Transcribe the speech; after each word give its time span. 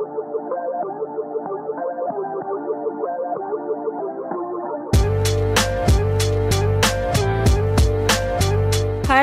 Hi, 0.00 0.06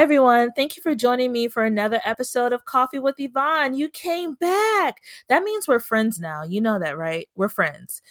everyone. 0.03 0.51
Thank 0.51 0.77
you 0.77 0.83
for 0.83 0.93
joining 0.93 1.31
me 1.31 1.47
for 1.47 1.63
another 1.63 1.99
episode 2.05 2.53
of 2.53 2.65
Coffee 2.65 2.99
with 2.99 3.15
Yvonne. 3.17 3.73
You 3.73 3.89
came 3.89 4.35
back. 4.35 5.01
That 5.29 5.41
means 5.41 5.67
we're 5.67 5.79
friends 5.79 6.20
now. 6.20 6.43
You 6.43 6.61
know 6.61 6.78
that, 6.78 6.96
right? 6.96 7.28
We're 7.36 7.50
friends. 7.50 8.04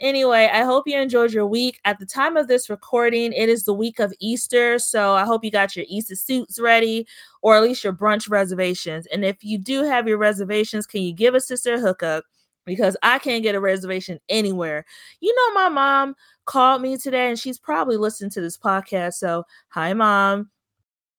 Anyway, 0.00 0.48
I 0.52 0.62
hope 0.62 0.86
you 0.86 0.96
enjoyed 0.96 1.32
your 1.32 1.46
week. 1.46 1.80
At 1.84 1.98
the 1.98 2.06
time 2.06 2.36
of 2.36 2.46
this 2.46 2.70
recording, 2.70 3.32
it 3.32 3.48
is 3.48 3.64
the 3.64 3.74
week 3.74 3.98
of 3.98 4.12
Easter. 4.20 4.78
So 4.78 5.14
I 5.14 5.24
hope 5.24 5.44
you 5.44 5.50
got 5.50 5.74
your 5.74 5.86
Easter 5.88 6.14
suits 6.14 6.60
ready 6.60 7.06
or 7.42 7.56
at 7.56 7.62
least 7.62 7.82
your 7.82 7.92
brunch 7.92 8.30
reservations. 8.30 9.06
And 9.06 9.24
if 9.24 9.42
you 9.42 9.58
do 9.58 9.82
have 9.82 10.06
your 10.06 10.18
reservations, 10.18 10.86
can 10.86 11.02
you 11.02 11.12
give 11.12 11.34
a 11.34 11.40
sister 11.40 11.74
a 11.74 11.80
hookup? 11.80 12.24
Because 12.64 12.96
I 13.02 13.18
can't 13.18 13.42
get 13.42 13.56
a 13.56 13.60
reservation 13.60 14.20
anywhere. 14.28 14.84
You 15.20 15.34
know, 15.34 15.54
my 15.54 15.68
mom 15.68 16.14
called 16.44 16.80
me 16.80 16.96
today 16.96 17.28
and 17.28 17.38
she's 17.38 17.58
probably 17.58 17.96
listening 17.96 18.30
to 18.30 18.40
this 18.40 18.56
podcast. 18.56 19.14
So, 19.14 19.44
hi, 19.68 19.94
mom. 19.94 20.50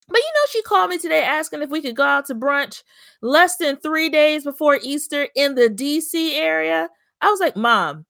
But 0.07 0.17
you 0.17 0.31
know, 0.35 0.47
she 0.51 0.61
called 0.63 0.89
me 0.89 0.97
today 0.97 1.21
asking 1.21 1.61
if 1.61 1.69
we 1.69 1.81
could 1.81 1.95
go 1.95 2.03
out 2.03 2.25
to 2.27 2.35
brunch 2.35 2.83
less 3.21 3.57
than 3.57 3.77
three 3.77 4.09
days 4.09 4.43
before 4.43 4.79
Easter 4.81 5.27
in 5.35 5.55
the 5.55 5.69
DC 5.69 6.35
area. 6.35 6.89
I 7.21 7.29
was 7.29 7.39
like, 7.39 7.55
Mom, 7.55 8.05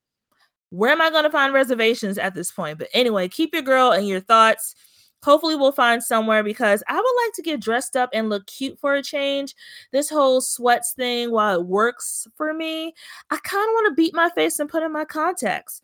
where 0.70 0.92
am 0.92 1.02
I 1.02 1.10
going 1.10 1.24
to 1.24 1.30
find 1.30 1.54
reservations 1.54 2.18
at 2.18 2.36
this 2.36 2.52
point? 2.52 2.80
But 2.80 2.90
anyway, 2.94 3.28
keep 3.28 3.54
your 3.54 3.64
girl 3.64 3.92
and 3.92 4.08
your 4.08 4.20
thoughts. 4.20 4.76
Hopefully, 5.24 5.56
we'll 5.56 5.74
find 5.74 6.02
somewhere 6.02 6.44
because 6.44 6.82
I 6.88 6.96
would 6.96 7.26
like 7.26 7.34
to 7.34 7.42
get 7.42 7.60
dressed 7.60 7.98
up 7.98 8.10
and 8.14 8.30
look 8.30 8.48
cute 8.48 8.80
for 8.80 8.96
a 8.96 9.04
change. 9.04 9.54
This 9.92 10.10
whole 10.10 10.40
sweats 10.40 10.94
thing, 10.94 11.32
while 11.32 11.60
it 11.60 11.66
works 11.66 12.26
for 12.38 12.54
me, 12.54 12.94
I 13.30 13.38
kind 13.44 13.68
of 13.68 13.74
want 13.74 13.88
to 13.90 14.02
beat 14.02 14.14
my 14.14 14.30
face 14.30 14.60
and 14.60 14.70
put 14.70 14.84
in 14.84 14.94
my 14.94 15.04
contacts. 15.04 15.82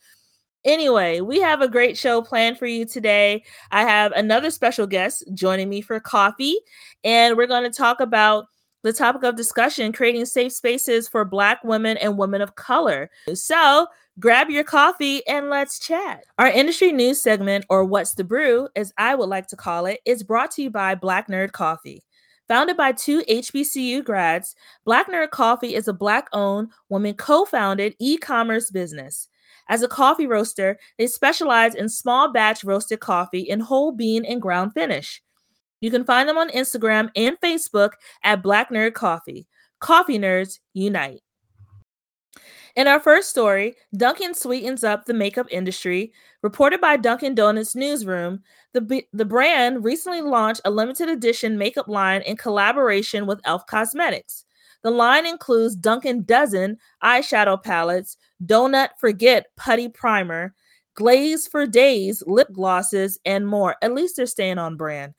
Anyway, 0.64 1.20
we 1.20 1.40
have 1.40 1.62
a 1.62 1.68
great 1.68 1.98
show 1.98 2.22
planned 2.22 2.58
for 2.58 2.66
you 2.66 2.86
today. 2.86 3.44
I 3.72 3.82
have 3.82 4.12
another 4.14 4.50
special 4.50 4.88
guest 4.88 5.24
joining 5.34 5.70
me 5.70 5.82
for 5.82 6.00
coffee, 6.00 6.58
and 7.04 7.36
we're 7.36 7.46
going 7.46 7.70
to 7.70 7.78
talk 7.78 8.00
about 8.00 8.46
the 8.84 8.94
topic 8.94 9.24
of 9.24 9.36
discussion 9.36 9.92
creating 9.92 10.26
safe 10.26 10.54
spaces 10.54 11.08
for 11.08 11.26
Black 11.26 11.64
women 11.64 11.98
and 11.98 12.18
women 12.18 12.42
of 12.42 12.56
color. 12.56 13.10
So, 13.34 13.88
grab 14.20 14.50
your 14.50 14.64
coffee 14.64 15.26
and 15.28 15.50
let's 15.50 15.80
chat. 15.80 16.24
Our 16.38 16.48
industry 16.48 16.92
news 16.92 17.22
segment, 17.22 17.66
or 17.70 17.84
What's 17.84 18.14
the 18.14 18.24
Brew, 18.24 18.70
as 18.76 18.94
I 18.98 19.16
would 19.16 19.30
like 19.30 19.48
to 19.48 19.56
call 19.56 19.86
it, 19.86 20.00
is 20.06 20.24
brought 20.24 20.52
to 20.52 20.64
you 20.64 20.70
by 20.70 20.96
Black 20.96 21.28
Nerd 21.28 21.52
Coffee. 21.52 22.04
Founded 22.48 22.78
by 22.78 22.92
two 22.92 23.24
HBCU 23.24 24.04
grads, 24.04 24.56
Black 24.86 25.10
Nerd 25.10 25.32
Coffee 25.32 25.74
is 25.76 25.88
a 25.88 25.94
Black 25.94 26.28
owned, 26.32 26.70
woman 26.90 27.16
co 27.16 27.46
founded 27.46 27.96
e 28.00 28.18
commerce 28.18 28.70
business. 28.70 29.28
As 29.68 29.82
a 29.82 29.88
coffee 29.88 30.28
roaster, 30.28 30.78
they 31.00 31.08
specialize 31.08 31.74
in 31.74 31.90
small 31.90 32.32
batch 32.32 32.64
roasted 32.64 33.00
coffee 33.00 33.42
in 33.42 33.60
whole 33.60 33.92
bean 33.92 34.24
and 34.24 34.42
ground 34.42 34.74
finish. 34.74 35.24
You 35.82 35.90
can 35.90 36.06
find 36.06 36.30
them 36.30 36.38
on 36.38 36.50
Instagram 36.50 37.10
and 37.16 37.36
Facebook 37.42 37.92
at 38.24 38.44
Black 38.44 38.70
Nerd 38.70 38.94
Coffee. 38.94 39.48
Coffee 39.80 40.20
nerds 40.20 40.60
unite. 40.74 41.22
In 42.76 42.88
our 42.88 43.00
first 43.00 43.30
story, 43.30 43.76
Dunkin' 43.96 44.34
sweetens 44.34 44.84
up 44.84 45.06
the 45.06 45.14
makeup 45.14 45.48
industry. 45.50 46.12
Reported 46.42 46.82
by 46.82 46.98
Dunkin' 46.98 47.34
Donuts 47.34 47.76
Newsroom, 47.76 48.42
the, 48.74 49.04
the 49.14 49.26
brand 49.26 49.86
recently 49.86 50.22
launched 50.22 50.62
a 50.66 50.72
limited 50.72 51.08
edition 51.08 51.58
makeup 51.58 51.88
line 51.88 52.22
in 52.24 52.36
collaboration 52.36 53.26
with 53.26 53.40
e.l.f. 53.40 53.66
Cosmetics. 53.68 54.44
The 54.84 54.92
line 54.92 55.26
includes 55.26 55.76
Dunkin' 55.76 56.24
Dozen 56.24 56.78
eyeshadow 57.02 57.64
palettes, 57.64 58.18
Donut 58.46 58.90
Forget 59.00 59.48
Putty 59.56 59.88
Primer, 59.90 60.54
Glaze 60.96 61.48
for 61.48 61.66
Days 61.66 62.22
lip 62.28 62.50
glosses, 62.52 63.20
and 63.26 63.48
more. 63.48 63.78
At 63.82 63.94
least 63.94 64.18
they're 64.18 64.26
staying 64.26 64.58
on 64.58 64.78
brand. 64.78 65.14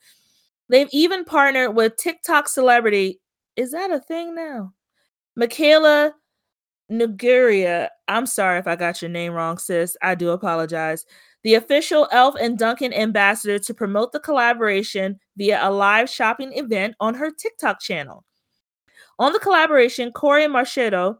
They've 0.69 0.89
even 0.91 1.25
partnered 1.25 1.75
with 1.75 1.97
TikTok 1.97 2.47
celebrity. 2.49 3.19
Is 3.55 3.71
that 3.71 3.91
a 3.91 3.99
thing 3.99 4.35
now? 4.35 4.73
Mikayla 5.39 6.13
Nogueira. 6.91 7.89
I'm 8.07 8.25
sorry 8.25 8.59
if 8.59 8.67
I 8.67 8.75
got 8.75 9.01
your 9.01 9.09
name 9.09 9.33
wrong, 9.33 9.57
sis. 9.57 9.97
I 10.01 10.15
do 10.15 10.29
apologize. 10.29 11.05
The 11.43 11.55
official 11.55 12.07
e.l.f. 12.11 12.35
and 12.39 12.57
Dunkin' 12.57 12.93
ambassador 12.93 13.59
to 13.59 13.73
promote 13.73 14.11
the 14.11 14.19
collaboration 14.19 15.19
via 15.35 15.59
a 15.61 15.71
live 15.71 16.09
shopping 16.09 16.53
event 16.53 16.95
on 16.99 17.13
her 17.15 17.31
TikTok 17.31 17.79
channel. 17.79 18.25
On 19.19 19.33
the 19.33 19.39
collaboration, 19.39 20.11
Corey 20.11 20.45
Marchedo, 20.47 21.17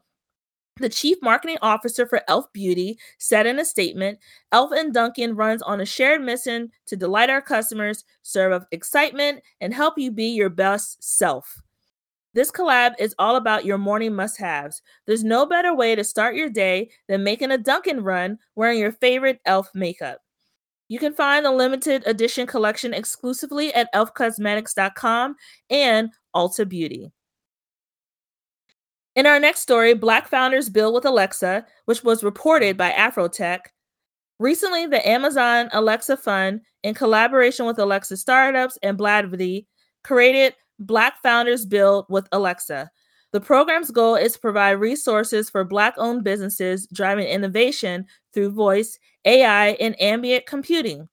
the 0.78 0.88
chief 0.88 1.18
marketing 1.22 1.58
officer 1.60 2.06
for 2.06 2.18
e.l.f. 2.18 2.44
Beauty, 2.52 2.98
said 3.18 3.46
in 3.46 3.58
a 3.58 3.64
statement 3.64 4.18
e.l.f. 4.54 4.70
and 4.72 4.94
Dunkin' 4.94 5.36
runs 5.36 5.62
on 5.62 5.80
a 5.80 5.86
shared 5.86 6.22
mission 6.22 6.70
to 6.86 6.96
delight 6.96 7.30
our 7.30 7.42
customers, 7.42 8.04
serve 8.22 8.52
up 8.52 8.68
excitement, 8.70 9.42
and 9.60 9.74
help 9.74 9.98
you 9.98 10.10
be 10.10 10.26
your 10.26 10.50
best 10.50 11.02
self. 11.02 11.60
This 12.34 12.50
collab 12.50 12.94
is 12.98 13.14
all 13.18 13.36
about 13.36 13.64
your 13.64 13.78
morning 13.78 14.14
must 14.14 14.38
haves. 14.38 14.82
There's 15.06 15.24
no 15.24 15.46
better 15.46 15.74
way 15.74 15.94
to 15.94 16.04
start 16.04 16.36
your 16.36 16.50
day 16.50 16.90
than 17.08 17.24
making 17.24 17.50
a 17.50 17.58
Dunkin' 17.58 18.02
run 18.02 18.38
wearing 18.54 18.78
your 18.78 18.92
favorite 18.92 19.40
e.l.f. 19.46 19.68
makeup. 19.74 20.20
You 20.88 20.98
can 20.98 21.12
find 21.12 21.44
the 21.44 21.52
limited 21.52 22.02
edition 22.06 22.46
collection 22.46 22.94
exclusively 22.94 23.72
at 23.74 23.92
elfcosmetics.com 23.94 25.36
and 25.70 26.10
Ulta 26.34 26.68
Beauty. 26.68 27.10
In 29.14 29.26
our 29.26 29.40
next 29.40 29.60
story, 29.60 29.94
Black 29.94 30.28
founders 30.28 30.70
build 30.70 30.94
with 30.94 31.04
Alexa, 31.04 31.66
which 31.86 32.04
was 32.04 32.22
reported 32.22 32.76
by 32.76 32.92
Afrotech. 32.92 33.60
Recently, 34.38 34.86
the 34.86 35.06
Amazon 35.06 35.68
Alexa 35.72 36.16
Fund, 36.16 36.60
in 36.84 36.94
collaboration 36.94 37.66
with 37.66 37.78
Alexa 37.78 38.16
Startups 38.16 38.78
and 38.82 38.96
Blavity, 38.96 39.66
created 40.04 40.54
Black 40.78 41.22
Founders 41.22 41.66
Build 41.66 42.06
with 42.08 42.28
Alexa. 42.32 42.90
The 43.32 43.40
program's 43.40 43.90
goal 43.90 44.14
is 44.14 44.34
to 44.34 44.38
provide 44.40 44.72
resources 44.72 45.50
for 45.50 45.64
Black 45.64 45.94
owned 45.98 46.24
businesses 46.24 46.86
driving 46.92 47.26
innovation 47.26 48.06
through 48.32 48.50
voice, 48.52 48.98
AI, 49.24 49.70
and 49.80 50.00
ambient 50.00 50.46
computing. 50.46 51.08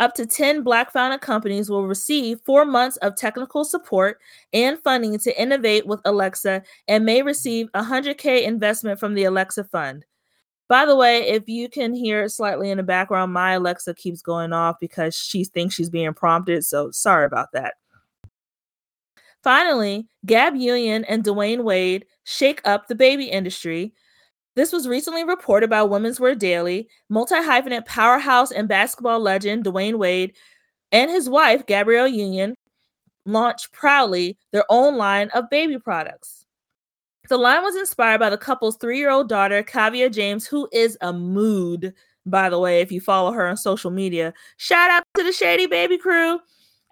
Up 0.00 0.14
to 0.14 0.26
10 0.26 0.62
Black 0.62 0.92
founded 0.92 1.20
companies 1.20 1.68
will 1.68 1.86
receive 1.86 2.40
four 2.46 2.64
months 2.64 2.96
of 2.98 3.16
technical 3.16 3.64
support 3.64 4.20
and 4.52 4.78
funding 4.78 5.18
to 5.18 5.40
innovate 5.42 5.86
with 5.86 6.00
Alexa 6.04 6.62
and 6.86 7.04
may 7.04 7.20
receive 7.22 7.68
a 7.74 7.82
100K 7.82 8.44
investment 8.44 9.00
from 9.00 9.14
the 9.14 9.24
Alexa 9.24 9.64
Fund. 9.64 10.04
By 10.68 10.84
the 10.84 10.94
way, 10.94 11.26
if 11.28 11.48
you 11.48 11.68
can 11.68 11.94
hear 11.94 12.22
it 12.22 12.30
slightly 12.30 12.70
in 12.70 12.76
the 12.76 12.84
background, 12.84 13.32
my 13.32 13.52
Alexa 13.52 13.94
keeps 13.94 14.22
going 14.22 14.52
off 14.52 14.76
because 14.80 15.16
she 15.16 15.44
thinks 15.44 15.74
she's 15.74 15.90
being 15.90 16.14
prompted. 16.14 16.64
So 16.64 16.90
sorry 16.92 17.24
about 17.24 17.48
that. 17.52 17.74
Finally, 19.42 20.06
Gab 20.26 20.56
Union 20.56 21.04
and 21.04 21.24
Dwyane 21.24 21.62
Wade 21.64 22.06
shake 22.24 22.60
up 22.64 22.86
the 22.88 22.94
baby 22.94 23.26
industry 23.26 23.92
this 24.58 24.72
was 24.72 24.88
recently 24.88 25.22
reported 25.22 25.70
by 25.70 25.84
Women's 25.84 26.18
Wear 26.18 26.34
Daily. 26.34 26.88
Multi 27.08 27.36
hyphenate 27.36 27.86
powerhouse 27.86 28.50
and 28.50 28.66
basketball 28.66 29.20
legend 29.20 29.64
Dwyane 29.64 29.98
Wade 29.98 30.34
and 30.90 31.12
his 31.12 31.30
wife, 31.30 31.64
Gabrielle 31.64 32.08
Union, 32.08 32.56
launched 33.24 33.70
proudly 33.70 34.36
their 34.50 34.64
own 34.68 34.96
line 34.96 35.28
of 35.28 35.48
baby 35.48 35.78
products. 35.78 36.44
The 37.28 37.36
line 37.36 37.62
was 37.62 37.76
inspired 37.76 38.18
by 38.18 38.30
the 38.30 38.36
couple's 38.36 38.76
three 38.78 38.98
year 38.98 39.10
old 39.10 39.28
daughter, 39.28 39.62
Kaavia 39.62 40.12
James, 40.12 40.44
who 40.44 40.68
is 40.72 40.98
a 41.02 41.12
mood, 41.12 41.94
by 42.26 42.50
the 42.50 42.58
way, 42.58 42.80
if 42.80 42.90
you 42.90 43.00
follow 43.00 43.30
her 43.30 43.46
on 43.46 43.56
social 43.56 43.92
media. 43.92 44.34
Shout 44.56 44.90
out 44.90 45.04
to 45.18 45.22
the 45.22 45.30
Shady 45.30 45.66
Baby 45.66 45.98
crew 45.98 46.40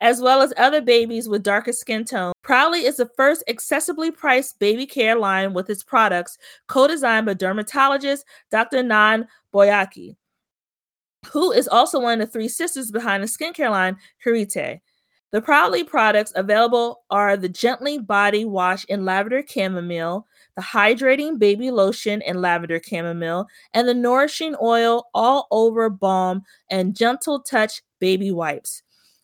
as 0.00 0.20
well 0.20 0.42
as 0.42 0.52
other 0.56 0.80
babies 0.80 1.28
with 1.28 1.42
darker 1.42 1.72
skin 1.72 2.04
tone. 2.04 2.32
Proudly 2.42 2.84
is 2.84 2.96
the 2.96 3.10
first 3.16 3.42
accessibly 3.48 4.14
priced 4.14 4.58
baby 4.58 4.86
care 4.86 5.16
line 5.16 5.54
with 5.54 5.70
its 5.70 5.82
products 5.82 6.38
co-designed 6.68 7.26
by 7.26 7.34
dermatologist 7.34 8.24
Dr. 8.50 8.82
Nan 8.82 9.26
Boakye, 9.52 10.16
who 11.32 11.52
is 11.52 11.68
also 11.68 12.00
one 12.00 12.20
of 12.20 12.28
the 12.28 12.32
three 12.32 12.48
sisters 12.48 12.90
behind 12.90 13.22
the 13.22 13.28
skincare 13.28 13.70
line 13.70 13.96
Karité. 14.24 14.80
The 15.32 15.42
Proudly 15.42 15.82
products 15.82 16.32
available 16.36 17.02
are 17.10 17.36
the 17.36 17.48
Gently 17.48 17.98
Body 17.98 18.44
Wash 18.44 18.84
in 18.84 19.04
Lavender 19.04 19.42
Chamomile, 19.46 20.24
the 20.54 20.62
Hydrating 20.62 21.38
Baby 21.38 21.70
Lotion 21.70 22.22
in 22.22 22.40
Lavender 22.40 22.80
Chamomile, 22.82 23.46
and 23.74 23.88
the 23.88 23.92
Nourishing 23.92 24.54
Oil 24.62 25.08
All 25.14 25.48
Over 25.50 25.90
Balm 25.90 26.42
and 26.70 26.96
Gentle 26.96 27.40
Touch 27.40 27.82
Baby 27.98 28.30
Wipes. 28.30 28.82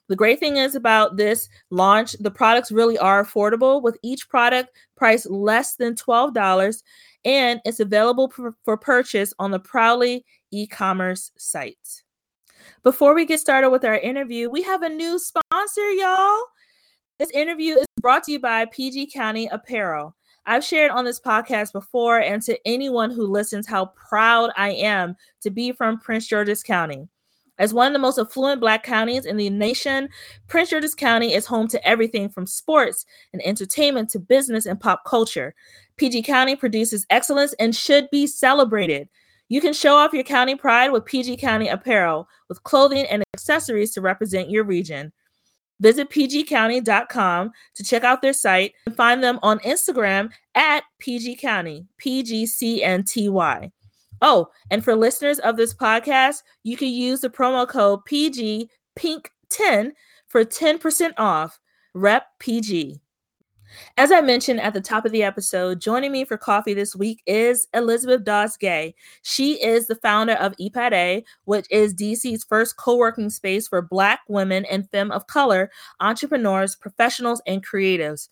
The 0.08 0.16
great 0.16 0.40
thing 0.40 0.56
is 0.56 0.74
about 0.74 1.16
this 1.16 1.48
launch, 1.70 2.12
the 2.20 2.30
products 2.30 2.72
really 2.72 2.98
are 2.98 3.24
affordable 3.24 3.82
with 3.82 3.96
each 4.02 4.28
product 4.28 4.76
priced 4.96 5.30
less 5.30 5.76
than 5.76 5.94
$12 5.94 6.82
and 7.24 7.60
it's 7.64 7.80
available 7.80 8.28
for, 8.28 8.52
for 8.64 8.76
purchase 8.76 9.32
on 9.38 9.50
the 9.50 9.60
Proudly 9.60 10.24
e-commerce 10.50 11.30
site. 11.38 12.02
Before 12.82 13.14
we 13.14 13.24
get 13.24 13.40
started 13.40 13.70
with 13.70 13.84
our 13.84 13.98
interview, 13.98 14.50
we 14.50 14.62
have 14.62 14.82
a 14.82 14.88
new 14.88 15.18
sponsor, 15.18 15.90
y'all. 15.92 16.44
This 17.18 17.30
interview 17.30 17.76
is 17.76 17.86
brought 18.00 18.24
to 18.24 18.32
you 18.32 18.40
by 18.40 18.66
PG 18.66 19.10
County 19.12 19.48
Apparel. 19.48 20.16
I've 20.44 20.64
shared 20.64 20.90
on 20.90 21.04
this 21.04 21.20
podcast 21.20 21.72
before, 21.72 22.18
and 22.20 22.42
to 22.42 22.58
anyone 22.66 23.12
who 23.12 23.26
listens, 23.26 23.66
how 23.66 23.92
proud 24.08 24.50
I 24.56 24.70
am 24.70 25.14
to 25.42 25.50
be 25.50 25.70
from 25.70 26.00
Prince 26.00 26.26
George's 26.26 26.64
County. 26.64 27.08
As 27.58 27.74
one 27.74 27.86
of 27.86 27.92
the 27.92 27.98
most 27.98 28.18
affluent 28.18 28.60
Black 28.60 28.82
counties 28.82 29.26
in 29.26 29.36
the 29.36 29.50
nation, 29.50 30.08
Prince 30.48 30.70
George's 30.70 30.94
County 30.94 31.34
is 31.34 31.46
home 31.46 31.68
to 31.68 31.86
everything 31.86 32.28
from 32.28 32.46
sports 32.46 33.04
and 33.32 33.42
entertainment 33.42 34.10
to 34.10 34.18
business 34.18 34.66
and 34.66 34.80
pop 34.80 35.04
culture. 35.04 35.54
PG 35.96 36.22
County 36.22 36.56
produces 36.56 37.06
excellence 37.10 37.52
and 37.60 37.76
should 37.76 38.08
be 38.10 38.26
celebrated. 38.26 39.08
You 39.48 39.60
can 39.60 39.74
show 39.74 39.96
off 39.96 40.14
your 40.14 40.24
county 40.24 40.56
pride 40.56 40.92
with 40.92 41.04
PG 41.04 41.36
County 41.36 41.68
apparel, 41.68 42.26
with 42.48 42.62
clothing 42.62 43.04
and 43.06 43.22
accessories 43.34 43.92
to 43.92 44.00
represent 44.00 44.50
your 44.50 44.64
region. 44.64 45.12
Visit 45.78 46.10
pgcounty.com 46.10 47.50
to 47.74 47.84
check 47.84 48.04
out 48.04 48.22
their 48.22 48.32
site 48.32 48.72
and 48.86 48.96
find 48.96 49.22
them 49.22 49.38
on 49.42 49.58
Instagram 49.58 50.30
at 50.54 50.84
PG 51.00 51.36
County, 51.36 51.86
P 51.98 52.22
G 52.22 52.46
C 52.46 52.82
N 52.82 53.04
T 53.04 53.28
Y. 53.28 53.70
Oh, 54.22 54.48
and 54.70 54.84
for 54.84 54.94
listeners 54.94 55.40
of 55.40 55.56
this 55.56 55.74
podcast, 55.74 56.44
you 56.62 56.76
can 56.76 56.88
use 56.88 57.20
the 57.20 57.28
promo 57.28 57.68
code 57.68 58.04
PG 58.04 58.70
Pink 58.94 59.32
10 59.50 59.92
for 60.28 60.44
10% 60.44 61.12
off. 61.18 61.58
Rep 61.92 62.26
PG. 62.38 63.00
As 63.96 64.12
I 64.12 64.20
mentioned 64.20 64.60
at 64.60 64.74
the 64.74 64.80
top 64.80 65.04
of 65.04 65.12
the 65.12 65.22
episode, 65.22 65.80
joining 65.80 66.12
me 66.12 66.24
for 66.24 66.36
coffee 66.36 66.74
this 66.74 66.94
week 66.94 67.22
is 67.26 67.66
Elizabeth 67.74 68.24
Dawes 68.24 68.56
Gay. 68.56 68.94
She 69.22 69.62
is 69.62 69.86
the 69.86 69.96
founder 69.96 70.34
of 70.34 70.54
EPAD, 70.60 71.24
which 71.44 71.66
is 71.70 71.94
DC's 71.94 72.44
first 72.44 72.76
co 72.76 72.96
working 72.96 73.30
space 73.30 73.68
for 73.68 73.82
Black 73.82 74.20
women 74.28 74.64
and 74.66 74.88
femme 74.90 75.10
of 75.10 75.26
color 75.26 75.70
entrepreneurs, 76.00 76.76
professionals, 76.76 77.42
and 77.46 77.66
creatives. 77.66 78.28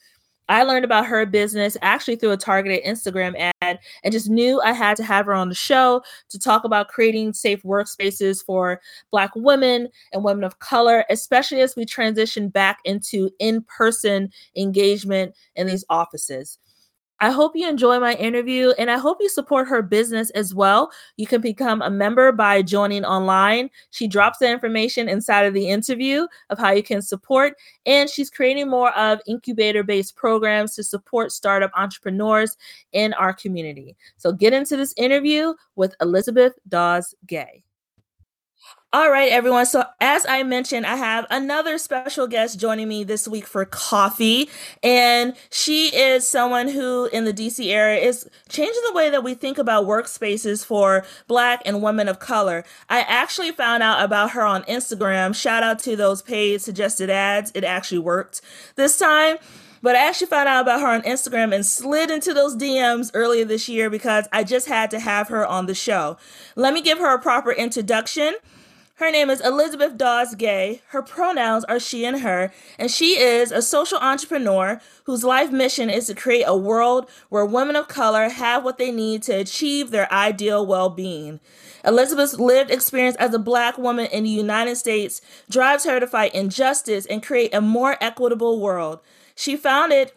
I 0.51 0.65
learned 0.65 0.85
about 0.85 1.07
her 1.07 1.25
business 1.27 1.77
actually 1.81 2.17
through 2.17 2.33
a 2.33 2.37
targeted 2.37 2.85
Instagram 2.85 3.53
ad 3.63 3.79
and 4.03 4.13
just 4.13 4.29
knew 4.29 4.61
I 4.61 4.73
had 4.73 4.97
to 4.97 5.05
have 5.05 5.27
her 5.27 5.33
on 5.33 5.49
the 5.49 5.55
show 5.55 6.03
to 6.29 6.39
talk 6.41 6.65
about 6.65 6.89
creating 6.89 7.35
safe 7.35 7.63
workspaces 7.63 8.45
for 8.45 8.81
Black 9.13 9.31
women 9.37 9.89
and 10.13 10.25
women 10.25 10.43
of 10.43 10.59
color, 10.59 11.05
especially 11.09 11.61
as 11.61 11.77
we 11.77 11.85
transition 11.85 12.49
back 12.49 12.81
into 12.85 13.31
in 13.39 13.63
person 13.63 14.31
engagement 14.57 15.37
in 15.55 15.69
these 15.69 15.85
offices. 15.89 16.59
I 17.23 17.31
hope 17.31 17.53
you 17.55 17.69
enjoy 17.69 18.01
my 18.01 18.15
interview 18.15 18.73
and 18.79 18.91
I 18.91 18.97
hope 18.97 19.19
you 19.21 19.29
support 19.29 19.69
her 19.69 19.83
business 19.83 20.31
as 20.31 20.55
well. 20.55 20.91
You 21.19 21.27
can 21.27 21.43
become 21.43 21.83
a 21.83 21.91
member 21.91 22.33
by 22.33 22.63
joining 22.63 23.05
online. 23.05 23.69
She 23.91 24.09
drops 24.09 24.39
the 24.39 24.51
information 24.51 25.09
inside 25.09 25.43
of 25.43 25.53
the 25.53 25.69
interview 25.69 26.27
of 26.49 26.59
how 26.59 26.71
you 26.71 26.83
can 26.83 27.03
support, 27.03 27.55
and 27.85 28.09
she's 28.09 28.31
creating 28.31 28.71
more 28.71 28.97
of 28.97 29.21
incubator 29.27 29.83
based 29.83 30.17
programs 30.17 30.75
to 30.77 30.83
support 30.83 31.31
startup 31.31 31.71
entrepreneurs 31.77 32.57
in 32.93 33.13
our 33.15 33.35
community. 33.35 33.97
So 34.17 34.33
get 34.33 34.55
into 34.55 34.77
this 34.77 34.95
interview 34.97 35.55
with 35.77 35.95
Elizabeth 36.01 36.55
Dawes 36.69 37.15
Gay. 37.27 37.65
All 38.93 39.09
right, 39.09 39.31
everyone. 39.31 39.67
So, 39.67 39.85
as 40.01 40.27
I 40.29 40.43
mentioned, 40.43 40.85
I 40.85 40.97
have 40.97 41.25
another 41.31 41.79
special 41.79 42.27
guest 42.27 42.59
joining 42.59 42.89
me 42.89 43.05
this 43.05 43.29
week 43.29 43.47
for 43.47 43.65
coffee. 43.65 44.51
And 44.83 45.37
she 45.49 45.95
is 45.95 46.27
someone 46.27 46.67
who, 46.67 47.09
in 47.13 47.25
the 47.25 47.33
DC 47.33 47.71
area, 47.71 48.01
is 48.01 48.29
changing 48.49 48.83
the 48.89 48.93
way 48.93 49.09
that 49.09 49.23
we 49.23 49.35
think 49.35 49.59
about 49.59 49.87
workspaces 49.87 50.65
for 50.65 51.05
Black 51.29 51.63
and 51.65 51.85
women 51.85 52.09
of 52.09 52.19
color. 52.19 52.65
I 52.89 53.03
actually 53.03 53.53
found 53.53 53.85
out 53.85 54.03
about 54.03 54.33
her 54.33 54.43
on 54.43 54.65
Instagram. 54.65 55.37
Shout 55.37 55.63
out 55.63 55.79
to 55.81 55.95
those 55.95 56.21
paid 56.21 56.61
suggested 56.61 57.11
ads. 57.11 57.53
It 57.55 57.63
actually 57.63 58.01
worked 58.01 58.41
this 58.75 58.99
time. 58.99 59.37
But 59.83 59.97
I 59.97 60.07
actually 60.07 60.27
found 60.27 60.49
out 60.49 60.63
about 60.63 60.81
her 60.81 60.89
on 60.89 61.03
Instagram 61.03 61.55
and 61.55 61.65
slid 61.65 62.11
into 62.11 62.35
those 62.35 62.57
DMs 62.57 63.11
earlier 63.15 63.45
this 63.45 63.69
year 63.69 63.89
because 63.89 64.29
I 64.33 64.45
just 64.45 64.69
had 64.69 64.91
to 64.91 65.01
have 65.01 65.29
her 65.29 65.47
on 65.47 65.67
the 65.67 65.75
show. 65.75 66.19
Let 66.55 66.75
me 66.75 66.83
give 66.83 66.99
her 66.99 67.15
a 67.15 67.19
proper 67.19 67.51
introduction. 67.51 68.35
Her 68.97 69.11
name 69.11 69.31
is 69.31 69.41
Elizabeth 69.41 69.97
Dawes 69.97 70.35
Gay. 70.35 70.83
Her 70.89 71.01
pronouns 71.01 71.65
are 71.65 71.81
she 71.81 72.05
and 72.05 72.21
her, 72.21 72.53
and 72.79 72.91
she 72.91 73.19
is 73.19 73.51
a 73.51 73.63
social 73.63 73.97
entrepreneur 73.97 74.79
whose 75.05 75.25
life 75.25 75.51
mission 75.51 75.89
is 75.89 76.09
to 76.09 76.15
create 76.15 76.45
a 76.47 76.55
world 76.55 77.09
where 77.31 77.47
women 77.47 77.77
of 77.77 77.89
color 77.89 78.29
have 78.29 78.63
what 78.63 78.77
they 78.77 78.93
need 78.93 79.23
to 79.23 79.33
achieve 79.33 79.91
their 79.91 80.13
ideal 80.13 80.67
well 80.67 80.91
being. 80.91 81.41
Elizabeth's 81.83 82.39
lived 82.39 82.71
experience 82.71 83.17
as 83.17 83.33
a 83.33 83.39
black 83.39 83.79
woman 83.79 84.05
in 84.13 84.25
the 84.25 84.29
United 84.29 84.77
States 84.77 85.23
drives 85.49 85.85
her 85.85 85.99
to 85.99 86.07
fight 86.07 86.35
injustice 86.35 87.07
and 87.07 87.23
create 87.23 87.55
a 87.55 87.63
more 87.63 87.97
equitable 88.03 88.61
world. 88.61 89.01
She 89.41 89.57
founded, 89.57 90.13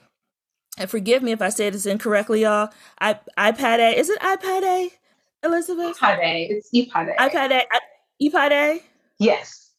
and 0.78 0.90
forgive 0.90 1.24
me 1.24 1.32
if 1.32 1.42
I 1.42 1.48
say 1.48 1.70
this 1.70 1.86
incorrectly, 1.86 2.42
y'all, 2.42 2.72
I, 3.00 3.18
iPad 3.38 3.80
A. 3.80 3.98
Is 3.98 4.10
it 4.10 4.20
iPad 4.20 4.64
A, 4.64 4.92
Elizabeth? 5.46 5.98
iPad 5.98 6.20
A. 6.20 6.48
It's 6.50 6.70
iPad 6.74 7.14
A. 7.14 7.30
iPad 7.30 7.52
A. 7.52 7.62
I, 7.72 7.80
Ipade? 8.22 8.82
Yes. 9.20 9.72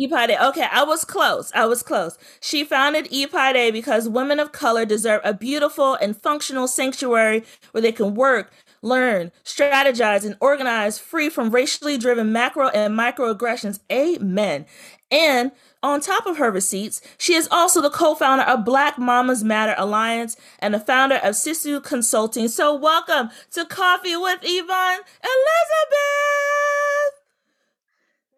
Ipade. 0.00 0.40
Okay, 0.48 0.66
I 0.72 0.82
was 0.82 1.04
close. 1.04 1.52
I 1.54 1.66
was 1.66 1.84
close. 1.84 2.18
She 2.40 2.64
founded 2.64 3.04
Ipade 3.12 3.72
because 3.72 4.08
women 4.08 4.40
of 4.40 4.50
color 4.50 4.84
deserve 4.84 5.20
a 5.22 5.32
beautiful 5.32 5.94
and 5.94 6.20
functional 6.20 6.66
sanctuary 6.66 7.44
where 7.70 7.82
they 7.82 7.92
can 7.92 8.16
work, 8.16 8.52
learn, 8.82 9.30
strategize, 9.44 10.24
and 10.24 10.36
organize 10.40 10.98
free 10.98 11.30
from 11.30 11.50
racially 11.50 11.98
driven 11.98 12.32
macro 12.32 12.66
and 12.70 12.98
microaggressions. 12.98 13.78
Amen. 13.92 14.66
And 15.12 15.52
on 15.82 16.00
top 16.00 16.26
of 16.26 16.38
her 16.38 16.50
receipts, 16.50 17.00
she 17.18 17.34
is 17.34 17.48
also 17.50 17.80
the 17.80 17.90
co 17.90 18.14
founder 18.14 18.44
of 18.44 18.64
Black 18.64 18.98
Mamas 18.98 19.44
Matter 19.44 19.74
Alliance 19.78 20.36
and 20.58 20.74
the 20.74 20.80
founder 20.80 21.16
of 21.16 21.34
Sisu 21.34 21.82
Consulting. 21.82 22.48
So, 22.48 22.74
welcome 22.74 23.30
to 23.52 23.64
Coffee 23.64 24.16
with 24.16 24.40
Yvonne 24.42 25.00
Elizabeth. 25.22 26.28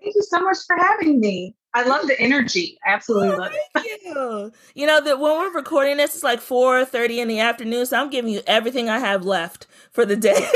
Thank 0.02 0.14
you 0.14 0.22
so 0.22 0.40
much 0.40 0.58
for 0.66 0.76
having 0.76 1.20
me. 1.20 1.54
I 1.72 1.84
love 1.84 2.06
the 2.08 2.18
energy. 2.20 2.78
absolutely 2.84 3.28
oh, 3.30 3.36
love 3.36 3.52
it. 3.52 3.60
Thank 3.74 4.02
you. 4.04 4.52
You 4.74 4.86
know 4.86 5.00
that 5.00 5.20
when 5.20 5.38
we're 5.38 5.52
recording 5.52 5.98
this, 5.98 6.14
it's 6.14 6.24
like 6.24 6.40
four 6.40 6.84
thirty 6.84 7.20
in 7.20 7.28
the 7.28 7.40
afternoon, 7.40 7.86
so 7.86 8.00
I'm 8.00 8.10
giving 8.10 8.32
you 8.32 8.42
everything 8.46 8.88
I 8.88 8.98
have 8.98 9.24
left 9.24 9.66
for 9.92 10.04
the 10.04 10.16
day. 10.16 10.48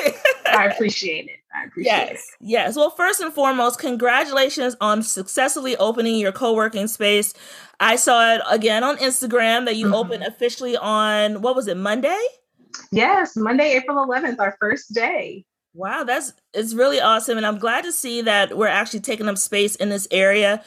I 0.47 0.67
appreciate 0.73 1.29
it. 1.29 1.44
I 1.55 1.65
appreciate 1.65 1.93
yes, 1.93 2.11
it. 2.12 2.21
Yes. 2.41 2.77
Well, 2.77 2.91
first 2.91 3.21
and 3.21 3.33
foremost, 3.33 3.79
congratulations 3.79 4.77
on 4.81 5.03
successfully 5.03 5.77
opening 5.77 6.17
your 6.17 6.33
co-working 6.33 6.89
space. 6.89 7.33
I 7.81 7.97
saw 7.97 8.35
it 8.35 8.43
again 8.51 8.83
on 8.83 8.97
Instagram 8.99 9.65
that 9.67 9.77
you 9.77 9.87
mm-hmm. 9.87 9.95
opened 9.95 10.25
officially 10.25 10.77
on 10.77 11.43
what 11.43 11.55
was 11.55 11.69
it, 11.69 11.77
Monday? 11.77 12.21
Yes, 12.91 13.37
Monday, 13.37 13.73
April 13.73 14.05
11th, 14.05 14.41
our 14.41 14.56
first 14.59 14.93
day. 14.93 15.45
Wow, 15.75 16.05
that's 16.05 16.33
it's 16.52 16.75
really 16.75 17.00
awesome. 17.00 17.37
And 17.37 17.47
I'm 17.47 17.59
glad 17.59 17.85
to 17.85 17.93
see 17.93 18.23
that 18.23 18.57
we're 18.57 18.69
actually 18.69 19.00
taking 19.00 19.28
up 19.28 19.38
space 19.38 19.75
in 19.76 19.88
this 19.88 20.07
area. 20.11 20.62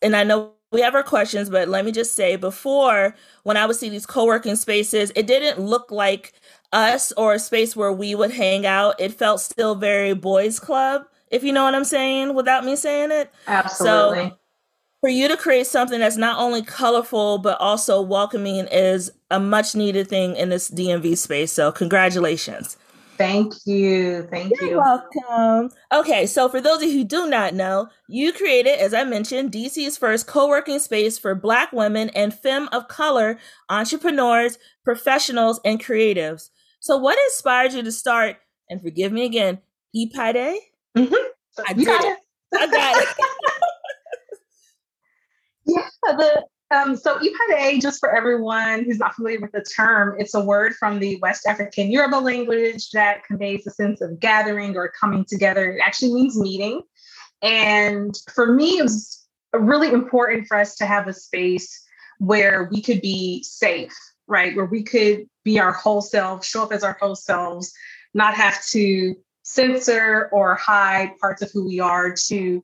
And 0.00 0.14
I 0.14 0.22
know 0.24 0.52
we 0.70 0.80
have 0.80 0.94
our 0.94 1.02
questions, 1.02 1.50
but 1.50 1.68
let 1.68 1.84
me 1.84 1.92
just 1.92 2.14
say 2.14 2.36
before, 2.36 3.14
when 3.42 3.56
I 3.56 3.66
would 3.66 3.76
see 3.76 3.88
these 3.88 4.06
co 4.06 4.26
working 4.26 4.54
spaces, 4.54 5.10
it 5.16 5.26
didn't 5.26 5.60
look 5.60 5.90
like 5.90 6.34
us 6.72 7.12
or 7.12 7.34
a 7.34 7.38
space 7.38 7.74
where 7.74 7.92
we 7.92 8.14
would 8.14 8.32
hang 8.32 8.66
out. 8.66 9.00
It 9.00 9.14
felt 9.14 9.40
still 9.40 9.74
very 9.74 10.14
boys' 10.14 10.60
club, 10.60 11.02
if 11.30 11.42
you 11.42 11.52
know 11.52 11.64
what 11.64 11.74
I'm 11.74 11.84
saying, 11.84 12.34
without 12.34 12.64
me 12.64 12.76
saying 12.76 13.10
it. 13.10 13.32
Absolutely. 13.46 14.30
So, 14.30 14.38
for 15.00 15.08
you 15.08 15.28
to 15.28 15.36
create 15.36 15.68
something 15.68 16.00
that's 16.00 16.16
not 16.16 16.40
only 16.40 16.60
colorful 16.60 17.38
but 17.38 17.60
also 17.60 18.02
welcoming 18.02 18.66
is 18.66 19.12
a 19.30 19.38
much 19.38 19.76
needed 19.76 20.08
thing 20.08 20.34
in 20.34 20.48
this 20.48 20.70
DMV 20.70 21.16
space. 21.16 21.52
So, 21.52 21.70
congratulations. 21.72 22.76
Thank 23.18 23.54
you. 23.66 24.28
Thank 24.30 24.52
You're 24.60 24.70
you. 24.70 24.76
welcome. 24.78 25.76
Okay, 25.92 26.24
so 26.24 26.48
for 26.48 26.60
those 26.60 26.82
of 26.82 26.88
you 26.88 26.98
who 26.98 27.04
do 27.04 27.28
not 27.28 27.52
know, 27.52 27.88
you 28.08 28.32
created, 28.32 28.78
as 28.78 28.94
I 28.94 29.02
mentioned, 29.02 29.50
DC's 29.50 29.98
first 29.98 30.28
co 30.28 30.46
working 30.46 30.78
space 30.78 31.18
for 31.18 31.34
Black 31.34 31.72
women 31.72 32.10
and 32.10 32.32
femme 32.32 32.68
of 32.70 32.86
color 32.86 33.38
entrepreneurs, 33.68 34.56
professionals, 34.84 35.60
and 35.64 35.82
creatives. 35.82 36.50
So, 36.80 36.96
what 36.96 37.18
inspired 37.18 37.72
you 37.72 37.82
to 37.82 37.92
start, 37.92 38.36
and 38.70 38.80
forgive 38.80 39.12
me 39.12 39.24
again, 39.24 39.58
EPIDE? 39.94 40.60
Mm-hmm. 40.96 41.14
I 41.66 41.72
did 41.72 41.88
it. 41.88 42.18
I 42.54 42.66
got 42.66 43.02
it. 43.02 43.08
yeah, 45.66 45.88
the 46.04 46.44
um, 46.70 46.96
so 46.96 47.18
Ipade, 47.18 47.80
just 47.80 47.98
for 47.98 48.14
everyone 48.14 48.84
who's 48.84 48.98
not 48.98 49.14
familiar 49.14 49.40
with 49.40 49.52
the 49.52 49.62
term, 49.62 50.16
it's 50.18 50.34
a 50.34 50.40
word 50.40 50.74
from 50.74 50.98
the 50.98 51.18
West 51.22 51.46
African 51.46 51.90
Yoruba 51.90 52.16
language 52.16 52.90
that 52.90 53.24
conveys 53.24 53.66
a 53.66 53.70
sense 53.70 54.02
of 54.02 54.20
gathering 54.20 54.76
or 54.76 54.92
coming 55.00 55.24
together. 55.24 55.72
It 55.72 55.80
actually 55.82 56.12
means 56.12 56.38
meeting. 56.38 56.82
And 57.40 58.14
for 58.34 58.52
me, 58.52 58.78
it 58.78 58.82
was 58.82 59.26
really 59.54 59.88
important 59.88 60.46
for 60.46 60.58
us 60.58 60.76
to 60.76 60.86
have 60.86 61.08
a 61.08 61.14
space 61.14 61.82
where 62.18 62.68
we 62.70 62.82
could 62.82 63.00
be 63.00 63.42
safe, 63.44 63.96
right? 64.28 64.54
Where 64.54 64.66
we 64.66 64.82
could 64.82 65.28
be 65.44 65.58
our 65.58 65.72
whole 65.72 66.02
selves, 66.02 66.46
show 66.46 66.62
up 66.62 66.72
as 66.72 66.84
our 66.84 66.96
whole 67.00 67.16
selves, 67.16 67.72
not 68.14 68.34
have 68.34 68.64
to 68.66 69.16
censor 69.42 70.28
or 70.32 70.54
hide 70.54 71.18
parts 71.18 71.42
of 71.42 71.50
who 71.52 71.66
we 71.66 71.80
are 71.80 72.14
to 72.26 72.62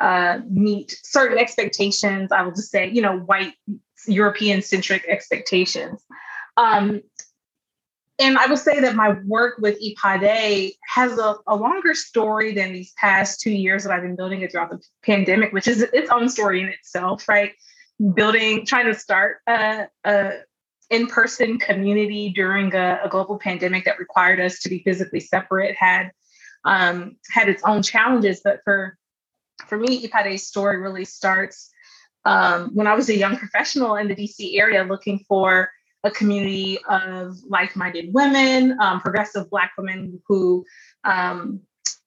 uh, 0.00 0.38
meet 0.50 0.98
certain 1.04 1.38
expectations. 1.38 2.32
I 2.32 2.42
will 2.42 2.52
just 2.52 2.70
say, 2.70 2.90
you 2.90 3.02
know, 3.02 3.18
white 3.18 3.54
European 4.06 4.62
centric 4.62 5.04
expectations. 5.06 6.02
Um, 6.56 7.02
and 8.18 8.36
I 8.38 8.46
would 8.46 8.58
say 8.58 8.80
that 8.80 8.94
my 8.94 9.16
work 9.26 9.58
with 9.58 9.78
Ipade 9.82 10.72
has 10.86 11.18
a, 11.18 11.36
a, 11.46 11.56
longer 11.56 11.94
story 11.94 12.52
than 12.52 12.72
these 12.72 12.92
past 12.96 13.40
two 13.40 13.50
years 13.50 13.84
that 13.84 13.92
I've 13.92 14.02
been 14.02 14.16
building 14.16 14.42
it 14.42 14.52
throughout 14.52 14.70
the 14.70 14.80
pandemic, 15.02 15.52
which 15.52 15.66
is 15.66 15.82
its 15.82 16.10
own 16.10 16.28
story 16.28 16.62
in 16.62 16.68
itself, 16.68 17.28
right? 17.28 17.52
Building, 18.14 18.66
trying 18.66 18.86
to 18.86 18.94
start 18.94 19.38
a, 19.46 19.86
a 20.04 20.30
in-person 20.92 21.58
community 21.58 22.30
during 22.30 22.74
a, 22.74 23.00
a, 23.02 23.08
global 23.08 23.38
pandemic 23.38 23.84
that 23.86 23.98
required 23.98 24.38
us 24.38 24.60
to 24.60 24.68
be 24.68 24.82
physically 24.84 25.20
separate 25.20 25.74
had 25.74 26.10
um, 26.64 27.16
had 27.30 27.48
its 27.48 27.62
own 27.64 27.82
challenges. 27.82 28.40
But 28.44 28.60
for 28.64 28.96
for 29.66 29.78
me, 29.78 30.06
Ipade's 30.06 30.46
story 30.46 30.78
really 30.78 31.04
starts 31.04 31.70
um, 32.24 32.70
when 32.74 32.86
I 32.86 32.94
was 32.94 33.08
a 33.08 33.16
young 33.16 33.36
professional 33.36 33.96
in 33.96 34.08
the 34.08 34.14
DC 34.14 34.58
area 34.58 34.84
looking 34.84 35.24
for 35.26 35.70
a 36.04 36.10
community 36.10 36.78
of 36.88 37.36
like-minded 37.48 38.12
women, 38.12 38.76
um, 38.80 39.00
progressive 39.00 39.48
Black 39.50 39.72
women 39.78 40.20
who 40.26 40.64
um, 41.04 41.60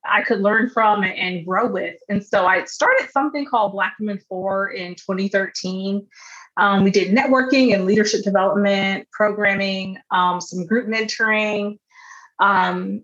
I 0.08 0.22
could 0.22 0.42
learn 0.42 0.70
from 0.70 1.04
and 1.04 1.46
grow 1.46 1.68
with. 1.68 1.96
And 2.10 2.24
so 2.24 2.46
I 2.46 2.66
started 2.66 3.10
something 3.12 3.46
called 3.46 3.72
Black 3.72 3.96
Women 4.00 4.20
For 4.30 4.70
in 4.70 4.96
2013. 4.96 6.06
Um, 6.58 6.84
we 6.84 6.92
did 6.92 7.16
networking 7.16 7.74
and 7.74 7.86
leadership 7.86 8.24
development, 8.24 9.08
programming, 9.12 9.98
um, 10.12 10.40
some 10.40 10.66
group 10.66 10.88
mentoring. 10.88 11.78
Um, 12.40 13.04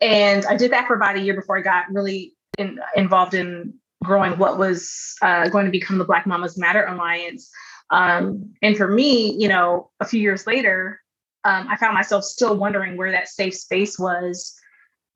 and 0.00 0.46
I 0.46 0.56
did 0.56 0.72
that 0.72 0.86
for 0.86 0.94
about 0.94 1.16
a 1.16 1.20
year 1.20 1.34
before 1.34 1.58
I 1.58 1.62
got 1.62 1.86
really 1.90 2.34
in, 2.56 2.78
involved 2.96 3.34
in 3.34 3.74
growing 4.04 4.38
what 4.38 4.58
was 4.58 5.14
uh, 5.22 5.48
going 5.48 5.66
to 5.66 5.72
become 5.72 5.98
the 5.98 6.04
Black 6.04 6.26
Mamas 6.26 6.56
Matter 6.56 6.84
Alliance. 6.86 7.50
Um, 7.90 8.54
and 8.62 8.76
for 8.76 8.88
me, 8.88 9.32
you 9.32 9.48
know, 9.48 9.90
a 10.00 10.04
few 10.04 10.20
years 10.20 10.46
later, 10.46 11.00
um, 11.44 11.66
I 11.68 11.76
found 11.76 11.94
myself 11.94 12.24
still 12.24 12.56
wondering 12.56 12.96
where 12.96 13.12
that 13.12 13.28
safe 13.28 13.54
space 13.54 13.98
was 13.98 14.54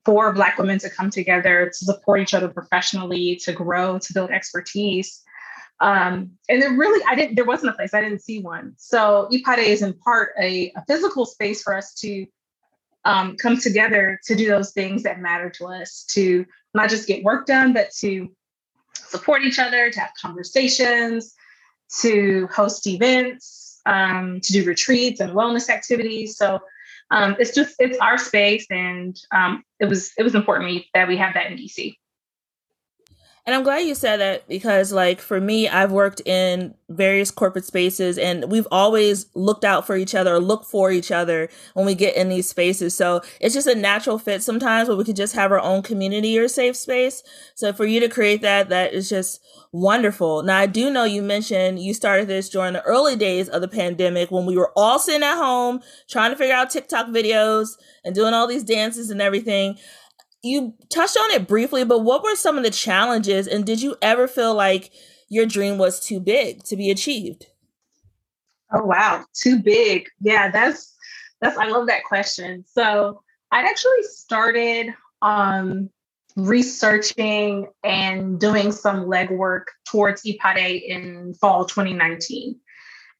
for 0.05 0.33
Black 0.33 0.57
women 0.57 0.79
to 0.79 0.89
come 0.89 1.09
together, 1.09 1.67
to 1.67 1.85
support 1.85 2.19
each 2.19 2.33
other 2.33 2.49
professionally, 2.49 3.39
to 3.43 3.53
grow, 3.53 3.99
to 3.99 4.13
build 4.13 4.31
expertise. 4.31 5.22
Um, 5.79 6.31
and 6.49 6.61
there 6.61 6.71
really, 6.71 7.03
I 7.07 7.15
didn't, 7.15 7.35
there 7.35 7.45
wasn't 7.45 7.73
a 7.73 7.75
place, 7.75 7.93
I 7.93 8.01
didn't 8.01 8.21
see 8.21 8.39
one. 8.39 8.73
So 8.77 9.27
Ipade 9.31 9.65
is 9.65 9.81
in 9.81 9.93
part 9.93 10.29
a, 10.39 10.71
a 10.75 10.83
physical 10.87 11.25
space 11.25 11.61
for 11.61 11.75
us 11.75 11.93
to 11.95 12.25
um, 13.05 13.35
come 13.35 13.57
together 13.57 14.19
to 14.25 14.35
do 14.35 14.47
those 14.47 14.71
things 14.71 15.03
that 15.03 15.19
matter 15.19 15.49
to 15.49 15.65
us, 15.67 16.05
to 16.11 16.45
not 16.73 16.89
just 16.89 17.07
get 17.07 17.23
work 17.23 17.45
done, 17.45 17.73
but 17.73 17.91
to 17.99 18.31
support 18.93 19.43
each 19.43 19.59
other, 19.59 19.91
to 19.91 19.99
have 19.99 20.11
conversations, 20.21 21.35
to 22.01 22.47
host 22.51 22.87
events, 22.87 23.81
um, 23.85 24.39
to 24.41 24.53
do 24.53 24.63
retreats 24.63 25.19
and 25.19 25.33
wellness 25.33 25.69
activities. 25.69 26.37
So 26.37 26.59
um, 27.11 27.35
it's 27.39 27.53
just 27.53 27.75
it's 27.79 27.97
our 27.99 28.17
space, 28.17 28.65
and 28.69 29.15
um, 29.31 29.63
it 29.79 29.85
was 29.85 30.11
it 30.17 30.23
was 30.23 30.35
important 30.35 30.83
that 30.93 31.07
we 31.07 31.17
have 31.17 31.33
that 31.35 31.51
in 31.51 31.57
DC. 31.57 31.95
And 33.45 33.53
I'm 33.53 33.63
glad 33.63 33.79
you 33.79 33.93
said 33.93 34.21
that 34.21 34.47
because, 34.47 34.93
like, 34.93 35.19
for 35.19 35.41
me, 35.41 35.67
I've 35.67 35.91
worked 35.91 36.21
in 36.25 36.75
various 36.87 37.29
corporate 37.29 37.65
spaces 37.65 38.17
and 38.17 38.49
we've 38.49 38.67
always 38.71 39.25
looked 39.35 39.65
out 39.65 39.85
for 39.85 39.97
each 39.97 40.15
other 40.15 40.35
or 40.35 40.39
look 40.39 40.63
for 40.63 40.91
each 40.91 41.11
other 41.11 41.49
when 41.73 41.85
we 41.85 41.93
get 41.93 42.15
in 42.15 42.29
these 42.29 42.47
spaces. 42.47 42.95
So 42.95 43.21
it's 43.41 43.53
just 43.53 43.67
a 43.67 43.75
natural 43.75 44.17
fit 44.17 44.43
sometimes 44.43 44.87
where 44.87 44.97
we 44.97 45.03
could 45.03 45.17
just 45.17 45.35
have 45.35 45.51
our 45.51 45.59
own 45.59 45.81
community 45.81 46.39
or 46.39 46.47
safe 46.47 46.77
space. 46.77 47.21
So 47.55 47.73
for 47.73 47.85
you 47.85 47.99
to 47.99 48.07
create 48.07 48.41
that, 48.43 48.69
that 48.69 48.93
is 48.93 49.09
just 49.09 49.41
wonderful. 49.73 50.43
Now, 50.43 50.59
I 50.59 50.65
do 50.65 50.89
know 50.89 51.03
you 51.03 51.21
mentioned 51.21 51.79
you 51.79 51.93
started 51.93 52.29
this 52.29 52.49
during 52.49 52.73
the 52.73 52.83
early 52.83 53.17
days 53.17 53.49
of 53.49 53.61
the 53.61 53.67
pandemic 53.67 54.31
when 54.31 54.45
we 54.45 54.55
were 54.55 54.71
all 54.75 54.99
sitting 54.99 55.23
at 55.23 55.35
home 55.35 55.81
trying 56.09 56.31
to 56.31 56.37
figure 56.37 56.55
out 56.55 56.69
TikTok 56.69 57.07
videos 57.07 57.69
and 58.05 58.15
doing 58.15 58.33
all 58.33 58.47
these 58.47 58.63
dances 58.63 59.09
and 59.09 59.21
everything 59.21 59.77
you 60.43 60.73
touched 60.89 61.17
on 61.17 61.31
it 61.31 61.47
briefly, 61.47 61.85
but 61.85 61.99
what 61.99 62.23
were 62.23 62.35
some 62.35 62.57
of 62.57 62.63
the 62.63 62.69
challenges 62.69 63.47
and 63.47 63.65
did 63.65 63.81
you 63.81 63.95
ever 64.01 64.27
feel 64.27 64.53
like 64.53 64.91
your 65.29 65.45
dream 65.45 65.77
was 65.77 65.99
too 65.99 66.19
big 66.19 66.63
to 66.65 66.75
be 66.75 66.91
achieved? 66.91 67.47
Oh 68.71 68.83
wow, 68.83 69.25
too 69.33 69.59
big. 69.59 70.07
Yeah, 70.19 70.51
that's 70.51 70.95
that's 71.41 71.57
I 71.57 71.67
love 71.67 71.87
that 71.87 72.03
question. 72.03 72.63
So, 72.67 73.21
I'd 73.51 73.65
actually 73.65 74.03
started 74.03 74.93
um 75.21 75.89
researching 76.35 77.67
and 77.83 78.39
doing 78.39 78.71
some 78.71 79.05
legwork 79.05 79.65
towards 79.87 80.23
Ipade 80.23 80.81
in 80.83 81.33
fall 81.35 81.65
2019. 81.65 82.59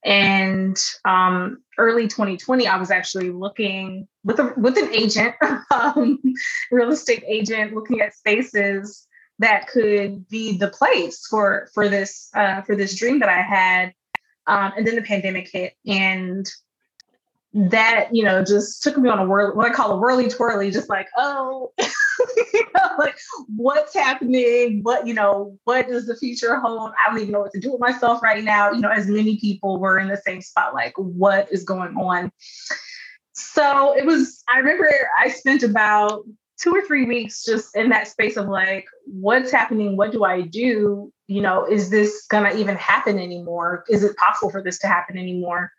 And 0.05 0.77
um, 1.05 1.63
early 1.77 2.07
2020, 2.07 2.67
I 2.67 2.77
was 2.77 2.91
actually 2.91 3.29
looking 3.29 4.07
with 4.23 4.39
a 4.39 4.53
with 4.57 4.77
an 4.77 4.93
agent, 4.93 5.35
um, 5.71 6.19
real 6.71 6.91
estate 6.91 7.23
agent, 7.27 7.73
looking 7.73 8.01
at 8.01 8.13
spaces 8.13 9.07
that 9.39 9.67
could 9.67 10.27
be 10.29 10.57
the 10.57 10.69
place 10.69 11.25
for 11.29 11.69
for 11.73 11.89
this 11.89 12.29
uh, 12.35 12.61
for 12.63 12.75
this 12.75 12.97
dream 12.97 13.19
that 13.19 13.29
I 13.29 13.41
had. 13.41 13.93
Um, 14.45 14.73
and 14.77 14.85
then 14.85 14.95
the 14.95 15.01
pandemic 15.01 15.49
hit, 15.51 15.73
and 15.85 16.45
that 17.53 18.07
you 18.11 18.23
know 18.23 18.43
just 18.43 18.81
took 18.81 18.97
me 18.97 19.09
on 19.09 19.19
a 19.19 19.25
whirl, 19.25 19.55
what 19.55 19.69
I 19.69 19.73
call 19.73 19.91
a 19.91 19.97
whirly 19.97 20.27
twirly, 20.27 20.71
just 20.71 20.89
like 20.89 21.07
oh, 21.17 21.71
you 22.53 22.65
know, 22.75 22.89
like 22.97 23.17
what's 23.55 23.93
happening? 23.93 24.81
What 24.81 25.05
you 25.05 25.13
know? 25.13 25.57
What 25.65 25.87
does 25.87 26.07
the 26.07 26.15
future 26.15 26.59
hold? 26.59 26.91
I 26.91 27.11
don't 27.11 27.21
even 27.21 27.31
know 27.31 27.41
what 27.41 27.51
to 27.53 27.59
do 27.59 27.71
with 27.71 27.81
myself 27.81 28.23
right 28.23 28.43
now. 28.43 28.71
You 28.71 28.81
know, 28.81 28.89
as 28.89 29.07
many 29.07 29.39
people 29.39 29.79
were 29.79 29.99
in 29.99 30.07
the 30.07 30.17
same 30.17 30.41
spot, 30.41 30.73
like 30.73 30.93
what 30.97 31.51
is 31.51 31.63
going 31.63 31.95
on? 31.95 32.31
So 33.33 33.95
it 33.95 34.05
was. 34.05 34.43
I 34.47 34.57
remember 34.57 34.89
I 35.19 35.29
spent 35.29 35.63
about 35.63 36.23
two 36.59 36.71
or 36.71 36.81
three 36.85 37.05
weeks 37.05 37.43
just 37.43 37.75
in 37.75 37.89
that 37.89 38.07
space 38.07 38.37
of 38.37 38.47
like, 38.47 38.85
what's 39.05 39.51
happening? 39.51 39.97
What 39.97 40.11
do 40.11 40.23
I 40.23 40.41
do? 40.41 41.11
You 41.27 41.41
know, 41.41 41.65
is 41.65 41.89
this 41.91 42.25
gonna 42.29 42.55
even 42.55 42.77
happen 42.77 43.19
anymore? 43.19 43.83
Is 43.89 44.03
it 44.03 44.15
possible 44.17 44.49
for 44.49 44.63
this 44.63 44.79
to 44.79 44.87
happen 44.87 45.17
anymore? 45.17 45.71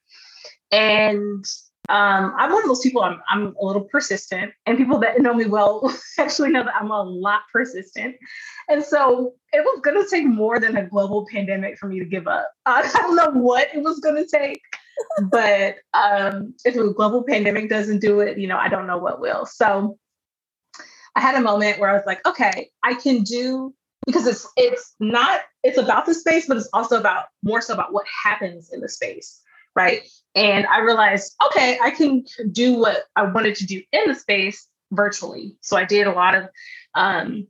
And 0.71 1.45
um, 1.91 2.35
I'm 2.38 2.50
one 2.50 2.62
of 2.62 2.69
those 2.69 2.81
people, 2.81 3.03
I'm, 3.03 3.21
I'm 3.29 3.55
a 3.61 3.64
little 3.64 3.85
persistent, 3.85 4.53
and 4.64 4.79
people 4.79 4.99
that 5.00 5.21
know 5.21 5.35
me 5.35 5.45
well 5.45 5.95
actually 6.19 6.50
know 6.50 6.64
that 6.64 6.75
I'm 6.75 6.91
a 6.91 7.03
lot 7.03 7.43
persistent. 7.53 8.17
And 8.69 8.83
so 8.83 9.35
it 9.53 9.61
was 9.61 9.81
going 9.83 10.03
to 10.03 10.09
take 10.09 10.25
more 10.25 10.59
than 10.59 10.76
a 10.76 10.87
global 10.87 11.26
pandemic 11.31 11.79
for 11.79 11.87
me 11.87 11.99
to 11.99 12.07
give 12.07 12.26
up. 12.26 12.50
I 12.67 12.91
don't 12.95 13.17
know 13.17 13.38
what 13.38 13.69
it 13.75 13.83
was 13.83 14.00
going 14.00 14.17
to 14.17 14.26
take, 14.26 14.62
but 15.31 15.76
um, 15.93 16.55
if 16.64 16.75
a 16.75 16.93
global 16.95 17.23
pandemic 17.23 17.69
doesn't 17.69 18.00
do 18.00 18.21
it, 18.21 18.38
you 18.38 18.47
know, 18.47 18.59
I 18.59 18.69
don't 18.69 18.87
know 18.87 18.99
what 18.99 19.21
will. 19.21 19.45
So 19.45 19.99
I 21.14 21.21
had 21.21 21.35
a 21.35 21.43
moment 21.43 21.79
where 21.79 21.91
I 21.91 21.95
was 21.95 22.07
like, 22.07 22.26
okay, 22.26 22.71
I 22.83 22.95
can 22.95 23.23
do 23.23 23.75
because 24.07 24.26
it's 24.26 24.47
it's 24.57 24.95
not 25.00 25.43
it's 25.62 25.79
about 25.79 26.07
the 26.07 26.14
space, 26.14 26.47
but 26.47 26.57
it's 26.57 26.69
also 26.73 26.99
about 26.99 27.26
more 27.43 27.61
so 27.61 27.75
about 27.75 27.93
what 27.93 28.07
happens 28.25 28.71
in 28.73 28.81
the 28.81 28.88
space 28.88 29.43
right? 29.75 30.03
And 30.35 30.67
I 30.67 30.81
realized, 30.81 31.35
okay, 31.47 31.79
I 31.83 31.91
can 31.91 32.25
do 32.50 32.79
what 32.79 33.05
I 33.17 33.23
wanted 33.23 33.55
to 33.57 33.67
do 33.67 33.83
in 33.93 34.09
the 34.09 34.14
space 34.14 34.67
virtually. 34.93 35.57
So 35.61 35.76
I 35.76 35.85
did 35.85 36.07
a 36.07 36.12
lot 36.12 36.35
of 36.35 36.49
um, 36.95 37.47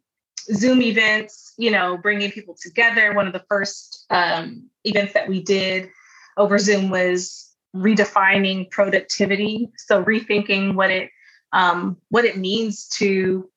Zoom 0.53 0.83
events, 0.83 1.55
you 1.57 1.71
know, 1.71 1.97
bringing 1.97 2.31
people 2.31 2.57
together. 2.61 3.15
One 3.15 3.27
of 3.27 3.33
the 3.33 3.45
first 3.49 4.05
um, 4.11 4.69
events 4.85 5.15
that 5.15 5.29
we 5.29 5.43
did 5.43 5.89
over 6.37 6.59
Zoom 6.59 6.91
was 6.91 7.55
redefining 7.75 8.71
productivity. 8.71 9.71
So 9.79 10.05
rethinking 10.05 10.75
what 10.75 10.91
it 10.91 11.11
um, 11.53 11.97
what 12.09 12.25
it 12.25 12.37
means 12.37 12.89
to 12.89 13.49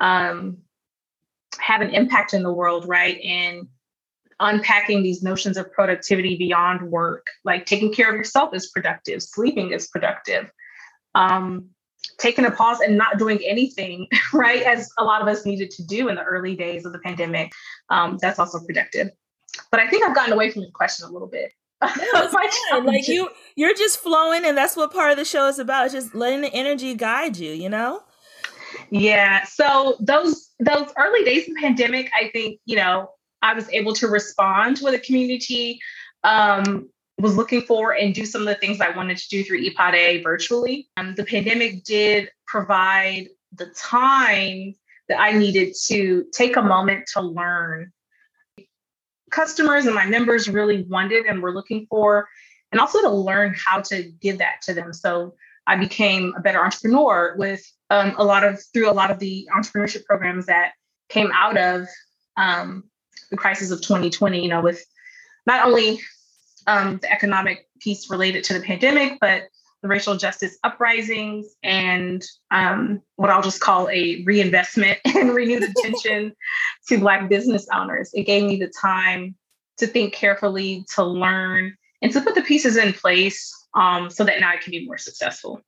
um, 0.00 0.58
have 1.58 1.80
an 1.80 1.90
impact 1.90 2.34
in 2.34 2.42
the 2.42 2.52
world, 2.52 2.86
right? 2.86 3.18
And 3.24 3.68
unpacking 4.40 5.02
these 5.02 5.22
notions 5.22 5.56
of 5.56 5.70
productivity 5.72 6.36
beyond 6.36 6.82
work, 6.90 7.26
like 7.44 7.66
taking 7.66 7.92
care 7.92 8.08
of 8.08 8.16
yourself 8.16 8.54
is 8.54 8.68
productive, 8.68 9.22
sleeping 9.22 9.72
is 9.72 9.88
productive, 9.88 10.50
um, 11.14 11.68
taking 12.18 12.44
a 12.44 12.50
pause 12.50 12.80
and 12.80 12.96
not 12.96 13.18
doing 13.18 13.40
anything, 13.44 14.06
right? 14.32 14.62
As 14.62 14.90
a 14.98 15.04
lot 15.04 15.22
of 15.22 15.28
us 15.28 15.44
needed 15.44 15.70
to 15.72 15.84
do 15.84 16.08
in 16.08 16.16
the 16.16 16.22
early 16.22 16.54
days 16.54 16.84
of 16.84 16.92
the 16.92 16.98
pandemic. 17.00 17.52
Um, 17.90 18.18
that's 18.20 18.38
also 18.38 18.60
productive. 18.64 19.10
But 19.70 19.80
I 19.80 19.88
think 19.88 20.04
I've 20.04 20.14
gotten 20.14 20.32
away 20.32 20.50
from 20.50 20.62
the 20.62 20.70
question 20.72 21.08
a 21.08 21.12
little 21.12 21.28
bit. 21.28 21.52
like 22.84 23.06
you 23.06 23.28
you're 23.54 23.74
just 23.74 24.00
flowing 24.00 24.44
and 24.44 24.58
that's 24.58 24.76
what 24.76 24.92
part 24.92 25.12
of 25.12 25.16
the 25.16 25.24
show 25.24 25.46
is 25.46 25.60
about 25.60 25.84
it's 25.84 25.94
just 25.94 26.12
letting 26.12 26.40
the 26.40 26.52
energy 26.52 26.92
guide 26.92 27.36
you 27.36 27.52
you 27.52 27.68
know 27.68 28.02
yeah 28.90 29.44
so 29.44 29.96
those 30.00 30.50
those 30.58 30.92
early 30.98 31.22
days 31.22 31.48
of 31.48 31.54
the 31.54 31.60
pandemic 31.60 32.10
i 32.20 32.30
think 32.30 32.58
you 32.64 32.74
know 32.74 33.08
I 33.42 33.54
was 33.54 33.68
able 33.70 33.94
to 33.94 34.08
respond 34.08 34.78
to 34.78 34.84
what 34.84 34.92
the 34.92 34.98
community 34.98 35.80
um, 36.24 36.88
was 37.18 37.36
looking 37.36 37.62
for 37.62 37.92
and 37.92 38.14
do 38.14 38.24
some 38.24 38.42
of 38.42 38.48
the 38.48 38.54
things 38.54 38.80
I 38.80 38.90
wanted 38.96 39.18
to 39.18 39.28
do 39.28 39.44
through 39.44 39.64
Ipade 39.64 40.22
virtually. 40.22 40.88
Um, 40.96 41.14
the 41.14 41.24
pandemic 41.24 41.84
did 41.84 42.30
provide 42.46 43.28
the 43.52 43.66
time 43.66 44.74
that 45.08 45.20
I 45.20 45.32
needed 45.32 45.74
to 45.86 46.26
take 46.32 46.56
a 46.56 46.62
moment 46.62 47.08
to 47.14 47.22
learn. 47.22 47.92
Customers 49.30 49.86
and 49.86 49.94
my 49.94 50.06
members 50.06 50.48
really 50.48 50.84
wanted 50.84 51.26
and 51.26 51.42
were 51.42 51.52
looking 51.52 51.86
for, 51.90 52.28
and 52.72 52.80
also 52.80 53.00
to 53.00 53.10
learn 53.10 53.54
how 53.56 53.80
to 53.80 54.04
give 54.20 54.38
that 54.38 54.62
to 54.62 54.74
them. 54.74 54.92
So 54.92 55.34
I 55.66 55.76
became 55.76 56.34
a 56.36 56.40
better 56.40 56.64
entrepreneur 56.64 57.34
with 57.36 57.62
um, 57.90 58.14
a 58.16 58.24
lot 58.24 58.44
of 58.44 58.62
through 58.72 58.90
a 58.90 58.92
lot 58.92 59.10
of 59.10 59.18
the 59.18 59.48
entrepreneurship 59.54 60.04
programs 60.04 60.46
that 60.46 60.72
came 61.08 61.30
out 61.34 61.56
of 61.56 61.86
um, 62.36 62.84
the 63.30 63.36
crisis 63.36 63.70
of 63.70 63.80
2020. 63.80 64.42
You 64.42 64.48
know, 64.48 64.60
with 64.60 64.84
not 65.46 65.66
only 65.66 66.00
um, 66.66 66.98
the 67.02 67.12
economic 67.12 67.66
piece 67.80 68.10
related 68.10 68.44
to 68.44 68.54
the 68.54 68.60
pandemic, 68.60 69.18
but 69.20 69.44
the 69.82 69.88
racial 69.88 70.16
justice 70.16 70.58
uprisings 70.64 71.54
and 71.62 72.24
um, 72.50 73.00
what 73.16 73.30
I'll 73.30 73.42
just 73.42 73.60
call 73.60 73.88
a 73.90 74.22
reinvestment 74.24 74.98
and 75.04 75.34
renewed 75.34 75.62
attention 75.62 76.32
to 76.88 76.98
Black 76.98 77.28
business 77.28 77.66
owners. 77.72 78.10
It 78.12 78.24
gave 78.24 78.44
me 78.44 78.56
the 78.56 78.72
time 78.80 79.36
to 79.78 79.86
think 79.86 80.12
carefully, 80.12 80.84
to 80.96 81.04
learn, 81.04 81.76
and 82.02 82.12
to 82.12 82.20
put 82.20 82.34
the 82.34 82.42
pieces 82.42 82.76
in 82.76 82.92
place 82.92 83.52
um, 83.74 84.10
so 84.10 84.24
that 84.24 84.40
now 84.40 84.50
I 84.50 84.56
can 84.56 84.72
be 84.72 84.84
more 84.84 84.98
successful. 84.98 85.60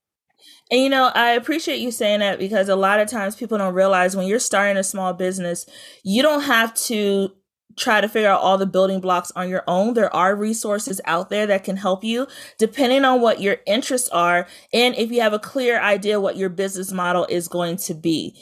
And 0.70 0.80
you 0.80 0.88
know, 0.88 1.10
I 1.14 1.32
appreciate 1.32 1.80
you 1.80 1.90
saying 1.90 2.20
that 2.20 2.38
because 2.38 2.68
a 2.68 2.76
lot 2.76 2.98
of 2.98 3.08
times 3.08 3.36
people 3.36 3.58
don't 3.58 3.74
realize 3.74 4.16
when 4.16 4.26
you're 4.26 4.38
starting 4.38 4.76
a 4.76 4.84
small 4.84 5.12
business, 5.12 5.66
you 6.02 6.22
don't 6.22 6.42
have 6.42 6.74
to 6.86 7.30
try 7.76 8.00
to 8.00 8.08
figure 8.08 8.28
out 8.28 8.40
all 8.40 8.58
the 8.58 8.66
building 8.66 9.00
blocks 9.00 9.32
on 9.36 9.48
your 9.48 9.64
own. 9.66 9.94
There 9.94 10.14
are 10.14 10.34
resources 10.34 11.00
out 11.04 11.30
there 11.30 11.46
that 11.46 11.64
can 11.64 11.76
help 11.76 12.04
you 12.04 12.26
depending 12.58 13.04
on 13.04 13.20
what 13.20 13.40
your 13.40 13.58
interests 13.66 14.08
are 14.10 14.46
and 14.72 14.94
if 14.96 15.10
you 15.10 15.20
have 15.20 15.32
a 15.32 15.38
clear 15.38 15.80
idea 15.80 16.20
what 16.20 16.36
your 16.36 16.48
business 16.48 16.92
model 16.92 17.26
is 17.28 17.48
going 17.48 17.76
to 17.78 17.94
be. 17.94 18.36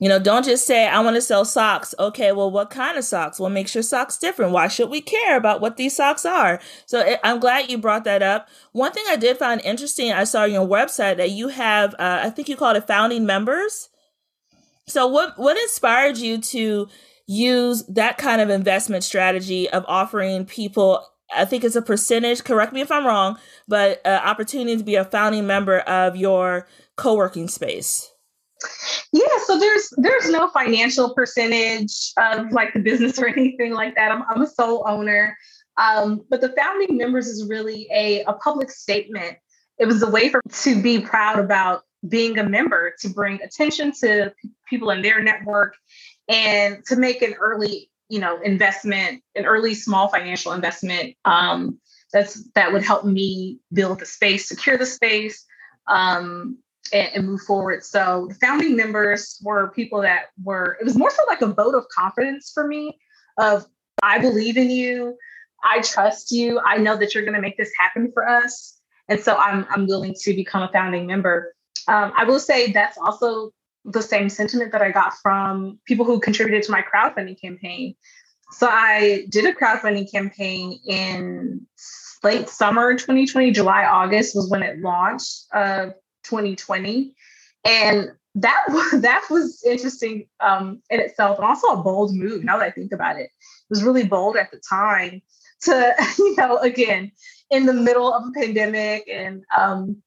You 0.00 0.08
know, 0.08 0.18
don't 0.18 0.44
just 0.44 0.66
say, 0.66 0.86
I 0.86 1.00
want 1.00 1.16
to 1.16 1.22
sell 1.22 1.44
socks. 1.44 1.94
Okay, 1.98 2.32
well, 2.32 2.50
what 2.50 2.68
kind 2.68 2.98
of 2.98 3.04
socks? 3.04 3.38
What 3.38 3.52
makes 3.52 3.74
your 3.74 3.82
socks 3.82 4.18
different? 4.18 4.52
Why 4.52 4.68
should 4.68 4.90
we 4.90 5.00
care 5.00 5.36
about 5.36 5.60
what 5.60 5.76
these 5.76 5.96
socks 5.96 6.26
are? 6.26 6.60
So 6.84 7.00
eh, 7.00 7.16
I'm 7.22 7.38
glad 7.38 7.70
you 7.70 7.78
brought 7.78 8.04
that 8.04 8.22
up. 8.22 8.48
One 8.72 8.92
thing 8.92 9.04
I 9.08 9.16
did 9.16 9.38
find 9.38 9.60
interesting, 9.62 10.12
I 10.12 10.24
saw 10.24 10.42
on 10.42 10.52
your 10.52 10.66
website 10.66 11.16
that 11.18 11.30
you 11.30 11.48
have, 11.48 11.94
uh, 11.94 12.20
I 12.22 12.30
think 12.30 12.48
you 12.48 12.56
called 12.56 12.76
it 12.76 12.86
founding 12.86 13.24
members. 13.24 13.88
So 14.86 15.06
what 15.06 15.38
what 15.38 15.56
inspired 15.56 16.18
you 16.18 16.38
to 16.38 16.88
use 17.26 17.84
that 17.86 18.18
kind 18.18 18.40
of 18.40 18.50
investment 18.50 19.04
strategy 19.04 19.68
of 19.70 19.84
offering 19.88 20.44
people 20.44 21.04
I 21.34 21.44
think 21.44 21.64
it's 21.64 21.76
a 21.76 21.82
percentage, 21.82 22.44
correct 22.44 22.72
me 22.72 22.80
if 22.80 22.92
I'm 22.92 23.06
wrong, 23.06 23.38
but 23.66 24.00
uh, 24.06 24.20
opportunity 24.24 24.76
to 24.76 24.84
be 24.84 24.94
a 24.94 25.04
founding 25.04 25.46
member 25.46 25.80
of 25.80 26.16
your 26.16 26.68
co-working 26.96 27.48
space. 27.48 28.10
Yeah, 29.12 29.26
so 29.44 29.58
there's 29.58 29.92
there's 29.96 30.30
no 30.30 30.48
financial 30.48 31.14
percentage 31.14 32.12
of 32.16 32.52
like 32.52 32.72
the 32.72 32.80
business 32.80 33.18
or 33.20 33.26
anything 33.28 33.72
like 33.72 33.94
that. 33.96 34.12
I'm, 34.12 34.22
I'm 34.28 34.42
a 34.42 34.46
sole 34.46 34.84
owner. 34.86 35.36
Um, 35.76 36.24
but 36.30 36.40
the 36.40 36.54
founding 36.56 36.96
members 36.96 37.26
is 37.26 37.48
really 37.48 37.88
a, 37.92 38.22
a 38.24 38.34
public 38.34 38.70
statement. 38.70 39.36
It 39.78 39.86
was 39.86 40.02
a 40.02 40.10
way 40.10 40.28
for 40.28 40.40
to 40.62 40.82
be 40.82 41.00
proud 41.00 41.40
about 41.40 41.82
being 42.08 42.38
a 42.38 42.48
member, 42.48 42.94
to 43.00 43.08
bring 43.08 43.40
attention 43.42 43.92
to 44.00 44.32
people 44.68 44.90
in 44.90 45.02
their 45.02 45.22
network 45.22 45.74
and 46.28 46.84
to 46.86 46.96
make 46.96 47.22
an 47.22 47.34
early 47.34 47.90
you 48.08 48.18
know 48.18 48.40
investment 48.42 49.22
an 49.34 49.44
early 49.44 49.74
small 49.74 50.08
financial 50.08 50.52
investment 50.52 51.14
um, 51.24 51.78
that's 52.12 52.42
that 52.54 52.72
would 52.72 52.82
help 52.82 53.04
me 53.04 53.58
build 53.72 53.98
the 53.98 54.06
space 54.06 54.48
secure 54.48 54.78
the 54.78 54.86
space 54.86 55.44
um, 55.86 56.58
and, 56.92 57.08
and, 57.14 57.26
move 57.26 57.40
forward. 57.42 57.84
So 57.84 58.26
the 58.28 58.34
founding 58.36 58.76
members 58.76 59.40
were 59.42 59.70
people 59.70 60.00
that 60.02 60.26
were 60.42 60.76
it 60.80 60.84
was 60.84 60.96
more 60.96 61.10
so 61.10 61.22
like 61.28 61.42
a 61.42 61.46
vote 61.46 61.74
of 61.74 61.86
confidence 61.88 62.50
for 62.52 62.66
me 62.66 62.98
of 63.38 63.66
i 64.02 64.18
believe 64.18 64.56
in 64.56 64.70
you. 64.70 65.16
I 65.66 65.80
trust 65.80 66.30
you. 66.30 66.60
I 66.60 66.76
know 66.76 66.96
that 66.96 67.14
you're 67.14 67.24
going 67.24 67.34
to 67.34 67.40
make 67.40 67.56
this 67.56 67.72
happen 67.78 68.10
for 68.12 68.28
us. 68.28 68.78
And 69.08 69.20
so 69.20 69.36
i'm, 69.36 69.66
I'm 69.70 69.86
willing 69.86 70.14
to 70.20 70.34
become 70.34 70.62
a 70.62 70.72
founding 70.72 71.06
member. 71.06 71.54
Um, 71.88 72.12
i 72.16 72.24
will 72.24 72.40
say 72.40 72.72
that's 72.72 72.98
also 72.98 73.50
the 73.84 74.02
same 74.02 74.28
sentiment 74.28 74.72
that 74.72 74.82
I 74.82 74.90
got 74.90 75.14
from 75.22 75.78
people 75.84 76.04
who 76.04 76.20
contributed 76.20 76.62
to 76.64 76.72
my 76.72 76.82
crowdfunding 76.82 77.40
campaign. 77.40 77.94
So 78.52 78.68
I 78.70 79.26
did 79.30 79.44
a 79.44 79.52
crowdfunding 79.52 80.10
campaign 80.10 80.80
in 80.86 81.66
late 82.22 82.48
summer 82.48 82.94
2020, 82.94 83.50
July, 83.50 83.84
August 83.84 84.34
was 84.34 84.48
when 84.50 84.62
it 84.62 84.80
launched, 84.80 85.44
uh, 85.52 85.90
2020. 86.24 87.14
And 87.64 88.12
that 88.36 88.64
was, 88.68 89.02
that 89.02 89.24
was 89.30 89.62
interesting 89.64 90.26
um, 90.40 90.82
in 90.90 91.00
itself 91.00 91.38
and 91.38 91.46
also 91.46 91.68
a 91.68 91.82
bold 91.82 92.14
move 92.14 92.42
now 92.42 92.58
that 92.58 92.66
I 92.66 92.70
think 92.70 92.92
about 92.92 93.16
it. 93.16 93.24
It 93.24 93.70
was 93.70 93.82
really 93.82 94.04
bold 94.04 94.36
at 94.36 94.50
the 94.50 94.60
time 94.68 95.22
to, 95.62 95.94
you 96.18 96.36
know, 96.36 96.58
again, 96.58 97.12
in 97.50 97.66
the 97.66 97.74
middle 97.74 98.12
of 98.12 98.24
a 98.26 98.40
pandemic 98.40 99.08
and 99.08 99.44
um, 99.56 100.02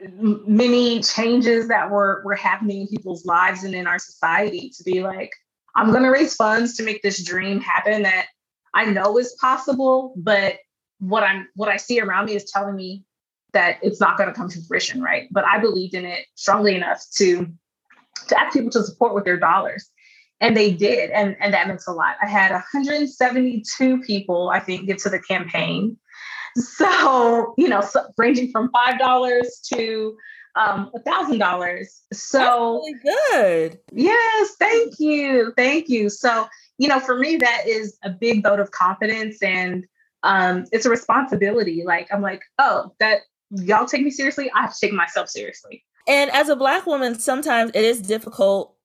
many 0.00 1.00
changes 1.02 1.68
that 1.68 1.90
were 1.90 2.22
were 2.24 2.34
happening 2.34 2.82
in 2.82 2.88
people's 2.88 3.24
lives 3.24 3.64
and 3.64 3.74
in 3.74 3.86
our 3.86 3.98
society 3.98 4.70
to 4.76 4.82
be 4.82 5.02
like 5.02 5.30
i'm 5.76 5.90
going 5.90 6.02
to 6.02 6.10
raise 6.10 6.34
funds 6.34 6.76
to 6.76 6.82
make 6.82 7.00
this 7.02 7.24
dream 7.24 7.60
happen 7.60 8.02
that 8.02 8.26
i 8.74 8.84
know 8.84 9.16
is 9.18 9.36
possible 9.40 10.12
but 10.16 10.56
what 10.98 11.22
i'm 11.22 11.46
what 11.54 11.68
i 11.68 11.76
see 11.76 12.00
around 12.00 12.26
me 12.26 12.34
is 12.34 12.50
telling 12.50 12.74
me 12.74 13.04
that 13.54 13.78
it's 13.82 14.00
not 14.00 14.18
going 14.18 14.28
to 14.28 14.34
come 14.34 14.48
to 14.50 14.60
fruition 14.66 15.00
right? 15.00 15.28
But 15.30 15.46
i 15.46 15.58
believed 15.58 15.94
in 15.94 16.04
it 16.04 16.26
strongly 16.34 16.74
enough 16.74 17.02
to 17.16 17.46
to 18.28 18.40
ask 18.40 18.52
people 18.52 18.70
to 18.70 18.82
support 18.82 19.14
with 19.14 19.24
their 19.24 19.38
dollars. 19.38 19.90
And 20.40 20.56
they 20.56 20.72
did 20.72 21.10
and 21.10 21.36
and 21.40 21.54
that 21.54 21.68
meant 21.68 21.82
a 21.88 21.92
lot. 21.92 22.16
I 22.22 22.26
had 22.26 22.50
172 22.50 24.00
people 24.02 24.50
i 24.50 24.60
think 24.60 24.86
get 24.86 24.98
to 24.98 25.08
the 25.08 25.20
campaign 25.20 25.96
so, 26.56 27.54
you 27.56 27.68
know, 27.68 27.80
so 27.80 28.06
ranging 28.16 28.50
from 28.50 28.70
$5 28.72 29.48
to 29.72 30.16
um 30.56 30.90
a 30.94 31.00
thousand 31.00 31.38
dollars. 31.38 32.02
So 32.12 32.74
really 32.74 32.94
good. 33.04 33.78
Yes 33.92 34.54
thank 34.58 35.00
you 35.00 35.52
thank 35.56 35.88
you. 35.88 36.08
So 36.08 36.46
you 36.78 36.88
know 36.88 37.00
for 37.00 37.18
me 37.18 37.36
that 37.36 37.64
is 37.66 37.98
a 38.02 38.10
big 38.10 38.42
vote 38.42 38.60
of 38.60 38.70
confidence 38.70 39.42
and 39.42 39.84
um 40.22 40.64
it's 40.72 40.86
a 40.86 40.90
responsibility. 40.90 41.82
Like 41.84 42.08
i'm 42.12 42.22
like 42.22 42.42
oh 42.58 42.92
that 43.00 43.20
y'all 43.50 43.86
take 43.86 44.02
me 44.02 44.10
seriously? 44.10 44.50
I 44.52 44.62
have 44.62 44.74
to 44.74 44.80
take 44.80 44.92
myself 44.92 45.28
seriously. 45.28 45.84
And 46.06 46.30
as 46.30 46.48
a 46.48 46.56
black 46.56 46.86
woman 46.86 47.18
sometimes 47.18 47.72
it 47.74 47.84
is 47.84 48.00
difficult 48.00 48.76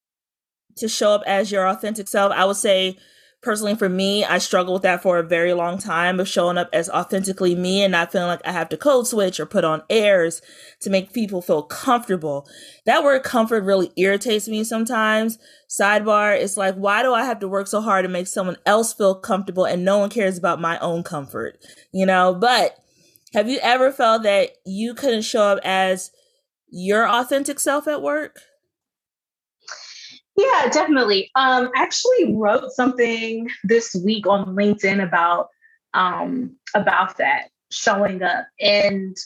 to 0.78 0.88
show 0.88 1.12
up 1.12 1.24
as 1.28 1.52
your 1.52 1.68
authentic 1.68 2.08
self. 2.08 2.32
I 2.32 2.46
would 2.46 2.56
say 2.56 2.98
personally 3.42 3.76
for 3.76 3.88
me, 3.88 4.26
I 4.26 4.38
struggled 4.38 4.74
with 4.74 4.82
that 4.84 5.02
for 5.02 5.18
a 5.18 5.24
very 5.24 5.54
long 5.54 5.78
time 5.78 6.20
of 6.20 6.28
showing 6.28 6.58
up 6.58 6.70
as 6.74 6.90
authentically 6.90 7.56
me 7.56 7.82
and 7.82 7.92
not 7.92 8.12
feeling 8.12 8.28
like 8.28 8.46
I 8.46 8.52
have 8.52 8.70
to 8.70 8.78
code 8.78 9.08
switch 9.08 9.40
or 9.40 9.46
put 9.46 9.64
on 9.64 9.84
airs 9.90 10.42
to 10.82 10.90
make 10.90 11.14
people 11.14 11.42
feel 11.42 11.64
comfortable. 11.64 12.48
That 12.86 13.04
word 13.04 13.24
comfort 13.24 13.64
really 13.64 13.92
irritates 13.96 14.48
me 14.48 14.64
sometimes. 14.64 15.38
Sidebar, 15.70 16.40
it's 16.40 16.58
like, 16.58 16.76
why 16.76 17.02
do 17.02 17.14
I 17.14 17.24
have 17.24 17.40
to 17.40 17.48
work 17.48 17.68
so 17.68 17.82
hard 17.82 18.04
to 18.04 18.10
make 18.10 18.28
someone 18.28 18.58
else 18.66 18.94
feel 18.94 19.16
comfortable 19.16 19.66
and 19.66 19.86
no 19.86 20.00
one 20.00 20.10
cares 20.10 20.38
about 20.38 20.60
my 20.60 20.78
own 20.80 21.04
comfort? 21.04 21.64
You 21.94 22.06
know, 22.06 22.36
but 22.36 22.78
have 23.34 23.48
you 23.48 23.60
ever 23.62 23.92
felt 23.92 24.24
that 24.24 24.52
you 24.66 24.94
couldn't 24.94 25.22
show 25.22 25.44
up 25.44 25.60
as 25.64 26.12
your 26.70 27.08
authentic 27.08 27.60
self 27.60 27.88
at 27.88 28.02
work? 28.02 28.40
Yeah, 30.40 30.70
definitely. 30.70 31.32
Um, 31.36 31.70
I 31.76 31.82
actually 31.82 32.34
wrote 32.34 32.72
something 32.72 33.50
this 33.66 33.94
week 34.06 34.26
on 34.26 34.56
LinkedIn 34.56 35.04
about 35.06 35.50
um, 35.94 36.56
about 36.74 37.18
that 37.18 37.50
showing 37.72 38.24
up, 38.24 38.48
and 38.62 39.18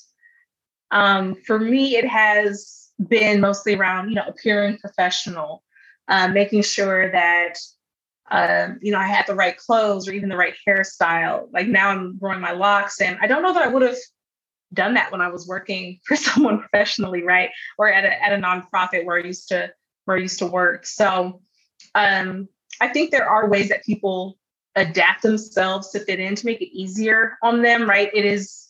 um, 0.89 1.35
for 1.35 1.59
me, 1.59 1.97
it 1.97 2.07
has 2.07 2.89
been 3.07 3.41
mostly 3.41 3.75
around 3.75 4.09
you 4.09 4.15
know 4.15 4.25
appearing 4.27 4.79
professional, 4.79 5.63
uh, 6.07 6.29
making 6.29 6.63
sure 6.63 7.11
that 7.11 7.59
um, 8.31 8.79
you 8.81 8.91
know 8.91 8.97
I 8.97 9.05
had 9.05 9.27
the 9.27 9.35
right 9.35 9.55
clothes 9.55 10.07
or 10.07 10.13
even 10.13 10.29
the 10.29 10.37
right 10.37 10.55
hairstyle. 10.67 11.47
Like 11.53 11.67
now, 11.67 11.89
I'm 11.89 12.17
growing 12.17 12.41
my 12.41 12.53
locks, 12.53 13.01
and 13.01 13.19
I 13.21 13.27
don't 13.27 13.43
know 13.43 13.53
that 13.53 13.63
I 13.63 13.67
would 13.67 13.83
have 13.83 13.97
done 14.73 14.95
that 14.95 15.11
when 15.11 15.21
I 15.21 15.27
was 15.27 15.47
working 15.47 15.99
for 16.07 16.15
someone 16.15 16.57
professionally, 16.57 17.21
right? 17.21 17.51
Or 17.77 17.87
at 17.87 18.03
a 18.03 18.23
at 18.23 18.33
a 18.33 18.41
nonprofit 18.41 19.05
where 19.05 19.17
I 19.17 19.23
used 19.23 19.49
to 19.49 19.71
where 20.05 20.17
I 20.17 20.21
used 20.21 20.39
to 20.39 20.47
work. 20.47 20.85
So 20.85 21.41
um, 21.95 22.47
I 22.81 22.87
think 22.89 23.11
there 23.11 23.27
are 23.27 23.49
ways 23.49 23.69
that 23.69 23.83
people 23.83 24.37
adapt 24.75 25.21
themselves 25.21 25.91
to 25.91 25.99
fit 25.99 26.19
in 26.19 26.35
to 26.35 26.45
make 26.45 26.61
it 26.61 26.75
easier 26.75 27.37
on 27.43 27.61
them, 27.61 27.87
right? 27.87 28.09
It 28.13 28.25
is 28.25 28.67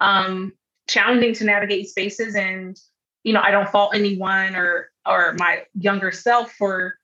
um, 0.00 0.52
challenging 0.88 1.34
to 1.34 1.44
navigate 1.44 1.88
spaces 1.88 2.34
and 2.34 2.78
you 3.24 3.32
know, 3.32 3.40
I 3.40 3.50
don't 3.50 3.68
fault 3.70 3.94
anyone 3.94 4.54
or 4.54 4.90
or 5.06 5.34
my 5.38 5.62
younger 5.74 6.12
self 6.12 6.52
for 6.52 6.94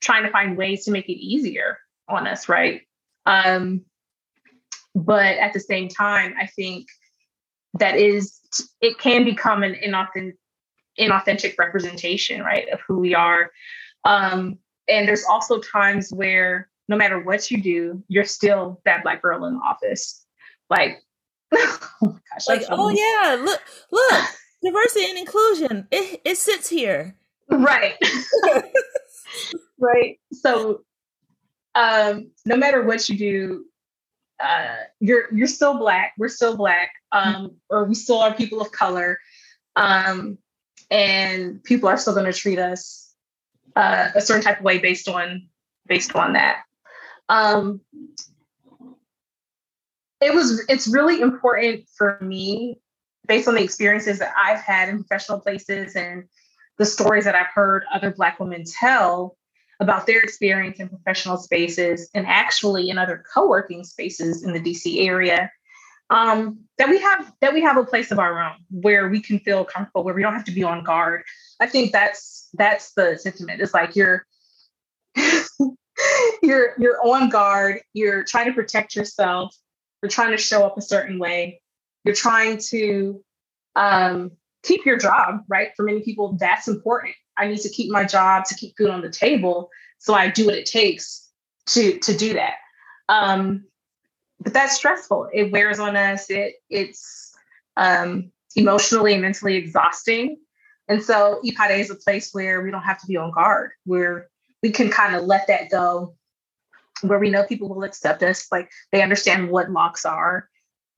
trying 0.00 0.22
to 0.24 0.30
find 0.30 0.56
ways 0.56 0.84
to 0.84 0.90
make 0.90 1.08
it 1.08 1.18
easier 1.18 1.78
on 2.08 2.26
us, 2.26 2.48
right? 2.48 2.82
Um, 3.26 3.82
but 4.94 5.38
at 5.38 5.52
the 5.54 5.60
same 5.60 5.88
time, 5.88 6.34
I 6.38 6.46
think 6.46 6.86
that 7.78 7.96
is 7.96 8.40
it 8.80 8.98
can 8.98 9.24
become 9.24 9.62
an 9.62 9.74
inauthentic 9.74 10.36
inauthentic 10.98 11.56
representation, 11.58 12.42
right, 12.42 12.68
of 12.70 12.80
who 12.86 12.98
we 12.98 13.14
are. 13.14 13.50
Um, 14.04 14.58
and 14.88 15.08
there's 15.08 15.24
also 15.24 15.60
times 15.60 16.10
where 16.12 16.68
no 16.88 16.96
matter 16.96 17.18
what 17.20 17.50
you 17.50 17.62
do, 17.62 18.02
you're 18.08 18.24
still 18.24 18.80
that 18.84 19.02
black 19.02 19.22
girl 19.22 19.44
in 19.46 19.54
the 19.54 19.60
office. 19.60 20.24
Like, 20.68 21.02
oh 21.54 21.88
my 22.02 22.10
gosh, 22.10 22.48
like, 22.48 22.62
oh 22.70 22.90
yeah, 22.90 23.36
look, 23.42 23.60
look, 23.90 24.24
diversity 24.62 25.06
and 25.08 25.18
inclusion. 25.18 25.86
It 25.90 26.20
it 26.24 26.36
sits 26.36 26.68
here. 26.68 27.16
Right. 27.48 27.94
right. 29.78 30.18
So 30.32 30.82
um 31.74 32.30
no 32.46 32.56
matter 32.56 32.82
what 32.82 33.08
you 33.08 33.18
do, 33.18 33.64
uh 34.42 34.76
you're 35.00 35.32
you're 35.34 35.46
still 35.46 35.78
black. 35.78 36.12
We're 36.18 36.28
still 36.28 36.56
black. 36.56 36.90
Um, 37.12 37.56
or 37.70 37.84
we 37.84 37.94
still 37.94 38.18
are 38.18 38.34
people 38.34 38.60
of 38.60 38.72
color. 38.72 39.18
Um, 39.76 40.38
and 40.90 41.62
people 41.64 41.88
are 41.88 41.96
still 41.96 42.14
gonna 42.14 42.32
treat 42.32 42.58
us 42.58 43.12
uh, 43.76 44.10
a 44.14 44.20
certain 44.20 44.42
type 44.42 44.58
of 44.58 44.64
way 44.64 44.78
based 44.78 45.08
on 45.08 45.48
based 45.86 46.14
on 46.14 46.34
that. 46.34 46.62
Um, 47.28 47.80
it 50.20 50.34
was 50.34 50.64
it's 50.68 50.88
really 50.88 51.20
important 51.20 51.84
for 51.96 52.18
me 52.20 52.78
based 53.26 53.48
on 53.48 53.54
the 53.54 53.62
experiences 53.62 54.18
that 54.18 54.32
I've 54.36 54.60
had 54.60 54.88
in 54.88 54.98
professional 54.98 55.40
places 55.40 55.96
and 55.96 56.24
the 56.78 56.84
stories 56.84 57.24
that 57.24 57.34
I've 57.34 57.52
heard 57.54 57.84
other 57.92 58.10
Black 58.10 58.40
women 58.40 58.64
tell 58.64 59.36
about 59.80 60.06
their 60.06 60.20
experience 60.20 60.78
in 60.78 60.88
professional 60.88 61.36
spaces 61.36 62.08
and 62.14 62.26
actually 62.26 62.90
in 62.90 62.98
other 62.98 63.24
co-working 63.32 63.84
spaces 63.84 64.44
in 64.44 64.52
the 64.52 64.60
DC 64.60 65.06
area 65.06 65.50
um, 66.10 66.58
that 66.78 66.88
we 66.88 67.00
have 67.00 67.32
that 67.40 67.54
we 67.54 67.62
have 67.62 67.76
a 67.76 67.84
place 67.84 68.10
of 68.10 68.18
our 68.18 68.42
own 68.42 68.56
where 68.70 69.08
we 69.08 69.20
can 69.20 69.38
feel 69.40 69.64
comfortable 69.64 70.04
where 70.04 70.14
we 70.14 70.22
don't 70.22 70.34
have 70.34 70.44
to 70.44 70.52
be 70.52 70.62
on 70.62 70.84
guard 70.84 71.22
i 71.60 71.66
think 71.66 71.92
that's 71.92 72.48
that's 72.54 72.92
the 72.92 73.16
sentiment 73.16 73.60
it's 73.60 73.74
like 73.74 73.96
you're 73.96 74.26
you're 76.42 76.74
you're 76.78 77.00
on 77.04 77.28
guard 77.28 77.80
you're 77.92 78.24
trying 78.24 78.46
to 78.46 78.52
protect 78.52 78.94
yourself 78.94 79.54
you're 80.02 80.10
trying 80.10 80.30
to 80.30 80.36
show 80.36 80.64
up 80.64 80.76
a 80.76 80.82
certain 80.82 81.18
way 81.18 81.60
you're 82.04 82.14
trying 82.14 82.58
to 82.58 83.22
um, 83.76 84.30
keep 84.62 84.84
your 84.84 84.96
job, 84.96 85.44
right? 85.48 85.70
For 85.76 85.84
many 85.84 86.02
people, 86.02 86.36
that's 86.38 86.68
important. 86.68 87.14
I 87.36 87.46
need 87.46 87.60
to 87.60 87.68
keep 87.68 87.90
my 87.90 88.04
job 88.04 88.44
to 88.46 88.54
keep 88.54 88.76
food 88.76 88.90
on 88.90 89.00
the 89.00 89.10
table. 89.10 89.70
So 89.98 90.14
I 90.14 90.28
do 90.28 90.46
what 90.46 90.54
it 90.54 90.66
takes 90.66 91.28
to 91.66 91.98
to 92.00 92.16
do 92.16 92.34
that. 92.34 92.54
Um, 93.08 93.64
but 94.40 94.52
that's 94.52 94.76
stressful. 94.76 95.28
It 95.32 95.52
wears 95.52 95.78
on 95.78 95.96
us. 95.96 96.30
It 96.30 96.54
it's 96.68 97.34
um, 97.76 98.30
emotionally 98.56 99.12
and 99.12 99.22
mentally 99.22 99.56
exhausting. 99.56 100.38
And 100.88 101.02
so 101.02 101.40
Ipade 101.44 101.78
is 101.78 101.90
a 101.90 101.96
place 101.96 102.30
where 102.32 102.60
we 102.62 102.70
don't 102.70 102.82
have 102.82 103.00
to 103.00 103.06
be 103.06 103.16
on 103.16 103.32
guard, 103.32 103.72
where 103.84 104.28
we 104.62 104.70
can 104.70 104.90
kind 104.90 105.14
of 105.14 105.24
let 105.24 105.46
that 105.46 105.70
go, 105.70 106.14
where 107.02 107.18
we 107.18 107.30
know 107.30 107.44
people 107.44 107.68
will 107.68 107.84
accept 107.84 108.22
us, 108.22 108.46
like 108.52 108.70
they 108.92 109.02
understand 109.02 109.50
what 109.50 109.70
locks 109.70 110.04
are. 110.04 110.48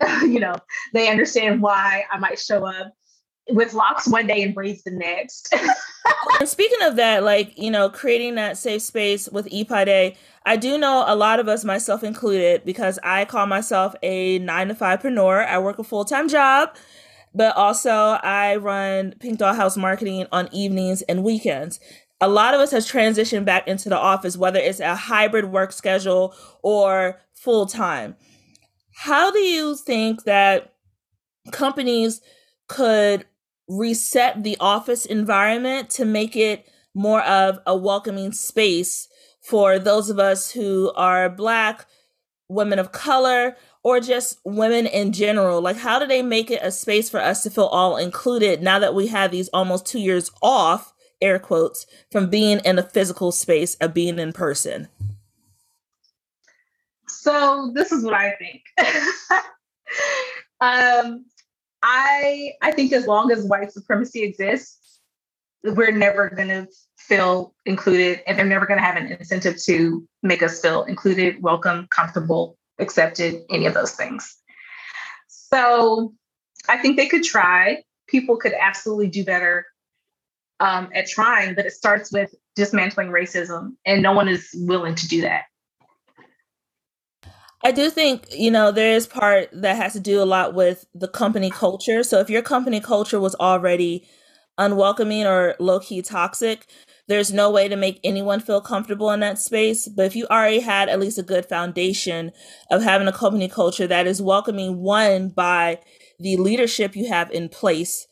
you 0.23 0.41
know, 0.41 0.57
they 0.93 1.09
understand 1.09 1.63
why 1.63 2.05
I 2.11 2.19
might 2.19 2.39
show 2.39 2.67
up 2.67 2.93
with 3.49 3.75
locks 3.75 4.09
one 4.09 4.27
day 4.27 4.43
and 4.43 4.55
braids 4.55 4.83
the 4.83 4.91
next. 4.91 5.55
and 6.41 6.49
speaking 6.49 6.83
of 6.83 6.97
that, 6.97 7.23
like, 7.23 7.57
you 7.57 7.71
know, 7.71 7.89
creating 7.89 8.35
that 8.35 8.57
safe 8.59 8.83
space 8.83 9.29
with 9.29 9.47
Ipade, 9.47 10.17
I 10.45 10.57
do 10.57 10.79
know 10.79 11.05
a 11.07 11.15
lot 11.15 11.41
of 11.41 11.49
us, 11.49 11.65
myself 11.65 12.03
included, 12.03 12.65
because 12.65 12.99
I 13.03 13.25
call 13.25 13.47
myself 13.47 13.95
a 14.03 14.39
nine 14.41 14.69
to 14.69 14.75
five 14.75 15.01
preneur. 15.01 15.47
I 15.47 15.59
work 15.59 15.79
a 15.79 15.85
full 15.85 16.05
time 16.05 16.29
job, 16.29 16.75
but 17.35 17.57
also 17.57 17.91
I 17.91 18.57
run 18.57 19.15
Pink 19.21 19.39
Doll 19.39 19.55
House 19.55 19.77
marketing 19.77 20.27
on 20.33 20.49
evenings 20.53 21.03
and 21.03 21.23
weekends. 21.23 21.79
A 22.21 22.29
lot 22.29 22.55
of 22.55 22.61
us 22.61 22.71
have 22.71 22.83
transitioned 22.83 23.45
back 23.45 23.69
into 23.69 23.89
the 23.89 23.99
office, 23.99 24.37
whether 24.37 24.59
it's 24.59 24.81
a 24.81 24.97
hybrid 24.97 25.47
work 25.47 25.71
schedule 25.71 26.35
or 26.63 27.21
full 27.35 27.67
time. 27.67 28.17
How 28.95 29.31
do 29.31 29.39
you 29.39 29.77
think 29.77 30.25
that 30.25 30.73
companies 31.53 32.23
could 32.69 33.27
reset 33.69 34.43
the 34.43 34.57
office 34.61 35.07
environment 35.07 35.91
to 35.91 36.05
make 36.05 36.37
it 36.37 36.69
more 36.95 37.23
of 37.23 37.59
a 37.67 37.77
welcoming 37.77 38.33
space 38.33 39.09
for 39.43 39.79
those 39.79 40.11
of 40.11 40.19
us 40.19 40.51
who 40.51 40.93
are 40.97 41.29
Black, 41.29 41.87
women 42.49 42.79
of 42.79 42.93
color, 42.93 43.57
or 43.85 44.01
just 44.01 44.41
women 44.45 44.87
in 44.87 45.13
general? 45.13 45.61
Like, 45.61 45.77
how 45.77 45.99
do 45.99 46.07
they 46.07 46.23
make 46.23 46.51
it 46.51 46.63
a 46.63 46.71
space 46.71 47.09
for 47.09 47.21
us 47.21 47.43
to 47.45 47.51
feel 47.51 47.67
all 47.67 47.97
included 47.97 48.63
now 48.63 48.79
that 48.79 48.95
we 48.95 49.07
have 49.09 49.31
these 49.31 49.49
almost 49.49 49.87
two 49.87 50.01
years 50.01 50.31
off, 50.43 50.93
air 51.21 51.39
quotes, 51.39 51.87
from 52.11 52.29
being 52.29 52.59
in 52.65 52.79
a 52.79 52.83
physical 52.83 53.31
space 53.31 53.77
of 53.77 53.95
being 53.95 54.19
in 54.19 54.33
person? 54.33 54.89
So 57.07 57.71
this 57.75 57.93
is 57.93 58.05
what 58.05 58.15
I 58.15 58.35
think. 58.37 58.63
um, 60.61 61.25
I 61.89 62.55
I 62.63 62.73
think 62.73 62.93
as 62.93 63.07
long 63.07 63.31
as 63.31 63.45
white 63.45 63.73
supremacy 63.73 64.25
exists, 64.25 65.01
we're 65.63 65.93
never 65.93 66.29
going 66.31 66.49
to 66.49 66.67
feel 66.99 67.55
included, 67.65 68.23
and 68.27 68.37
they're 68.37 68.45
never 68.45 68.67
going 68.67 68.79
to 68.79 68.85
have 68.85 68.97
an 68.97 69.07
incentive 69.07 69.57
to 69.67 70.07
make 70.23 70.43
us 70.43 70.61
feel 70.61 70.83
included, 70.83 71.41
welcome, 71.41 71.87
comfortable, 71.91 72.59
accepted, 72.81 73.43
any 73.51 73.67
of 73.67 73.75
those 73.75 73.93
things. 73.93 74.37
So 75.29 76.13
I 76.69 76.79
think 76.79 76.97
they 76.97 77.07
could 77.07 77.23
try. 77.23 77.85
People 78.09 78.37
could 78.37 78.53
absolutely 78.53 79.07
do 79.09 79.25
better 79.25 79.65
um, 80.59 80.89
at 80.93 81.07
trying, 81.07 81.55
but 81.55 81.67
it 81.67 81.73
starts 81.73 82.13
with 82.13 82.35
dismantling 82.57 83.09
racism, 83.09 83.77
and 83.85 84.03
no 84.03 84.13
one 84.13 84.27
is 84.27 84.51
willing 84.55 84.97
to 84.97 85.07
do 85.07 85.21
that. 85.21 85.45
I 87.67 87.73
do 87.73 87.91
think, 87.91 88.29
you 88.31 88.53
know, 88.53 88.71
there 88.71 88.93
is 88.93 89.09
part 89.09 89.49
that 89.53 89.75
has 89.75 89.95
to 89.95 90.01
do 90.01 90.23
a 90.23 90.25
lot 90.25 90.55
with 90.55 90.87
the 90.95 91.09
company 91.09 91.51
culture. 91.51 92.05
So 92.05 92.21
if 92.21 92.31
your 92.31 92.41
company 92.41 92.79
culture 92.79 93.19
was 93.19 93.35
already 93.35 94.09
unwelcoming 94.57 95.27
or 95.27 95.57
low 95.59 95.81
key 95.81 96.01
toxic, 96.01 96.69
there's 97.09 97.33
no 97.33 97.51
way 97.51 97.67
to 97.67 97.75
make 97.75 97.99
anyone 98.05 98.39
feel 98.39 98.61
comfortable 98.61 99.11
in 99.11 99.19
that 99.19 99.41
space. 99.41 99.89
But 99.89 100.07
if 100.07 100.15
you 100.15 100.29
already 100.29 100.61
had 100.61 100.89
at 100.89 101.01
least 101.01 101.19
a 101.19 101.25
good 101.25 101.45
foundation 101.45 102.31
of 102.71 102.85
having 102.85 103.09
a 103.09 103.13
company 103.13 103.49
culture 103.49 103.89
that 103.89 104.07
is 104.07 104.23
welcoming, 104.23 104.77
one, 104.77 105.31
by 105.31 105.81
the 106.21 106.37
leadership 106.37 106.95
you 106.95 107.09
have 107.09 107.33
in 107.33 107.49
place, 107.49 108.07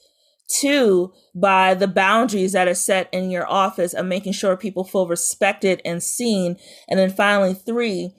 two, 0.48 1.12
by 1.32 1.74
the 1.74 1.86
boundaries 1.86 2.54
that 2.54 2.66
are 2.66 2.74
set 2.74 3.08
in 3.12 3.30
your 3.30 3.48
office 3.48 3.94
of 3.94 4.04
making 4.04 4.32
sure 4.32 4.56
people 4.56 4.82
feel 4.82 5.06
respected 5.06 5.80
and 5.84 6.02
seen, 6.02 6.56
and 6.88 6.98
then 6.98 7.10
finally, 7.12 7.54
three, 7.54 8.10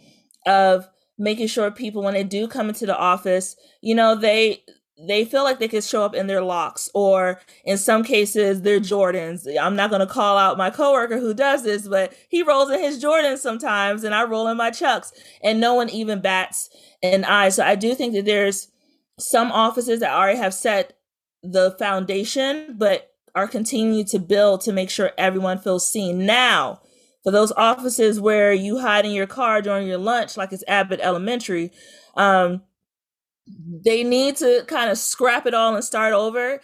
of 0.45 0.87
making 1.17 1.47
sure 1.47 1.71
people 1.71 2.03
when 2.03 2.13
they 2.13 2.23
do 2.23 2.47
come 2.47 2.69
into 2.69 2.85
the 2.85 2.97
office, 2.97 3.55
you 3.81 3.95
know, 3.95 4.15
they 4.15 4.63
they 5.07 5.25
feel 5.25 5.43
like 5.43 5.59
they 5.59 5.67
can 5.67 5.81
show 5.81 6.03
up 6.03 6.15
in 6.15 6.27
their 6.27 6.41
locks 6.41 6.89
or 6.93 7.41
in 7.65 7.77
some 7.77 8.03
cases 8.03 8.61
their 8.61 8.79
mm-hmm. 8.79 8.93
Jordans. 8.93 9.45
I'm 9.59 9.75
not 9.75 9.89
going 9.89 9.99
to 9.99 10.13
call 10.13 10.37
out 10.37 10.57
my 10.57 10.69
coworker 10.69 11.19
who 11.19 11.33
does 11.33 11.63
this, 11.63 11.87
but 11.87 12.13
he 12.29 12.43
rolls 12.43 12.69
in 12.69 12.79
his 12.79 13.03
Jordans 13.03 13.39
sometimes 13.39 14.03
and 14.03 14.15
I 14.15 14.23
roll 14.23 14.47
in 14.47 14.55
my 14.55 14.71
Chucks 14.71 15.11
and 15.43 15.59
no 15.59 15.73
one 15.73 15.89
even 15.89 16.21
bats 16.21 16.69
an 17.03 17.25
eye. 17.25 17.49
So 17.49 17.63
I 17.63 17.75
do 17.75 17.93
think 17.93 18.13
that 18.13 18.25
there's 18.25 18.69
some 19.19 19.51
offices 19.51 19.99
that 19.99 20.13
already 20.13 20.37
have 20.37 20.53
set 20.53 20.97
the 21.43 21.75
foundation, 21.77 22.75
but 22.77 23.11
are 23.35 23.47
continuing 23.47 24.05
to 24.05 24.19
build 24.19 24.61
to 24.61 24.71
make 24.71 24.89
sure 24.89 25.11
everyone 25.17 25.59
feels 25.59 25.89
seen. 25.89 26.25
Now, 26.25 26.81
for 27.25 27.31
those 27.31 27.51
offices 27.53 28.21
where 28.21 28.53
you 28.53 28.77
hide 28.79 29.03
in 29.03 29.11
your 29.11 29.25
car 29.25 29.59
during 29.59 29.87
your 29.87 29.97
lunch, 29.97 30.37
like 30.37 30.53
it's 30.53 30.63
Abbott 30.67 30.99
Elementary, 31.01 31.71
um, 32.15 32.61
they 33.83 34.03
need 34.03 34.35
to 34.37 34.63
kind 34.67 34.91
of 34.91 34.97
scrap 34.99 35.47
it 35.47 35.55
all 35.55 35.73
and 35.73 35.83
start 35.83 36.13
over. 36.13 36.61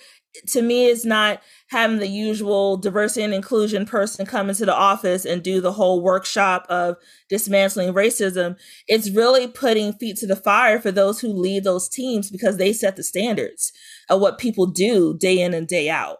To 0.49 0.61
me, 0.61 0.85
it's 0.85 1.03
not 1.03 1.41
having 1.69 1.97
the 1.97 2.07
usual 2.07 2.77
diversity 2.77 3.23
and 3.23 3.33
inclusion 3.33 3.87
person 3.87 4.27
come 4.27 4.49
into 4.49 4.65
the 4.65 4.75
office 4.75 5.25
and 5.25 5.41
do 5.41 5.61
the 5.61 5.73
whole 5.73 6.03
workshop 6.03 6.67
of 6.69 6.95
dismantling 7.27 7.93
racism. 7.93 8.55
It's 8.87 9.09
really 9.09 9.47
putting 9.47 9.93
feet 9.93 10.17
to 10.17 10.27
the 10.27 10.35
fire 10.35 10.79
for 10.79 10.91
those 10.91 11.19
who 11.21 11.29
lead 11.29 11.63
those 11.63 11.89
teams 11.89 12.29
because 12.29 12.57
they 12.57 12.71
set 12.71 12.97
the 12.97 13.03
standards 13.03 13.73
of 14.09 14.21
what 14.21 14.37
people 14.37 14.67
do 14.67 15.17
day 15.17 15.41
in 15.41 15.55
and 15.55 15.67
day 15.67 15.89
out. 15.89 16.19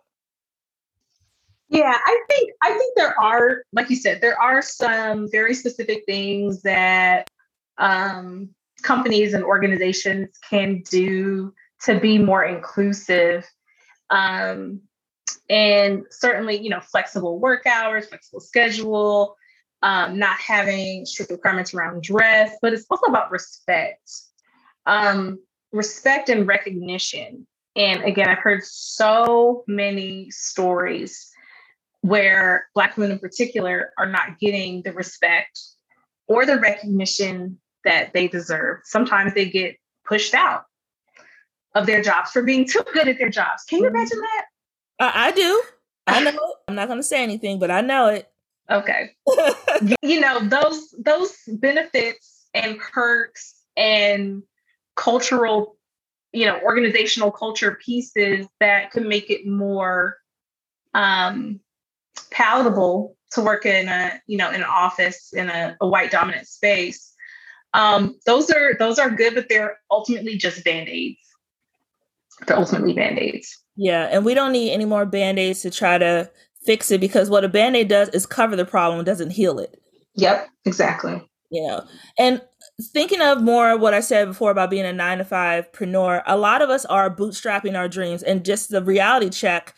Yeah, 1.71 1.95
I 2.05 2.23
think 2.29 2.51
I 2.62 2.73
think 2.73 2.95
there 2.97 3.17
are, 3.19 3.63
like 3.71 3.89
you 3.89 3.95
said, 3.95 4.19
there 4.19 4.39
are 4.39 4.62
some 4.62 5.31
very 5.31 5.53
specific 5.53 6.03
things 6.05 6.63
that 6.63 7.29
um, 7.77 8.49
companies 8.84 9.34
and 9.34 9.41
organizations 9.41 10.38
can 10.49 10.84
do 10.89 11.53
to 11.84 11.97
be 11.97 12.17
more 12.17 12.43
inclusive. 12.43 13.49
Um, 14.10 14.81
and 15.49 16.03
certainly, 16.10 16.62
you 16.62 16.69
know, 16.69 16.81
flexible 16.81 17.39
work 17.39 17.65
hours, 17.65 18.07
flexible 18.07 18.41
schedule, 18.41 19.38
um, 19.81 20.19
not 20.19 20.38
having 20.39 21.05
strict 21.05 21.31
requirements 21.31 21.73
around 21.73 22.03
dress, 22.03 22.57
but 22.62 22.73
it's 22.73 22.86
also 22.91 23.05
about 23.05 23.31
respect, 23.31 24.12
um, 24.86 25.39
respect 25.71 26.27
and 26.27 26.47
recognition. 26.47 27.47
And 27.77 28.03
again, 28.03 28.27
I've 28.27 28.39
heard 28.39 28.65
so 28.65 29.63
many 29.67 30.29
stories 30.31 31.31
where 32.01 32.67
Black 32.73 32.97
women 32.97 33.11
in 33.11 33.19
particular 33.19 33.93
are 33.97 34.09
not 34.09 34.39
getting 34.39 34.81
the 34.83 34.91
respect 34.91 35.59
or 36.27 36.45
the 36.45 36.59
recognition 36.59 37.59
that 37.83 38.13
they 38.13 38.27
deserve. 38.27 38.79
Sometimes 38.83 39.33
they 39.33 39.49
get 39.49 39.77
pushed 40.05 40.33
out. 40.33 40.65
of 41.73 41.85
their 41.85 42.01
jobs 42.01 42.31
for 42.31 42.43
being 42.43 42.67
too 42.67 42.83
good 42.93 43.07
at 43.07 43.17
their 43.17 43.29
jobs. 43.29 43.63
Can 43.63 43.79
you 43.79 43.85
mm-hmm. 43.85 43.95
imagine 43.95 44.19
that? 44.19 44.45
I, 44.99 45.27
I 45.27 45.31
do. 45.31 45.61
I 46.07 46.23
know 46.23 46.31
it. 46.31 46.55
I'm 46.67 46.75
not 46.75 46.87
going 46.87 46.99
to 46.99 47.03
say 47.03 47.23
anything, 47.23 47.59
but 47.59 47.71
I 47.71 47.81
know 47.81 48.07
it. 48.07 48.29
Okay. 48.69 49.11
you 50.01 50.19
know, 50.19 50.39
those 50.41 50.93
those 50.99 51.35
benefits 51.47 52.47
and 52.53 52.77
perks 52.79 53.55
and 53.77 54.43
cultural, 54.95 55.77
you 56.33 56.45
know, 56.45 56.59
organizational 56.61 57.31
culture 57.31 57.77
pieces 57.83 58.47
that 58.59 58.91
could 58.91 59.05
make 59.05 59.29
it 59.29 59.47
more 59.47 60.17
um 60.93 61.61
palatable 62.32 63.15
to 63.32 63.41
work 63.41 63.65
in 63.65 63.88
a, 63.88 64.21
you 64.28 64.38
know, 64.38 64.50
in 64.50 64.56
an 64.56 64.63
office 64.63 65.34
in 65.34 65.50
a, 65.50 65.78
a 65.82 65.88
white 65.88 66.12
dominant 66.12 66.47
space. 66.47 67.13
Um, 67.74 68.19
those 68.26 68.50
are 68.52 68.76
those 68.80 69.00
are 69.00 69.10
good, 69.10 69.36
but 69.36 69.47
they're 69.47 69.80
ultimately 69.89 70.38
just 70.38 70.63
band-aids. 70.63 71.19
They're 72.45 72.58
ultimately 72.58 72.93
band-aids. 72.93 73.58
Yeah, 73.76 74.10
and 74.12 74.26
we 74.26 74.34
don't 74.34 74.52
need 74.52 74.71
any 74.71 74.86
more 74.86 75.06
band-aids 75.06 75.62
to 75.62 75.71
try 75.71 75.97
to 75.97 76.30
fix 76.65 76.91
it 76.91 77.00
because 77.00 77.30
what 77.30 77.45
a 77.45 77.50
band-aid 77.50 77.88
does 77.88 78.10
is 78.10 78.26
cover 78.26 78.56
the 78.56 78.65
problem, 78.65 79.06
doesn't 79.06 79.32
heal 79.32 79.60
it. 79.60 79.82
Yep, 80.15 80.50
exactly. 80.65 81.30
Yeah. 81.50 81.82
And 82.17 82.41
thinking 82.82 83.21
of 83.21 83.41
more 83.41 83.78
what 83.78 83.93
I 83.93 84.00
said 84.00 84.28
before 84.28 84.52
about 84.52 84.69
being 84.69 84.86
a 84.86 84.93
nine 84.93 85.19
to 85.19 85.26
five 85.26 85.71
preneur, 85.71 86.24
a 86.26 86.38
lot 86.38 86.62
of 86.62 86.69
us 86.69 86.86
are 86.86 87.13
bootstrapping 87.13 87.78
our 87.78 87.88
dreams. 87.88 88.24
And 88.24 88.45
just 88.45 88.69
the 88.69 88.84
reality 88.84 89.30
check 89.30 89.74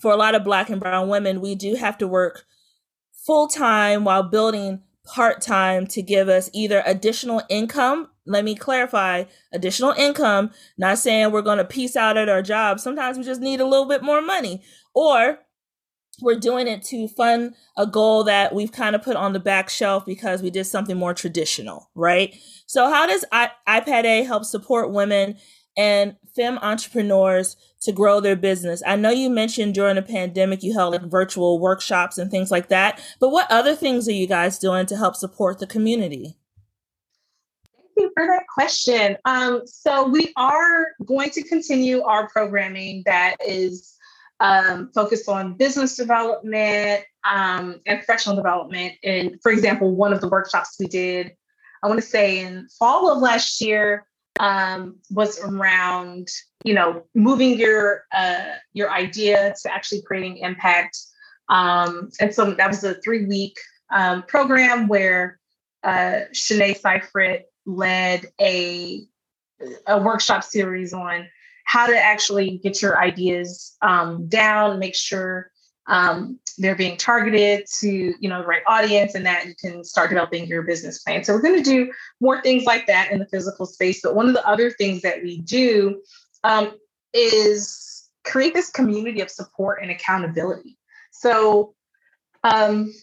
for 0.00 0.12
a 0.12 0.16
lot 0.16 0.34
of 0.34 0.44
black 0.44 0.70
and 0.70 0.80
brown 0.80 1.08
women, 1.08 1.40
we 1.40 1.54
do 1.54 1.74
have 1.74 1.98
to 1.98 2.08
work 2.08 2.44
full 3.26 3.46
time 3.46 4.04
while 4.04 4.22
building 4.22 4.80
part 5.04 5.40
time 5.40 5.86
to 5.88 6.02
give 6.02 6.28
us 6.28 6.50
either 6.52 6.82
additional 6.86 7.42
income. 7.48 8.08
Let 8.26 8.44
me 8.44 8.54
clarify 8.54 9.24
additional 9.52 9.92
income, 9.92 10.50
not 10.78 10.98
saying 10.98 11.30
we're 11.30 11.42
going 11.42 11.58
to 11.58 11.64
piece 11.64 11.96
out 11.96 12.16
at 12.16 12.28
our 12.28 12.42
job. 12.42 12.80
Sometimes 12.80 13.18
we 13.18 13.24
just 13.24 13.40
need 13.40 13.60
a 13.60 13.66
little 13.66 13.86
bit 13.86 14.02
more 14.02 14.22
money, 14.22 14.62
or 14.94 15.40
we're 16.22 16.38
doing 16.38 16.68
it 16.68 16.82
to 16.84 17.08
fund 17.08 17.54
a 17.76 17.86
goal 17.86 18.24
that 18.24 18.54
we've 18.54 18.72
kind 18.72 18.94
of 18.94 19.02
put 19.02 19.16
on 19.16 19.32
the 19.32 19.40
back 19.40 19.68
shelf 19.68 20.04
because 20.06 20.42
we 20.42 20.50
did 20.50 20.64
something 20.64 20.96
more 20.96 21.14
traditional, 21.14 21.90
right? 21.94 22.36
So, 22.66 22.90
how 22.90 23.06
does 23.06 23.24
I- 23.32 23.50
iPad 23.66 24.04
A 24.04 24.22
help 24.24 24.44
support 24.44 24.92
women 24.92 25.36
and 25.76 26.16
femme 26.34 26.58
entrepreneurs 26.58 27.56
to 27.80 27.92
grow 27.92 28.20
their 28.20 28.36
business? 28.36 28.82
I 28.86 28.96
know 28.96 29.10
you 29.10 29.30
mentioned 29.30 29.74
during 29.74 29.96
the 29.96 30.02
pandemic 30.02 30.62
you 30.62 30.74
held 30.74 30.92
like 30.92 31.02
virtual 31.02 31.58
workshops 31.58 32.18
and 32.18 32.30
things 32.30 32.50
like 32.50 32.68
that, 32.68 33.02
but 33.20 33.30
what 33.30 33.50
other 33.50 33.74
things 33.74 34.08
are 34.08 34.12
you 34.12 34.26
guys 34.26 34.58
doing 34.58 34.86
to 34.86 34.96
help 34.96 35.16
support 35.16 35.58
the 35.58 35.66
community? 35.66 36.36
Thank 37.74 37.88
you 37.96 38.12
for 38.16 38.26
that 38.26 38.44
question. 38.52 39.16
Um, 39.24 39.62
so, 39.66 40.08
we 40.08 40.32
are 40.36 40.88
going 41.04 41.30
to 41.30 41.42
continue 41.42 42.02
our 42.02 42.28
programming 42.28 43.02
that 43.06 43.36
is 43.46 43.96
um, 44.40 44.90
focused 44.94 45.28
on 45.28 45.54
business 45.54 45.96
development 45.96 47.04
um, 47.24 47.80
and 47.86 47.98
professional 47.98 48.36
development. 48.36 48.94
And 49.04 49.40
for 49.42 49.52
example, 49.52 49.94
one 49.94 50.12
of 50.12 50.20
the 50.20 50.28
workshops 50.28 50.76
we 50.80 50.86
did, 50.86 51.32
I 51.82 51.88
want 51.88 52.00
to 52.00 52.06
say 52.06 52.40
in 52.40 52.66
fall 52.78 53.10
of 53.10 53.20
last 53.20 53.60
year, 53.60 54.06
um, 54.38 54.96
was 55.10 55.40
around 55.40 56.28
you 56.64 56.74
know 56.74 57.02
moving 57.14 57.58
your 57.58 58.04
uh, 58.14 58.54
your 58.72 58.90
idea 58.90 59.54
to 59.62 59.72
actually 59.72 60.02
creating 60.02 60.38
impact. 60.38 60.98
Um, 61.48 62.10
and 62.20 62.32
so 62.32 62.52
that 62.52 62.68
was 62.68 62.84
a 62.84 62.94
three 62.94 63.26
week 63.26 63.58
um, 63.92 64.22
program 64.22 64.86
where 64.86 65.40
uh, 65.82 66.20
Shanae 66.32 66.78
Seifert 66.78 67.42
led 67.66 68.26
a 68.40 69.02
a 69.86 70.00
workshop 70.00 70.44
series 70.44 70.92
on 70.92 71.26
how 71.64 71.86
to 71.86 71.96
actually 71.96 72.58
get 72.58 72.82
your 72.82 72.98
ideas 72.98 73.76
um, 73.82 74.26
down, 74.28 74.78
make 74.78 74.94
sure 74.94 75.49
um, 75.90 76.38
they're 76.56 76.76
being 76.76 76.96
targeted 76.96 77.66
to 77.80 78.14
you 78.18 78.28
know 78.28 78.40
the 78.40 78.46
right 78.46 78.62
audience, 78.66 79.14
and 79.14 79.26
that 79.26 79.46
you 79.46 79.54
can 79.60 79.84
start 79.84 80.08
developing 80.10 80.46
your 80.46 80.62
business 80.62 81.02
plan. 81.02 81.24
So 81.24 81.34
we're 81.34 81.42
going 81.42 81.62
to 81.62 81.68
do 81.68 81.92
more 82.20 82.40
things 82.40 82.64
like 82.64 82.86
that 82.86 83.10
in 83.10 83.18
the 83.18 83.26
physical 83.26 83.66
space. 83.66 84.00
But 84.02 84.14
one 84.14 84.28
of 84.28 84.34
the 84.34 84.46
other 84.48 84.70
things 84.70 85.02
that 85.02 85.22
we 85.22 85.40
do 85.40 86.00
um, 86.44 86.78
is 87.12 88.08
create 88.24 88.54
this 88.54 88.70
community 88.70 89.20
of 89.20 89.30
support 89.30 89.82
and 89.82 89.90
accountability. 89.90 90.78
So 91.10 91.74
um, 92.44 92.94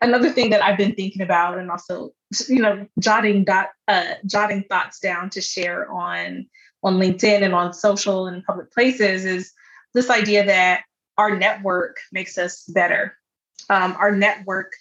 another 0.00 0.30
thing 0.30 0.50
that 0.50 0.62
I've 0.62 0.78
been 0.78 0.94
thinking 0.94 1.22
about, 1.22 1.58
and 1.58 1.70
also 1.70 2.10
you 2.48 2.60
know 2.60 2.88
jotting 2.98 3.44
dot 3.44 3.68
uh, 3.86 4.14
jotting 4.26 4.64
thoughts 4.68 4.98
down 4.98 5.30
to 5.30 5.40
share 5.40 5.90
on 5.92 6.46
on 6.82 6.98
LinkedIn 6.98 7.42
and 7.42 7.54
on 7.54 7.72
social 7.72 8.26
and 8.26 8.44
public 8.44 8.72
places 8.72 9.24
is 9.24 9.52
this 9.94 10.10
idea 10.10 10.44
that 10.44 10.82
our 11.18 11.36
network 11.36 11.98
makes 12.12 12.38
us 12.38 12.64
better. 12.64 13.16
Um, 13.70 13.96
our 13.98 14.12
network 14.14 14.72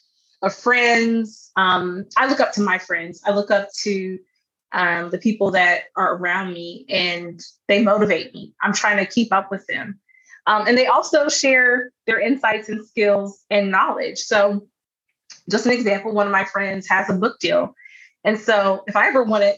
of 0.41 0.54
friends. 0.54 1.52
Um, 1.56 2.06
I 2.17 2.28
look 2.28 2.39
up 2.39 2.54
to 2.54 2.62
my 2.62 2.78
friends. 2.78 3.21
I 3.26 3.32
look 3.32 3.52
up 3.52 3.69
to 3.84 4.19
um, 4.71 5.10
the 5.10 5.17
people 5.17 5.52
that 5.52 5.84
are 5.95 6.15
around 6.15 6.54
me 6.54 6.86
and 6.89 7.41
they 7.67 7.82
motivate 7.82 8.34
me. 8.34 8.54
I'm 8.62 8.74
trying 8.74 8.98
to 8.98 9.12
keep 9.12 9.32
up 9.34 9.50
with 9.50 9.65
them. 9.67 10.00
Um, 10.48 10.67
and 10.67 10.78
they 10.78 10.86
also 10.86 11.28
share 11.30 11.91
their 12.06 12.19
insights 12.19 12.69
and 12.69 12.86
skills 12.86 13.43
and 13.50 13.71
knowledge. 13.71 14.19
So, 14.19 14.67
just 15.50 15.65
an 15.65 15.71
example 15.71 16.12
one 16.12 16.28
of 16.28 16.32
my 16.32 16.45
friends 16.45 16.88
has 16.88 17.10
a 17.10 17.13
book 17.13 17.39
deal. 17.39 17.74
And 18.24 18.39
so, 18.39 18.84
if 18.88 18.95
I 18.95 19.08
ever 19.08 19.24
wanted 19.24 19.56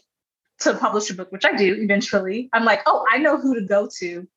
to 0.59 0.73
publish 0.75 1.09
a 1.09 1.13
book, 1.13 1.31
which 1.31 1.45
I 1.45 1.55
do 1.55 1.75
eventually, 1.75 2.49
I'm 2.53 2.63
like, 2.63 2.81
oh, 2.85 3.05
I 3.11 3.17
know 3.17 3.37
who 3.37 3.55
to 3.55 3.61
go 3.61 3.89
to 3.99 4.27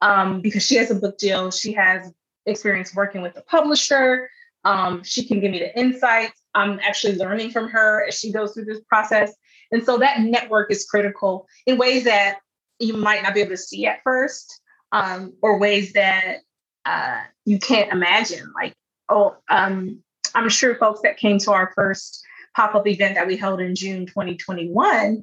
um, 0.00 0.40
because 0.40 0.64
she 0.64 0.76
has 0.76 0.90
a 0.90 0.94
book 0.94 1.18
deal. 1.18 1.50
She 1.50 1.72
has 1.72 2.12
experience 2.46 2.94
working 2.94 3.22
with 3.22 3.36
a 3.36 3.42
publisher. 3.42 4.30
Um, 4.64 5.02
she 5.04 5.24
can 5.24 5.40
give 5.40 5.50
me 5.50 5.60
the 5.60 5.78
insights. 5.78 6.40
I'm 6.54 6.80
actually 6.80 7.16
learning 7.16 7.50
from 7.50 7.68
her 7.68 8.06
as 8.06 8.18
she 8.18 8.32
goes 8.32 8.52
through 8.52 8.64
this 8.64 8.80
process. 8.88 9.34
And 9.70 9.84
so 9.84 9.98
that 9.98 10.20
network 10.20 10.70
is 10.70 10.86
critical 10.86 11.46
in 11.66 11.78
ways 11.78 12.04
that 12.04 12.38
you 12.78 12.94
might 12.96 13.22
not 13.22 13.34
be 13.34 13.40
able 13.40 13.50
to 13.50 13.56
see 13.56 13.86
at 13.86 14.00
first, 14.02 14.60
um, 14.92 15.34
or 15.42 15.58
ways 15.58 15.92
that 15.92 16.38
uh, 16.84 17.20
you 17.44 17.58
can't 17.58 17.92
imagine. 17.92 18.52
Like, 18.54 18.74
oh, 19.08 19.36
um, 19.48 20.02
I'm 20.34 20.48
sure 20.48 20.74
folks 20.76 21.00
that 21.02 21.18
came 21.18 21.38
to 21.40 21.52
our 21.52 21.72
first 21.74 22.22
pop 22.56 22.74
up 22.74 22.86
event 22.86 23.14
that 23.16 23.26
we 23.26 23.36
held 23.36 23.60
in 23.60 23.74
June 23.74 24.06
2021 24.06 25.22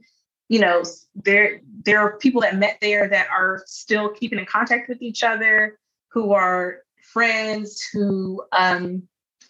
you 0.49 0.59
know 0.59 0.83
there 1.15 1.61
there 1.83 1.99
are 1.99 2.17
people 2.17 2.41
that 2.41 2.57
met 2.57 2.77
there 2.81 3.07
that 3.07 3.27
are 3.29 3.63
still 3.65 4.09
keeping 4.09 4.39
in 4.39 4.45
contact 4.45 4.89
with 4.89 5.01
each 5.01 5.23
other 5.23 5.79
who 6.09 6.33
are 6.33 6.79
friends 7.01 7.81
who 7.93 8.43
um, 8.51 9.03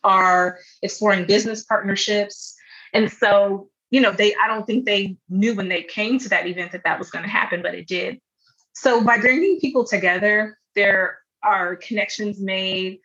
are 0.03 0.60
exploring 0.81 1.25
business 1.25 1.63
partnerships. 1.63 2.55
And 2.93 3.12
so 3.12 3.69
you 3.91 4.01
know 4.01 4.12
they 4.12 4.34
i 4.41 4.47
don't 4.47 4.65
think 4.65 4.86
they 4.86 5.15
knew 5.29 5.55
when 5.55 5.69
they 5.69 5.84
came 5.84 6.17
to 6.19 6.29
that 6.29 6.47
event 6.47 6.71
that 6.71 6.84
that 6.84 6.99
was 6.99 7.12
going 7.12 7.23
to 7.23 7.29
happen 7.29 7.62
but 7.62 7.75
it 7.75 7.88
did. 7.88 8.19
So 8.73 9.03
by 9.03 9.19
bringing 9.19 9.60
people 9.60 9.86
together 9.86 10.58
there 10.75 11.19
are 11.43 11.75
connections 11.75 12.39
made 12.39 12.99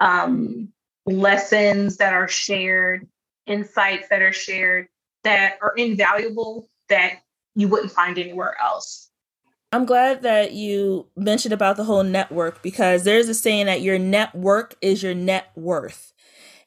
um, 0.00 0.68
lessons 1.06 1.96
that 1.96 2.12
are 2.12 2.28
shared 2.28 3.08
insights 3.46 4.08
that 4.08 4.22
are 4.22 4.32
shared 4.32 4.88
that 5.24 5.58
are 5.62 5.72
invaluable 5.76 6.68
that 6.88 7.20
you 7.56 7.66
wouldn't 7.66 7.90
find 7.90 8.18
anywhere 8.18 8.54
else. 8.62 9.10
I'm 9.72 9.84
glad 9.84 10.22
that 10.22 10.52
you 10.52 11.08
mentioned 11.16 11.52
about 11.52 11.76
the 11.76 11.84
whole 11.84 12.04
network 12.04 12.62
because 12.62 13.02
there's 13.02 13.28
a 13.28 13.34
saying 13.34 13.66
that 13.66 13.82
your 13.82 13.98
network 13.98 14.76
is 14.80 15.02
your 15.02 15.14
net 15.14 15.50
worth. 15.56 16.12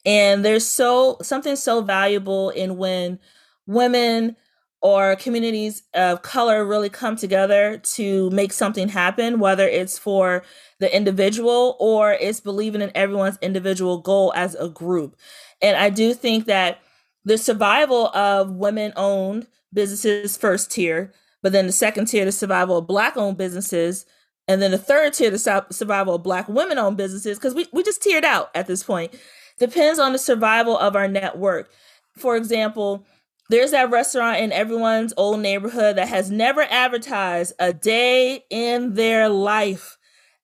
And 0.05 0.43
there's 0.43 0.65
so 0.65 1.17
something 1.21 1.55
so 1.55 1.81
valuable 1.81 2.49
in 2.49 2.77
when 2.77 3.19
women 3.67 4.35
or 4.81 5.15
communities 5.17 5.83
of 5.93 6.21
color 6.21 6.65
really 6.65 6.89
come 6.89 7.15
together 7.15 7.77
to 7.83 8.29
make 8.31 8.53
something 8.53 8.87
happen, 8.89 9.39
whether 9.39 9.67
it's 9.67 9.97
for 9.97 10.43
the 10.79 10.93
individual 10.95 11.75
or 11.79 12.13
it's 12.13 12.39
believing 12.39 12.81
in 12.81 12.91
everyone's 12.95 13.37
individual 13.41 13.99
goal 13.99 14.31
as 14.35 14.55
a 14.55 14.69
group. 14.69 15.17
And 15.61 15.75
I 15.77 15.89
do 15.89 16.13
think 16.13 16.45
that 16.45 16.79
the 17.25 17.37
survival 17.37 18.07
of 18.07 18.51
women 18.51 18.93
owned 18.95 19.47
businesses 19.73 20.37
first 20.37 20.71
tier, 20.71 21.13
but 21.41 21.51
then 21.51 21.67
the 21.67 21.71
second 21.71 22.05
tier, 22.05 22.25
the 22.25 22.31
survival 22.31 22.77
of 22.77 22.87
black 22.87 23.17
owned 23.17 23.37
businesses, 23.37 24.05
and 24.47 24.61
then 24.61 24.71
the 24.71 24.77
third 24.77 25.13
tier, 25.13 25.29
the 25.29 25.65
survival 25.71 26.15
of 26.15 26.23
black 26.23 26.47
women 26.49 26.77
owned 26.77 26.97
businesses, 26.97 27.37
because 27.37 27.53
we, 27.53 27.67
we 27.71 27.83
just 27.83 28.01
tiered 28.01 28.25
out 28.25 28.49
at 28.55 28.67
this 28.67 28.83
point, 28.83 29.13
depends 29.59 29.99
on 29.99 30.11
the 30.11 30.17
survival 30.17 30.77
of 30.77 30.95
our 30.95 31.07
network. 31.07 31.71
For 32.17 32.35
example, 32.35 33.05
there's 33.49 33.71
that 33.71 33.89
restaurant 33.89 34.39
in 34.41 34.51
everyone's 34.51 35.13
old 35.17 35.39
neighborhood 35.39 35.97
that 35.97 36.07
has 36.07 36.29
never 36.29 36.61
advertised 36.69 37.53
a 37.59 37.73
day 37.73 38.45
in 38.49 38.93
their 38.93 39.29
life 39.29 39.97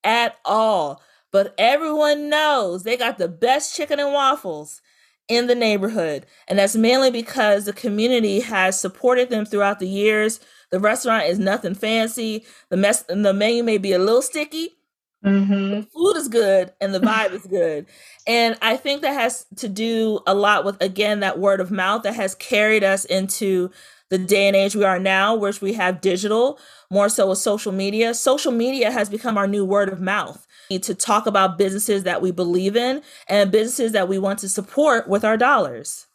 at 0.04 0.36
all. 0.46 1.02
But 1.32 1.54
everyone 1.58 2.30
knows 2.30 2.84
they 2.84 2.98
got 2.98 3.18
the 3.18 3.28
best 3.28 3.76
chicken 3.76 4.00
and 4.00 4.14
waffles 4.14 4.82
in 5.28 5.48
the 5.48 5.56
neighborhood. 5.56 6.26
And 6.48 6.60
that's 6.60 6.76
mainly 6.76 7.12
because 7.12 7.66
the 7.66 7.74
community 7.74 8.42
has 8.42 8.80
supported 8.80 9.30
them 9.30 9.46
throughout 9.46 9.80
the 9.80 9.88
years. 9.88 10.40
The 10.72 10.80
restaurant 10.80 11.26
is 11.26 11.40
nothing 11.40 11.76
fancy. 11.76 12.46
The 12.70 12.78
mess 12.78 13.04
the 13.04 13.34
menu 13.34 13.64
may 13.64 13.78
be 13.78 13.94
a 13.94 14.00
little 14.00 14.22
sticky. 14.22 14.76
Mm-hmm. 15.24 15.72
The 15.72 15.88
food 15.92 16.18
is 16.18 16.28
good 16.28 16.74
and 16.80 16.94
the 16.94 17.00
vibe 17.00 17.32
is 17.32 17.48
good. 17.48 17.88
And 18.28 18.58
I 18.62 18.78
think 18.78 19.02
that 19.02 19.14
has 19.14 19.46
to 19.58 19.68
do 19.68 20.20
a 20.28 20.36
lot 20.36 20.66
with 20.66 20.80
again 20.82 21.22
that 21.22 21.40
word 21.40 21.60
of 21.60 21.72
mouth 21.72 22.04
that 22.04 22.16
has 22.16 22.36
carried 22.36 22.84
us 22.84 23.06
into 23.06 23.72
the 24.10 24.18
day 24.18 24.48
and 24.48 24.56
age 24.56 24.76
we 24.76 24.84
are 24.84 25.00
now, 25.00 25.36
which 25.36 25.62
we 25.62 25.74
have 25.74 26.02
digital, 26.02 26.60
more 26.92 27.10
so 27.10 27.30
with 27.30 27.40
social 27.40 27.72
media. 27.72 28.14
Social 28.14 28.52
media 28.52 28.92
has 28.92 29.10
become 29.10 29.38
our 29.38 29.48
new 29.48 29.66
word 29.66 29.90
of 29.90 30.00
mouth 30.00 30.46
to 30.70 30.96
talk 30.96 31.28
about 31.28 31.58
businesses 31.58 32.04
that 32.04 32.22
we 32.22 32.32
believe 32.32 32.76
in 32.76 33.02
and 33.30 33.52
businesses 33.52 33.92
that 33.92 34.08
we 34.08 34.18
want 34.18 34.40
to 34.40 34.50
support 34.50 35.08
with 35.08 35.24
our 35.24 35.38
dollars. 35.38 36.08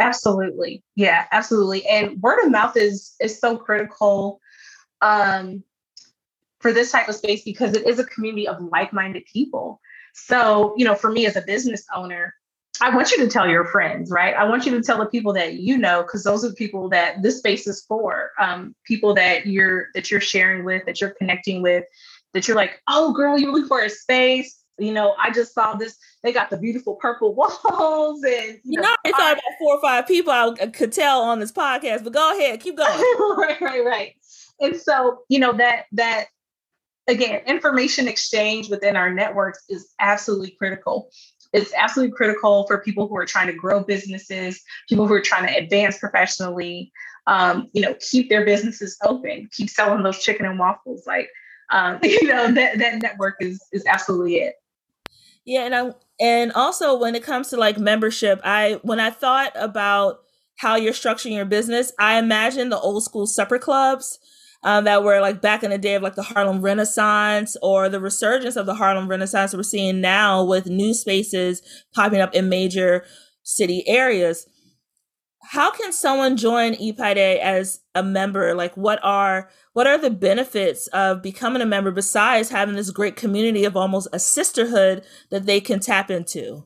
Absolutely. 0.00 0.82
Yeah, 0.94 1.24
absolutely. 1.32 1.86
And 1.86 2.20
word 2.20 2.44
of 2.44 2.50
mouth 2.50 2.76
is 2.76 3.14
is 3.20 3.38
so 3.38 3.56
critical 3.56 4.40
um, 5.00 5.62
for 6.60 6.72
this 6.72 6.92
type 6.92 7.08
of 7.08 7.14
space 7.14 7.42
because 7.44 7.74
it 7.74 7.86
is 7.86 7.98
a 7.98 8.04
community 8.04 8.46
of 8.46 8.60
like-minded 8.60 9.24
people. 9.32 9.80
So, 10.14 10.74
you 10.76 10.84
know, 10.84 10.94
for 10.94 11.10
me 11.10 11.26
as 11.26 11.36
a 11.36 11.42
business 11.42 11.84
owner, 11.94 12.34
I 12.80 12.94
want 12.94 13.10
you 13.10 13.18
to 13.18 13.28
tell 13.28 13.48
your 13.48 13.64
friends, 13.64 14.10
right? 14.10 14.34
I 14.34 14.44
want 14.44 14.66
you 14.66 14.72
to 14.72 14.82
tell 14.82 14.98
the 14.98 15.06
people 15.06 15.32
that 15.34 15.54
you 15.54 15.78
know, 15.78 16.02
because 16.02 16.24
those 16.24 16.44
are 16.44 16.48
the 16.48 16.54
people 16.54 16.88
that 16.90 17.22
this 17.22 17.38
space 17.38 17.66
is 17.66 17.84
for. 17.86 18.32
Um, 18.40 18.74
people 18.84 19.14
that 19.14 19.46
you're 19.46 19.88
that 19.94 20.10
you're 20.10 20.20
sharing 20.20 20.64
with, 20.64 20.84
that 20.86 21.00
you're 21.00 21.10
connecting 21.10 21.62
with, 21.62 21.84
that 22.34 22.46
you're 22.46 22.56
like, 22.56 22.80
oh 22.88 23.12
girl, 23.12 23.38
you're 23.38 23.52
looking 23.52 23.68
for 23.68 23.82
a 23.82 23.90
space. 23.90 24.62
You 24.78 24.92
know, 24.92 25.14
I 25.18 25.30
just 25.30 25.54
saw 25.54 25.74
this. 25.74 25.96
They 26.22 26.32
got 26.32 26.50
the 26.50 26.58
beautiful 26.58 26.96
purple 26.96 27.34
walls, 27.34 28.22
and 28.24 28.58
you, 28.62 28.62
you 28.64 28.80
know, 28.80 28.94
I 29.04 29.10
thought 29.12 29.32
about 29.32 29.58
four 29.58 29.76
or 29.76 29.80
five 29.80 30.06
people 30.06 30.32
I 30.32 30.52
could 30.66 30.92
tell 30.92 31.22
on 31.22 31.40
this 31.40 31.52
podcast. 31.52 32.04
But 32.04 32.12
go 32.12 32.36
ahead, 32.36 32.60
keep 32.60 32.76
going. 32.76 32.90
right, 33.38 33.60
right, 33.60 33.84
right. 33.84 34.14
And 34.60 34.76
so, 34.76 35.20
you 35.28 35.38
know 35.38 35.52
that 35.54 35.84
that 35.92 36.26
again, 37.08 37.40
information 37.46 38.08
exchange 38.08 38.68
within 38.68 38.96
our 38.96 39.12
networks 39.12 39.64
is 39.68 39.94
absolutely 40.00 40.56
critical 40.58 41.08
it's 41.52 41.72
absolutely 41.74 42.14
critical 42.16 42.66
for 42.66 42.78
people 42.78 43.08
who 43.08 43.16
are 43.16 43.26
trying 43.26 43.46
to 43.46 43.52
grow 43.52 43.82
businesses, 43.82 44.62
people 44.88 45.06
who 45.06 45.14
are 45.14 45.20
trying 45.20 45.46
to 45.46 45.56
advance 45.56 45.98
professionally, 45.98 46.92
um, 47.26 47.68
you 47.72 47.82
know, 47.82 47.94
keep 48.00 48.28
their 48.28 48.44
businesses 48.44 48.96
open, 49.04 49.48
keep 49.52 49.70
selling 49.70 50.02
those 50.02 50.22
chicken 50.22 50.46
and 50.46 50.58
waffles. 50.58 51.06
Like, 51.06 51.28
um, 51.70 51.98
you 52.02 52.26
know, 52.28 52.52
that, 52.52 52.78
that 52.78 53.02
network 53.02 53.36
is 53.40 53.60
is 53.72 53.84
absolutely 53.86 54.36
it. 54.36 54.54
Yeah, 55.44 55.62
and 55.62 55.74
I 55.74 55.92
and 56.20 56.52
also 56.52 56.98
when 56.98 57.14
it 57.14 57.22
comes 57.22 57.48
to 57.48 57.56
like 57.56 57.78
membership, 57.78 58.40
I 58.44 58.80
when 58.82 59.00
I 59.00 59.10
thought 59.10 59.52
about 59.54 60.20
how 60.56 60.76
you're 60.76 60.92
structuring 60.92 61.34
your 61.34 61.44
business, 61.44 61.92
I 61.98 62.18
imagine 62.18 62.70
the 62.70 62.78
old 62.78 63.04
school 63.04 63.26
supper 63.26 63.58
clubs 63.58 64.18
um, 64.62 64.84
that 64.84 65.04
were 65.04 65.20
like 65.20 65.40
back 65.40 65.62
in 65.62 65.70
the 65.70 65.78
day 65.78 65.94
of 65.94 66.02
like 66.02 66.14
the 66.14 66.22
Harlem 66.22 66.60
Renaissance 66.60 67.56
or 67.62 67.88
the 67.88 68.00
resurgence 68.00 68.56
of 68.56 68.66
the 68.66 68.74
Harlem 68.74 69.08
Renaissance 69.08 69.54
we're 69.54 69.62
seeing 69.62 70.00
now 70.00 70.44
with 70.44 70.66
new 70.66 70.94
spaces 70.94 71.62
popping 71.94 72.20
up 72.20 72.34
in 72.34 72.48
major 72.48 73.04
city 73.42 73.86
areas. 73.86 74.46
How 75.50 75.70
can 75.70 75.92
someone 75.92 76.36
join 76.36 76.74
Ipade 76.74 77.38
as 77.38 77.80
a 77.94 78.02
member? 78.02 78.54
Like 78.54 78.76
what 78.76 78.98
are 79.02 79.48
what 79.74 79.86
are 79.86 79.98
the 79.98 80.10
benefits 80.10 80.88
of 80.88 81.22
becoming 81.22 81.62
a 81.62 81.66
member 81.66 81.92
besides 81.92 82.50
having 82.50 82.74
this 82.74 82.90
great 82.90 83.14
community 83.14 83.64
of 83.64 83.76
almost 83.76 84.08
a 84.12 84.18
sisterhood 84.18 85.04
that 85.30 85.46
they 85.46 85.60
can 85.60 85.78
tap 85.78 86.10
into? 86.10 86.64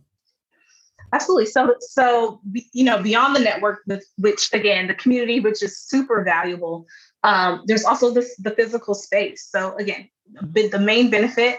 Absolutely. 1.13 1.47
So, 1.47 1.75
so 1.81 2.41
you 2.73 2.85
know, 2.85 3.03
beyond 3.03 3.35
the 3.35 3.41
network, 3.41 3.81
which 4.19 4.53
again, 4.53 4.87
the 4.87 4.95
community, 4.95 5.41
which 5.41 5.63
is 5.63 5.79
super 5.79 6.23
valuable. 6.25 6.87
Um, 7.25 7.63
there's 7.67 7.85
also 7.85 8.11
this, 8.11 8.37
the 8.37 8.53
physical 8.53 8.95
space. 8.95 9.49
So 9.51 9.77
again, 9.77 10.09
the 10.41 10.79
main 10.79 11.11
benefit 11.11 11.59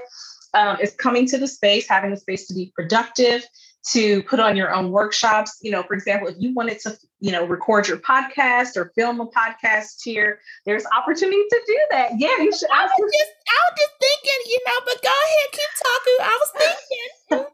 um, 0.54 0.78
is 0.82 0.94
coming 0.96 1.28
to 1.28 1.38
the 1.38 1.48
space, 1.48 1.88
having 1.88 2.12
the 2.12 2.18
space 2.18 2.48
to 2.48 2.54
be 2.54 2.72
productive, 2.76 3.44
to 3.90 4.22
put 4.24 4.40
on 4.40 4.56
your 4.56 4.74
own 4.74 4.92
workshops. 4.92 5.58
You 5.62 5.72
know, 5.72 5.84
for 5.84 5.94
example, 5.94 6.28
if 6.28 6.36
you 6.38 6.54
wanted 6.54 6.80
to, 6.82 6.98
you 7.20 7.32
know, 7.32 7.46
record 7.46 7.88
your 7.88 7.98
podcast 7.98 8.78
or 8.78 8.92
film 8.96 9.20
a 9.20 9.26
podcast 9.28 10.02
here, 10.04 10.40
there's 10.66 10.86
opportunity 10.96 11.44
to 11.50 11.62
do 11.66 11.80
that. 11.92 12.12
Yeah, 12.18 12.38
you 12.40 12.52
should. 12.52 12.70
I 12.72 12.84
was 12.84 13.12
just, 13.12 13.32
I 13.50 13.60
was 13.70 13.80
just 13.80 13.94
thinking, 14.00 14.42
you 14.46 14.60
know, 14.68 14.80
but 14.86 15.04
go 15.04 15.10
ahead, 15.26 15.52
keep 15.52 15.72
talking. 15.84 16.18
I 16.22 16.40
was 16.40 16.52
thinking. 16.58 17.48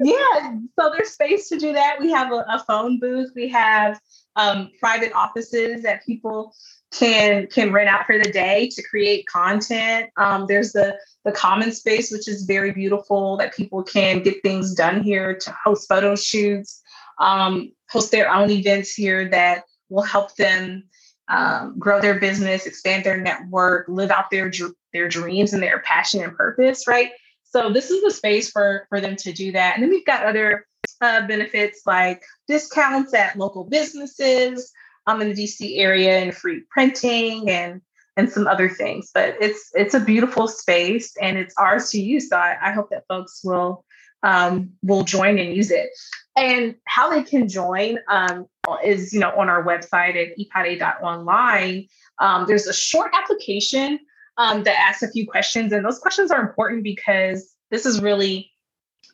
yeah, 0.00 0.58
so 0.78 0.90
there's 0.90 1.10
space 1.10 1.48
to 1.48 1.58
do 1.58 1.72
that. 1.72 2.00
We 2.00 2.10
have 2.10 2.32
a, 2.32 2.44
a 2.48 2.64
phone 2.66 2.98
booth. 2.98 3.30
We 3.34 3.48
have 3.48 4.00
um, 4.36 4.70
private 4.78 5.12
offices 5.12 5.82
that 5.82 6.04
people 6.04 6.54
can 6.92 7.46
can 7.46 7.72
rent 7.72 7.88
out 7.88 8.06
for 8.06 8.18
the 8.18 8.30
day 8.30 8.68
to 8.72 8.82
create 8.82 9.26
content. 9.26 10.10
Um, 10.16 10.46
there's 10.48 10.72
the 10.72 10.98
the 11.24 11.32
common 11.32 11.72
space, 11.72 12.10
which 12.10 12.26
is 12.28 12.44
very 12.44 12.72
beautiful, 12.72 13.36
that 13.36 13.54
people 13.54 13.82
can 13.82 14.22
get 14.22 14.42
things 14.42 14.74
done 14.74 15.02
here 15.02 15.36
to 15.36 15.56
host 15.64 15.88
photo 15.88 16.16
shoots, 16.16 16.82
um, 17.18 17.72
host 17.90 18.10
their 18.10 18.32
own 18.32 18.50
events 18.50 18.94
here 18.94 19.28
that 19.28 19.64
will 19.88 20.02
help 20.02 20.34
them 20.36 20.84
um, 21.28 21.78
grow 21.78 22.00
their 22.00 22.18
business, 22.18 22.66
expand 22.66 23.04
their 23.04 23.20
network, 23.20 23.86
live 23.88 24.10
out 24.10 24.30
their 24.30 24.50
their 24.92 25.08
dreams 25.08 25.52
and 25.52 25.62
their 25.62 25.80
passion 25.80 26.22
and 26.22 26.34
purpose. 26.34 26.88
Right. 26.88 27.12
So 27.44 27.72
this 27.72 27.90
is 27.90 28.02
the 28.02 28.10
space 28.10 28.50
for 28.50 28.86
for 28.88 29.00
them 29.00 29.16
to 29.16 29.32
do 29.32 29.52
that. 29.52 29.74
And 29.74 29.82
then 29.82 29.90
we've 29.90 30.06
got 30.06 30.24
other 30.24 30.66
uh, 31.00 31.26
benefits 31.26 31.82
like 31.86 32.22
discounts 32.48 33.14
at 33.14 33.36
local 33.36 33.64
businesses 33.64 34.72
um, 35.06 35.20
in 35.20 35.32
the 35.32 35.44
DC 35.44 35.78
area 35.78 36.18
and 36.18 36.34
free 36.34 36.62
printing 36.70 37.50
and 37.50 37.80
and 38.16 38.30
some 38.30 38.46
other 38.46 38.68
things. 38.68 39.10
But 39.12 39.36
it's 39.40 39.70
it's 39.74 39.94
a 39.94 40.00
beautiful 40.00 40.48
space 40.48 41.16
and 41.20 41.38
it's 41.38 41.54
ours 41.56 41.90
to 41.90 42.00
use. 42.00 42.28
So 42.28 42.36
I, 42.36 42.56
I 42.62 42.72
hope 42.72 42.90
that 42.90 43.04
folks 43.08 43.40
will 43.44 43.84
um, 44.22 44.70
will 44.82 45.04
join 45.04 45.38
and 45.38 45.54
use 45.54 45.70
it. 45.70 45.90
And 46.36 46.76
how 46.86 47.10
they 47.10 47.22
can 47.22 47.48
join 47.48 47.98
um, 48.08 48.46
is 48.84 49.12
you 49.12 49.20
know 49.20 49.30
on 49.36 49.48
our 49.48 49.64
website 49.64 50.16
at 50.16 50.38
ipade.online. 50.38 51.88
Um, 52.18 52.44
there's 52.46 52.66
a 52.66 52.74
short 52.74 53.12
application 53.14 53.98
um, 54.36 54.62
that 54.64 54.78
asks 54.78 55.02
a 55.02 55.10
few 55.10 55.26
questions, 55.26 55.72
and 55.72 55.84
those 55.84 55.98
questions 55.98 56.30
are 56.30 56.40
important 56.40 56.84
because 56.84 57.54
this 57.70 57.86
is 57.86 58.00
really 58.00 58.50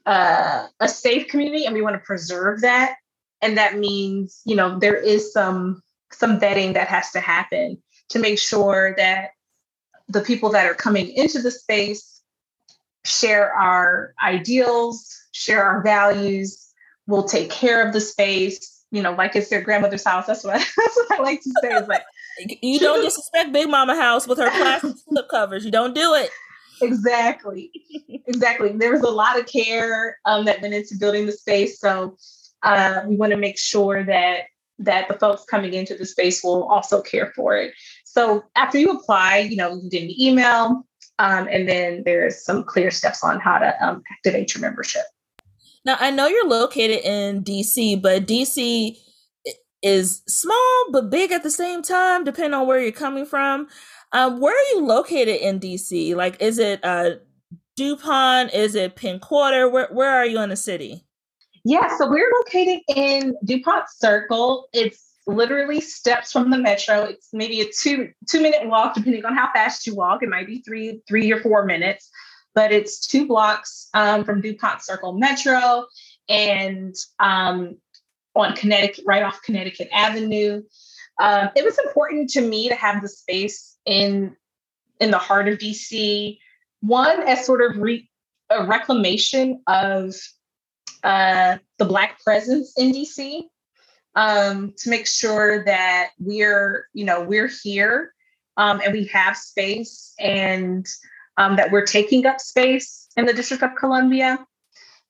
uh, 0.07 0.67
a 0.81 0.89
safe 0.89 1.29
community, 1.29 1.65
and 1.67 1.75
we 1.75 1.83
want 1.83 1.95
to 1.95 2.01
preserve 2.01 2.61
that 2.63 2.97
and 3.47 3.57
that 3.57 3.79
means 3.79 4.43
you 4.45 4.57
know 4.57 4.79
there 4.79 4.97
is 4.97 5.33
some 5.33 5.81
some 6.11 6.41
vetting 6.41 6.75
that 6.75 6.89
has 6.89 7.11
to 7.13 7.21
happen 7.21 7.81
to 8.09 8.19
make 8.19 8.39
sure 8.39 8.95
that 8.97 9.31
the 10.09 10.21
people 10.21 10.51
that 10.51 10.67
are 10.67 10.75
coming 10.75 11.09
into 11.11 11.41
the 11.41 11.51
space 11.51 12.21
share 13.05 13.53
our 13.53 14.13
ideals 14.23 15.17
share 15.33 15.63
our 15.63 15.83
values 15.83 16.73
will 17.07 17.23
take 17.23 17.51
care 17.51 17.87
of 17.87 17.93
the 17.93 18.01
space. 18.01 18.85
You 18.91 19.03
know 19.03 19.13
like 19.13 19.37
it's 19.37 19.49
their 19.49 19.63
grandmother's 19.63 20.05
house. 20.05 20.27
That's 20.27 20.45
what, 20.45 20.55
that's 20.77 20.97
what 20.97 21.21
i 21.21 21.23
like 21.23 21.41
to 21.43 21.53
say 21.63 21.75
is 21.75 21.89
like 21.89 22.03
you 22.63 22.81
don't 22.81 23.03
disrespect 23.03 23.53
big 23.53 23.69
mama 23.69 23.95
house 23.95 24.27
with 24.27 24.39
her 24.39 24.51
plastic 24.51 24.97
slip 25.09 25.29
covers. 25.29 25.65
You 25.65 25.71
don't 25.71 25.95
do 25.95 26.15
it. 26.15 26.31
Exactly. 26.83 27.71
Exactly. 28.27 28.73
There 28.73 28.93
was 28.93 29.03
a 29.03 29.11
lot 29.11 29.39
of 29.39 29.47
care 29.47 30.19
um, 30.25 30.45
that 30.45 30.61
went 30.61 30.75
into 30.75 30.97
building 30.99 31.27
the 31.27 31.33
space. 31.33 31.81
So 31.81 32.17
uh, 32.63 33.03
we 33.07 33.17
want 33.17 33.33
to 33.33 33.39
make 33.39 33.59
sure 33.59 34.05
that 34.05 34.45
that 34.79 35.09
the 35.09 35.15
folks 35.15 35.45
coming 35.45 35.73
into 35.73 35.95
the 35.95 36.05
space 36.05 36.45
will 36.45 36.65
also 36.65 37.01
care 37.01 37.33
for 37.35 37.57
it. 37.57 37.73
So 38.05 38.45
after 38.57 38.79
you 38.79 38.91
apply, 38.91 39.39
you 39.39 39.57
know, 39.57 39.75
you 39.75 39.89
get 39.89 40.03
an 40.03 40.21
email, 40.21 40.87
um, 41.19 41.49
and 41.51 41.67
then 41.69 42.03
there's 42.05 42.45
some 42.45 42.63
clear 42.63 42.91
steps 42.91 43.25
on 43.25 43.41
how 43.41 43.59
to 43.59 43.75
um, 43.85 44.03
activate 44.13 44.55
your 44.55 44.61
membership. 44.61 45.03
Now 45.85 45.97
I 45.99 46.11
know 46.11 46.27
you're 46.27 46.49
located 46.49 47.05
in 47.05 47.43
DC, 47.43 48.03
but 48.03 48.27
DC 48.27 48.97
is 49.83 50.23
small 50.27 50.87
but 50.91 51.11
big 51.11 51.33
at 51.33 51.43
the 51.43 51.51
same 51.51 51.83
time, 51.83 52.25
depending 52.25 52.55
on 52.55 52.67
where 52.67 52.81
you're 52.81 52.93
coming 52.93 53.25
from. 53.25 53.69
Um, 54.13 54.41
where 54.41 54.55
are 54.55 54.75
you 54.75 54.85
located 54.85 55.41
in 55.41 55.61
DC? 55.61 56.15
Like, 56.15 56.41
is 56.41 56.59
it 56.59 56.81
uh, 56.85 57.17
DuPont? 57.77 58.53
Is 58.53 58.75
it 58.75 58.97
Penn 58.97 59.21
Quarter? 59.21 59.69
Where 59.69 59.89
Where 59.89 60.11
are 60.11 60.27
you 60.27 60.41
in 60.41 60.51
the 60.51 60.57
city? 60.57 61.06
Yeah, 61.69 61.99
so 61.99 62.09
we're 62.09 62.31
located 62.39 62.83
in 62.95 63.35
DuPont 63.45 63.87
Circle. 63.91 64.69
It's 64.73 65.05
literally 65.27 65.81
steps 65.81 66.31
from 66.31 66.51
the 66.51 66.59
metro. 66.59 67.03
It's 67.03 67.31
maybe 67.33 67.61
a 67.61 67.69
two 67.69 68.13
two 68.31 68.41
minute 68.41 68.69
walk, 68.69 68.95
depending 68.95 69.25
on 69.25 69.35
how 69.35 69.51
fast 69.53 69.85
you 69.85 69.97
walk. 69.97 70.23
It 70.23 70.29
might 70.29 70.47
be 70.47 70.63
three 70.63 71.03
three 71.09 71.33
or 71.33 71.41
four 71.41 71.65
minutes, 71.65 72.09
but 72.55 72.71
it's 72.71 73.05
two 73.05 73.27
blocks 73.27 73.89
um, 73.95 74.23
from 74.23 74.43
DuPont 74.43 74.81
Circle 74.83 75.15
Metro, 75.15 75.87
and 76.29 76.95
um, 77.19 77.77
on 78.37 78.55
Connecticut, 78.55 79.03
right 79.05 79.25
off 79.25 79.43
Connecticut 79.43 79.89
Avenue. 79.93 80.63
Um, 81.21 81.49
it 81.57 81.65
was 81.65 81.81
important 81.81 82.31
to 82.31 82.43
me 82.43 82.69
to 82.69 82.77
have 82.77 83.03
the 83.03 83.09
space 83.09 83.77
in 83.85 84.37
in 85.01 85.11
the 85.11 85.19
heart 85.19 85.49
of 85.49 85.59
DC. 85.59 86.39
One 86.83 87.25
as 87.25 87.45
sort 87.45 87.61
of 87.61 87.77
re- 87.77 88.09
a 88.51 88.65
reclamation 88.65 89.65
of 89.67 90.15
uh, 91.07 91.59
the 91.79 91.85
Black 91.85 92.21
presence 92.25 92.73
in 92.77 92.91
DC 92.91 93.45
um, 94.17 94.75
to 94.79 94.91
make 94.91 95.07
sure 95.07 95.65
that 95.65 96.11
we're, 96.19 96.89
you 96.95 97.05
know, 97.05 97.23
we're 97.23 97.51
here 97.63 98.13
um, 98.57 98.81
and 98.83 98.93
we 98.93 99.05
have 99.05 99.37
space 99.37 100.15
and 100.19 100.85
um, 101.37 101.55
that 101.57 101.71
we're 101.71 101.87
taking 101.87 102.27
up 102.27 102.41
space 102.41 103.07
in 103.17 103.25
the 103.25 103.33
District 103.33 103.63
of 103.63 103.77
Columbia. 103.79 104.45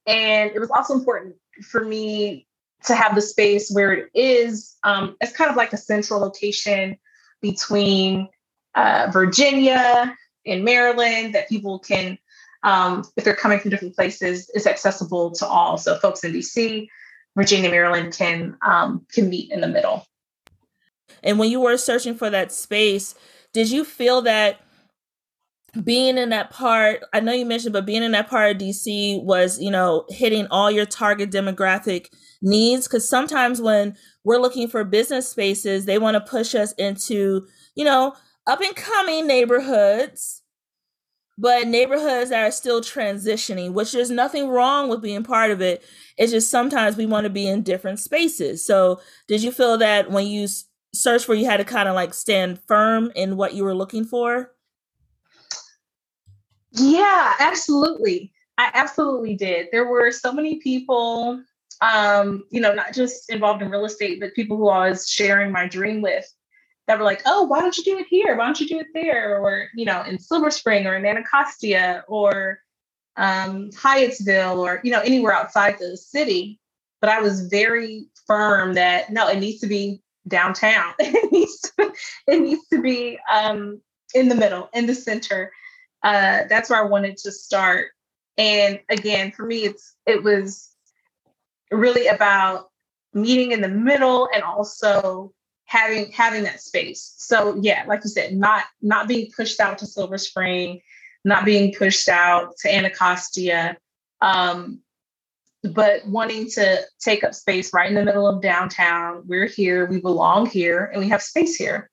And 0.06 0.50
it 0.54 0.58
was 0.58 0.70
also 0.70 0.92
important 0.92 1.36
for 1.62 1.82
me 1.82 2.46
to 2.84 2.94
have 2.94 3.14
the 3.14 3.22
space 3.22 3.70
where 3.70 3.92
it 3.92 4.10
is. 4.12 4.76
Um, 4.84 5.16
it's 5.22 5.32
kind 5.32 5.50
of 5.50 5.56
like 5.56 5.72
a 5.72 5.78
central 5.78 6.20
location 6.20 6.98
between 7.40 8.28
uh, 8.74 9.08
Virginia 9.12 10.14
and 10.44 10.62
Maryland 10.62 11.34
that 11.34 11.48
people 11.48 11.78
can, 11.78 12.18
um, 12.66 13.04
if 13.16 13.24
they're 13.24 13.34
coming 13.34 13.60
from 13.60 13.70
different 13.70 13.94
places, 13.94 14.50
is 14.50 14.66
accessible 14.66 15.30
to 15.30 15.46
all. 15.46 15.78
So 15.78 15.96
folks 15.98 16.24
in 16.24 16.32
DC, 16.32 16.88
Virginia, 17.36 17.70
Maryland 17.70 18.12
can 18.12 18.56
um, 18.66 19.06
can 19.12 19.30
meet 19.30 19.50
in 19.52 19.60
the 19.60 19.68
middle. 19.68 20.04
And 21.22 21.38
when 21.38 21.50
you 21.50 21.60
were 21.60 21.76
searching 21.76 22.16
for 22.16 22.28
that 22.28 22.52
space, 22.52 23.14
did 23.52 23.70
you 23.70 23.84
feel 23.84 24.20
that 24.22 24.60
being 25.84 26.18
in 26.18 26.30
that 26.30 26.50
part, 26.50 27.04
I 27.12 27.20
know 27.20 27.32
you 27.32 27.46
mentioned, 27.46 27.72
but 27.72 27.86
being 27.86 28.02
in 28.02 28.12
that 28.12 28.28
part 28.28 28.50
of 28.50 28.60
DC 28.60 29.22
was, 29.22 29.60
you 29.60 29.70
know, 29.70 30.04
hitting 30.08 30.46
all 30.50 30.70
your 30.70 30.86
target 30.86 31.30
demographic 31.30 32.08
needs? 32.42 32.88
Because 32.88 33.08
sometimes 33.08 33.60
when 33.60 33.96
we're 34.24 34.38
looking 34.38 34.68
for 34.68 34.82
business 34.84 35.28
spaces, 35.28 35.84
they 35.84 35.98
want 35.98 36.14
to 36.14 36.20
push 36.20 36.54
us 36.54 36.72
into, 36.72 37.46
you 37.76 37.84
know, 37.84 38.14
up 38.46 38.60
and 38.60 38.74
coming 38.74 39.26
neighborhoods, 39.26 40.42
but 41.38 41.66
neighborhoods 41.66 42.30
that 42.30 42.46
are 42.46 42.50
still 42.50 42.80
transitioning, 42.80 43.72
which 43.72 43.92
there's 43.92 44.10
nothing 44.10 44.48
wrong 44.48 44.88
with 44.88 45.02
being 45.02 45.22
part 45.22 45.50
of 45.50 45.60
it. 45.60 45.84
It's 46.16 46.32
just 46.32 46.50
sometimes 46.50 46.96
we 46.96 47.06
want 47.06 47.24
to 47.24 47.30
be 47.30 47.46
in 47.46 47.62
different 47.62 47.98
spaces. 47.98 48.64
So, 48.64 49.00
did 49.28 49.42
you 49.42 49.52
feel 49.52 49.76
that 49.78 50.10
when 50.10 50.26
you 50.26 50.48
search 50.94 51.28
where 51.28 51.36
you 51.36 51.44
had 51.44 51.58
to 51.58 51.64
kind 51.64 51.88
of 51.88 51.94
like 51.94 52.14
stand 52.14 52.60
firm 52.66 53.12
in 53.14 53.36
what 53.36 53.54
you 53.54 53.64
were 53.64 53.74
looking 53.74 54.04
for? 54.04 54.52
Yeah, 56.72 57.34
absolutely. 57.38 58.32
I 58.58 58.70
absolutely 58.72 59.36
did. 59.36 59.68
There 59.70 59.86
were 59.86 60.10
so 60.10 60.32
many 60.32 60.56
people, 60.60 61.42
um, 61.82 62.44
you 62.50 62.60
know, 62.60 62.72
not 62.72 62.94
just 62.94 63.30
involved 63.30 63.62
in 63.62 63.70
real 63.70 63.84
estate, 63.84 64.20
but 64.20 64.34
people 64.34 64.56
who 64.56 64.68
I 64.68 64.88
was 64.88 65.08
sharing 65.08 65.52
my 65.52 65.68
dream 65.68 66.00
with 66.00 66.26
that 66.86 66.98
were 66.98 67.04
like, 67.04 67.22
oh, 67.26 67.44
why 67.44 67.60
don't 67.60 67.76
you 67.76 67.84
do 67.84 67.98
it 67.98 68.06
here? 68.08 68.36
Why 68.36 68.44
don't 68.44 68.60
you 68.60 68.68
do 68.68 68.78
it 68.78 68.86
there? 68.94 69.38
Or, 69.38 69.68
you 69.74 69.84
know, 69.84 70.02
in 70.02 70.18
Silver 70.18 70.50
Spring 70.50 70.86
or 70.86 70.94
in 70.94 71.04
Anacostia 71.04 72.04
or 72.06 72.60
um, 73.16 73.70
Hyattsville 73.70 74.58
or, 74.58 74.80
you 74.84 74.92
know, 74.92 75.00
anywhere 75.00 75.32
outside 75.32 75.78
the 75.78 75.96
city. 75.96 76.60
But 77.00 77.10
I 77.10 77.20
was 77.20 77.48
very 77.48 78.06
firm 78.26 78.74
that 78.74 79.10
no, 79.10 79.28
it 79.28 79.38
needs 79.38 79.60
to 79.60 79.66
be 79.66 80.00
downtown. 80.28 80.94
it 80.98 81.32
needs 81.32 81.60
to, 81.60 81.92
it 82.28 82.40
needs 82.40 82.66
to 82.68 82.80
be 82.80 83.18
um, 83.30 83.80
in 84.14 84.28
the 84.28 84.34
middle, 84.34 84.68
in 84.72 84.86
the 84.86 84.94
center. 84.94 85.52
Uh, 86.02 86.44
that's 86.48 86.70
where 86.70 86.80
I 86.80 86.86
wanted 86.86 87.16
to 87.18 87.32
start. 87.32 87.88
And 88.38 88.80
again, 88.88 89.32
for 89.32 89.44
me, 89.44 89.64
it's 89.64 89.96
it 90.06 90.22
was 90.22 90.70
really 91.70 92.06
about 92.06 92.70
meeting 93.14 93.52
in 93.52 93.60
the 93.60 93.68
middle 93.68 94.28
and 94.32 94.42
also 94.42 95.32
having 95.66 96.10
having 96.12 96.44
that 96.44 96.60
space. 96.60 97.14
So 97.18 97.58
yeah, 97.60 97.84
like 97.86 98.02
you 98.04 98.10
said, 98.10 98.34
not 98.34 98.64
not 98.80 99.08
being 99.08 99.30
pushed 99.36 99.60
out 99.60 99.78
to 99.78 99.86
Silver 99.86 100.18
Spring, 100.18 100.80
not 101.24 101.44
being 101.44 101.74
pushed 101.74 102.08
out 102.08 102.56
to 102.58 102.74
Anacostia, 102.74 103.76
um, 104.20 104.80
but 105.62 106.06
wanting 106.06 106.48
to 106.50 106.80
take 107.00 107.24
up 107.24 107.34
space 107.34 107.72
right 107.74 107.88
in 107.88 107.94
the 107.94 108.04
middle 108.04 108.28
of 108.28 108.40
downtown. 108.40 109.24
We're 109.26 109.46
here, 109.46 109.86
we 109.86 110.00
belong 110.00 110.46
here, 110.46 110.90
and 110.92 111.02
we 111.02 111.08
have 111.10 111.22
space 111.22 111.56
here. 111.56 111.90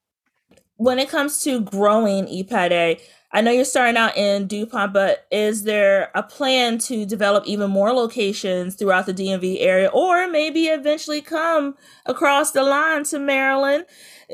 When 0.78 1.00
it 1.00 1.10
comes 1.10 1.44
to 1.44 1.62
growing 1.62 2.26
Ipade, 2.26 3.00
I 3.36 3.42
know 3.42 3.50
you're 3.50 3.66
starting 3.66 3.98
out 3.98 4.16
in 4.16 4.46
DuPont, 4.46 4.94
but 4.94 5.26
is 5.32 5.64
there 5.64 6.12
a 6.14 6.22
plan 6.22 6.78
to 6.80 7.04
develop 7.04 7.46
even 7.48 7.72
more 7.72 7.92
locations 7.92 8.76
throughout 8.76 9.08
the 9.08 9.14
DMV 9.14 9.58
area 9.60 9.90
or 9.92 10.28
maybe 10.30 10.66
eventually 10.68 11.20
come 11.20 11.76
across 12.06 12.52
the 12.52 12.62
line 12.62 13.04
to 13.06 13.18
Maryland? 13.18 13.86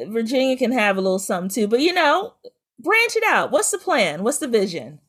Virginia 0.07 0.57
can 0.57 0.73
have 0.73 0.97
a 0.97 1.01
little 1.01 1.17
something 1.17 1.49
too, 1.49 1.67
but 1.67 1.79
you 1.79 1.93
know, 1.93 2.33
branch 2.77 3.15
it 3.15 3.23
out. 3.25 3.51
What's 3.51 3.71
the 3.71 3.77
plan? 3.77 4.23
What's 4.23 4.39
the 4.39 4.49
vision? 4.49 4.99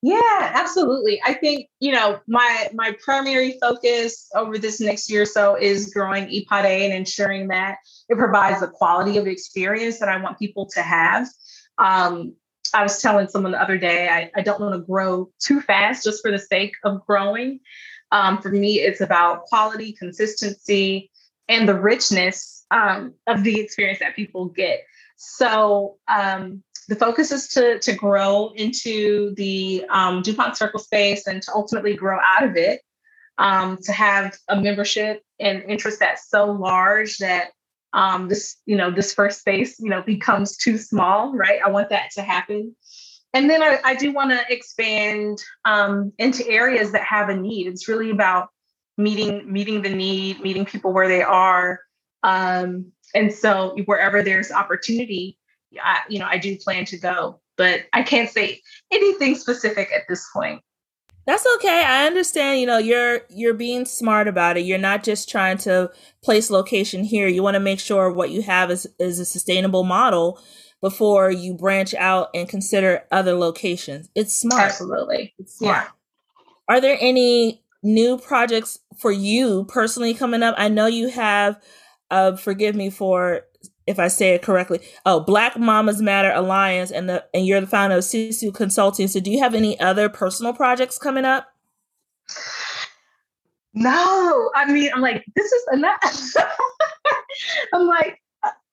Yeah, 0.00 0.50
absolutely. 0.54 1.20
I 1.24 1.34
think, 1.34 1.68
you 1.80 1.92
know, 1.92 2.18
my 2.26 2.70
my 2.74 2.96
primary 3.04 3.56
focus 3.60 4.28
over 4.34 4.58
this 4.58 4.80
next 4.80 5.08
year 5.10 5.22
or 5.22 5.26
so 5.26 5.54
is 5.54 5.92
growing 5.92 6.24
Ipade 6.26 6.84
and 6.84 6.92
ensuring 6.92 7.48
that 7.48 7.76
it 8.08 8.16
provides 8.16 8.60
the 8.60 8.68
quality 8.68 9.18
of 9.18 9.28
experience 9.28 10.00
that 10.00 10.08
I 10.08 10.16
want 10.16 10.38
people 10.38 10.66
to 10.70 10.82
have. 10.82 11.28
Um, 11.78 12.34
I 12.74 12.82
was 12.82 13.00
telling 13.00 13.28
someone 13.28 13.52
the 13.52 13.62
other 13.62 13.78
day, 13.78 14.08
I, 14.08 14.30
I 14.34 14.42
don't 14.42 14.60
want 14.60 14.74
to 14.74 14.86
grow 14.86 15.30
too 15.38 15.60
fast 15.60 16.04
just 16.04 16.22
for 16.22 16.30
the 16.30 16.38
sake 16.38 16.74
of 16.84 17.04
growing. 17.06 17.60
Um, 18.10 18.40
for 18.40 18.50
me, 18.50 18.80
it's 18.80 19.00
about 19.00 19.44
quality, 19.44 19.92
consistency, 19.92 21.10
and 21.48 21.68
the 21.68 21.78
richness 21.78 22.64
um, 22.70 23.14
of 23.26 23.44
the 23.44 23.60
experience 23.60 23.98
that 24.00 24.16
people 24.16 24.46
get. 24.46 24.80
So 25.16 25.96
um, 26.08 26.62
the 26.88 26.96
focus 26.96 27.30
is 27.30 27.48
to, 27.48 27.78
to 27.80 27.92
grow 27.92 28.52
into 28.56 29.34
the 29.36 29.84
um, 29.90 30.22
DuPont 30.22 30.56
Circle 30.56 30.80
space 30.80 31.26
and 31.26 31.42
to 31.42 31.52
ultimately 31.54 31.94
grow 31.94 32.18
out 32.18 32.44
of 32.44 32.56
it, 32.56 32.80
um, 33.38 33.78
to 33.82 33.92
have 33.92 34.36
a 34.48 34.60
membership 34.60 35.22
and 35.40 35.62
interest 35.64 36.00
that's 36.00 36.28
so 36.28 36.50
large 36.50 37.18
that 37.18 37.50
um, 37.92 38.28
this, 38.28 38.56
you 38.66 38.76
know, 38.76 38.90
this 38.90 39.12
first 39.14 39.40
space, 39.40 39.78
you 39.78 39.90
know, 39.90 40.02
becomes 40.02 40.56
too 40.56 40.78
small, 40.78 41.34
right? 41.34 41.60
I 41.64 41.70
want 41.70 41.90
that 41.90 42.10
to 42.12 42.22
happen. 42.22 42.74
And 43.34 43.48
then 43.48 43.62
I, 43.62 43.80
I 43.84 43.94
do 43.94 44.12
want 44.12 44.30
to 44.30 44.40
expand 44.52 45.42
um, 45.64 46.12
into 46.18 46.46
areas 46.48 46.92
that 46.92 47.02
have 47.02 47.28
a 47.28 47.36
need. 47.36 47.66
It's 47.66 47.88
really 47.88 48.10
about 48.10 48.48
meeting 48.98 49.50
meeting 49.50 49.82
the 49.82 49.94
need, 49.94 50.40
meeting 50.40 50.66
people 50.66 50.92
where 50.92 51.08
they 51.08 51.22
are. 51.22 51.80
Um, 52.22 52.92
and 53.14 53.32
so 53.32 53.76
wherever 53.86 54.22
there's 54.22 54.52
opportunity, 54.52 55.38
I, 55.82 56.00
you 56.08 56.18
know, 56.18 56.26
I 56.26 56.38
do 56.38 56.56
plan 56.56 56.84
to 56.86 56.98
go, 56.98 57.40
but 57.56 57.82
I 57.92 58.02
can't 58.02 58.30
say 58.30 58.60
anything 58.90 59.34
specific 59.34 59.90
at 59.94 60.02
this 60.08 60.26
point. 60.32 60.62
That's 61.24 61.46
okay. 61.56 61.84
I 61.84 62.06
understand, 62.06 62.60
you 62.60 62.66
know, 62.66 62.78
you're 62.78 63.20
you're 63.30 63.54
being 63.54 63.84
smart 63.84 64.26
about 64.26 64.56
it. 64.56 64.62
You're 64.62 64.78
not 64.78 65.04
just 65.04 65.28
trying 65.28 65.58
to 65.58 65.90
place 66.22 66.50
location 66.50 67.04
here. 67.04 67.28
You 67.28 67.42
want 67.42 67.54
to 67.54 67.60
make 67.60 67.78
sure 67.78 68.10
what 68.10 68.30
you 68.30 68.42
have 68.42 68.70
is 68.70 68.88
is 68.98 69.20
a 69.20 69.24
sustainable 69.24 69.84
model 69.84 70.40
before 70.80 71.30
you 71.30 71.54
branch 71.54 71.94
out 71.94 72.28
and 72.34 72.48
consider 72.48 73.04
other 73.12 73.34
locations. 73.34 74.08
It's 74.16 74.34
smart. 74.34 74.62
Absolutely. 74.62 75.32
It's 75.38 75.58
smart. 75.58 75.84
Yeah. 75.86 75.88
Are 76.68 76.80
there 76.80 76.98
any 77.00 77.62
new 77.84 78.18
projects 78.18 78.80
for 78.98 79.12
you 79.12 79.64
personally 79.66 80.14
coming 80.14 80.42
up? 80.42 80.56
I 80.58 80.68
know 80.68 80.86
you 80.86 81.08
have 81.08 81.60
uh 82.10 82.34
forgive 82.34 82.74
me 82.74 82.90
for 82.90 83.42
if 83.92 84.00
I 84.00 84.08
say 84.08 84.34
it 84.34 84.42
correctly. 84.42 84.80
Oh, 85.06 85.20
Black 85.20 85.56
Mamas 85.56 86.02
Matter 86.02 86.32
Alliance, 86.32 86.90
and 86.90 87.08
the 87.08 87.24
and 87.32 87.46
you're 87.46 87.60
the 87.60 87.66
founder 87.66 87.96
of 87.96 88.02
Sisu 88.02 88.52
Consulting. 88.52 89.06
So, 89.06 89.20
do 89.20 89.30
you 89.30 89.38
have 89.38 89.54
any 89.54 89.78
other 89.78 90.08
personal 90.08 90.52
projects 90.52 90.98
coming 90.98 91.24
up? 91.24 91.46
No, 93.74 94.50
I 94.54 94.70
mean, 94.70 94.90
I'm 94.94 95.00
like, 95.00 95.24
this 95.34 95.50
is 95.50 95.64
enough. 95.72 95.98
I'm 97.72 97.86
like, 97.86 98.20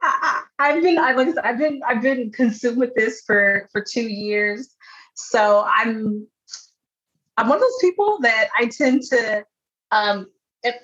I, 0.01 0.43
have 0.59 0.81
been, 0.81 0.97
I 0.97 1.13
like, 1.13 1.35
I've 1.43 1.57
been, 1.57 1.81
I've 1.87 2.01
been 2.01 2.31
consumed 2.31 2.77
with 2.77 2.93
this 2.95 3.21
for 3.25 3.69
for 3.71 3.81
two 3.81 4.07
years. 4.07 4.75
So 5.13 5.65
I'm, 5.67 6.25
I'm 7.37 7.47
one 7.47 7.57
of 7.57 7.61
those 7.61 7.77
people 7.81 8.19
that 8.21 8.49
I 8.57 8.67
tend 8.67 9.03
to 9.03 9.45
um, 9.91 10.27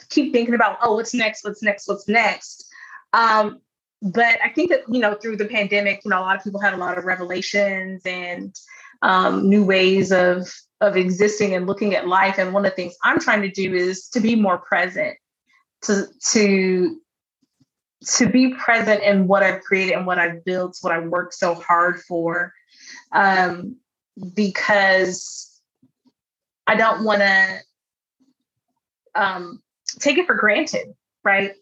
keep 0.10 0.34
thinking 0.34 0.56
about, 0.56 0.78
oh, 0.82 0.96
what's 0.96 1.14
next? 1.14 1.44
What's 1.44 1.64
next? 1.64 1.88
What's 1.88 2.08
next? 2.08 2.68
Um, 3.14 3.62
but 4.02 4.38
I 4.44 4.50
think 4.50 4.70
that 4.70 4.82
you 4.90 5.00
know 5.00 5.16
through 5.16 5.38
the 5.38 5.46
pandemic, 5.46 6.02
you 6.04 6.12
know, 6.12 6.20
a 6.20 6.22
lot 6.22 6.38
of 6.38 6.44
people 6.44 6.60
had 6.60 6.74
a 6.74 6.78
lot 6.78 6.98
of 6.98 7.06
revelations 7.06 8.02
and 8.06 8.56
um, 9.02 9.50
new 9.50 9.64
ways 9.64 10.12
of 10.12 10.52
of 10.82 10.98
existing 10.98 11.54
and 11.54 11.68
looking 11.68 11.96
at 11.96 12.08
life. 12.08 12.38
And 12.38 12.54
one 12.54 12.66
of 12.66 12.72
the 12.72 12.76
things 12.76 12.96
I'm 13.04 13.20
trying 13.20 13.42
to 13.42 13.50
do 13.50 13.74
is 13.74 14.08
to 14.10 14.20
be 14.20 14.36
more 14.36 14.58
present, 14.58 15.18
to 15.84 16.06
to 16.32 17.00
to 18.06 18.30
be 18.30 18.54
present 18.54 19.02
in 19.04 19.28
what 19.28 19.44
I've 19.44 19.62
created 19.62 19.94
and 19.94 20.06
what 20.06 20.20
I've 20.20 20.44
built, 20.46 20.78
what 20.82 20.94
I 20.94 21.00
worked 21.00 21.34
so 21.34 21.56
hard 21.56 22.02
for, 22.02 22.54
um, 23.12 23.78
because 24.36 25.60
I 26.68 26.76
don't 26.76 27.04
want 27.04 27.22
to 27.22 27.60
um, 29.16 29.62
take 30.00 30.18
it 30.18 30.28
for 30.28 30.36
granted, 30.36 30.94
right? 31.24 31.54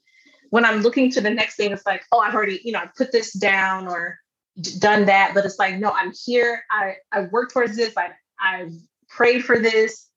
When 0.53 0.65
I'm 0.65 0.81
looking 0.81 1.09
to 1.13 1.19
the 1.19 1.31
next 1.31 1.55
thing, 1.55 1.71
it's 1.71 1.87
like, 1.87 2.03
oh, 2.11 2.19
I've 2.19 2.35
already, 2.35 2.61
you 2.63 2.73
know, 2.73 2.77
I 2.77 2.87
put 2.95 3.11
this 3.11 3.33
down 3.33 3.87
or 3.87 4.19
done 4.77 5.05
that. 5.05 5.31
But 5.33 5.45
it's 5.45 5.57
like, 5.57 5.79
no, 5.79 5.89
I'm 5.89 6.13
here. 6.27 6.63
I, 6.69 6.97
I 7.11 7.21
worked 7.31 7.53
towards 7.53 7.75
this. 7.75 7.97
I, 7.97 8.11
I've 8.39 8.71
prayed 9.09 9.43
for 9.43 9.57
this 9.57 10.07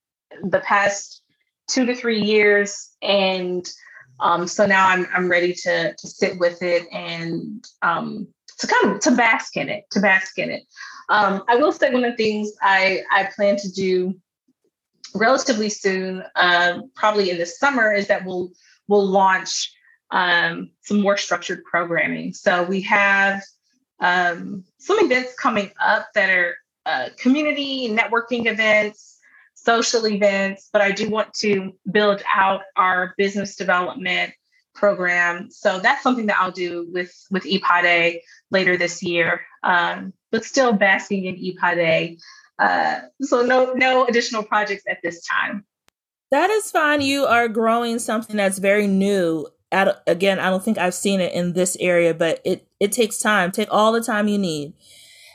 the 0.42 0.60
past 0.60 1.22
two 1.68 1.86
to 1.86 1.94
three 1.94 2.20
years. 2.20 2.90
And 3.00 3.66
um, 4.20 4.46
so 4.46 4.66
now 4.66 4.86
I'm, 4.86 5.06
I'm 5.14 5.30
ready 5.30 5.54
to, 5.54 5.94
to 5.96 6.06
sit 6.06 6.38
with 6.38 6.62
it 6.62 6.86
and 6.92 7.66
um, 7.80 8.28
to 8.58 8.66
kind 8.66 8.94
of 8.94 9.00
to 9.04 9.12
bask 9.12 9.56
in 9.56 9.70
it, 9.70 9.84
to 9.92 10.00
bask 10.00 10.38
in 10.38 10.50
it. 10.50 10.64
Um, 11.08 11.44
I 11.48 11.56
will 11.56 11.72
say 11.72 11.90
one 11.90 12.04
of 12.04 12.12
the 12.12 12.16
things 12.22 12.52
I 12.60 13.04
I 13.10 13.30
plan 13.34 13.56
to 13.56 13.72
do 13.72 14.14
relatively 15.14 15.70
soon, 15.70 16.24
um, 16.34 16.90
probably 16.94 17.30
in 17.30 17.38
the 17.38 17.46
summer, 17.46 17.90
is 17.90 18.08
that 18.08 18.26
we'll 18.26 18.50
we'll 18.86 19.06
launch 19.06 19.72
um, 20.10 20.70
some 20.82 21.00
more 21.00 21.16
structured 21.16 21.64
programming. 21.64 22.32
So 22.32 22.62
we 22.64 22.82
have 22.82 23.42
um, 24.00 24.64
some 24.78 24.98
events 25.00 25.34
coming 25.34 25.70
up 25.80 26.08
that 26.14 26.30
are 26.30 26.56
uh, 26.84 27.08
community 27.18 27.88
networking 27.88 28.46
events, 28.46 29.18
social 29.54 30.06
events, 30.06 30.68
but 30.72 30.82
I 30.82 30.92
do 30.92 31.10
want 31.10 31.34
to 31.34 31.72
build 31.90 32.22
out 32.32 32.62
our 32.76 33.14
business 33.16 33.56
development 33.56 34.32
program. 34.74 35.50
So 35.50 35.80
that's 35.80 36.02
something 36.02 36.26
that 36.26 36.36
I'll 36.38 36.52
do 36.52 36.88
with 36.92 37.12
with 37.30 37.44
Ipade 37.44 38.20
later 38.50 38.76
this 38.76 39.02
year. 39.02 39.40
Um, 39.62 40.12
but 40.30 40.44
still 40.44 40.72
basking 40.72 41.24
in 41.24 41.36
Ipade. 41.36 42.18
Uh, 42.58 43.00
so 43.20 43.44
no 43.44 43.72
no 43.72 44.06
additional 44.06 44.44
projects 44.44 44.84
at 44.88 44.98
this 45.02 45.26
time. 45.26 45.64
That 46.30 46.50
is 46.50 46.70
fine. 46.70 47.00
You 47.00 47.24
are 47.24 47.48
growing 47.48 47.98
something 47.98 48.36
that's 48.36 48.58
very 48.58 48.86
new. 48.86 49.46
Again, 49.72 50.38
I 50.38 50.50
don't 50.50 50.62
think 50.62 50.78
I've 50.78 50.94
seen 50.94 51.20
it 51.20 51.32
in 51.32 51.52
this 51.52 51.76
area, 51.80 52.14
but 52.14 52.40
it 52.44 52.66
it 52.80 52.92
takes 52.92 53.18
time. 53.18 53.50
Take 53.50 53.68
all 53.70 53.92
the 53.92 54.02
time 54.02 54.28
you 54.28 54.38
need. 54.38 54.74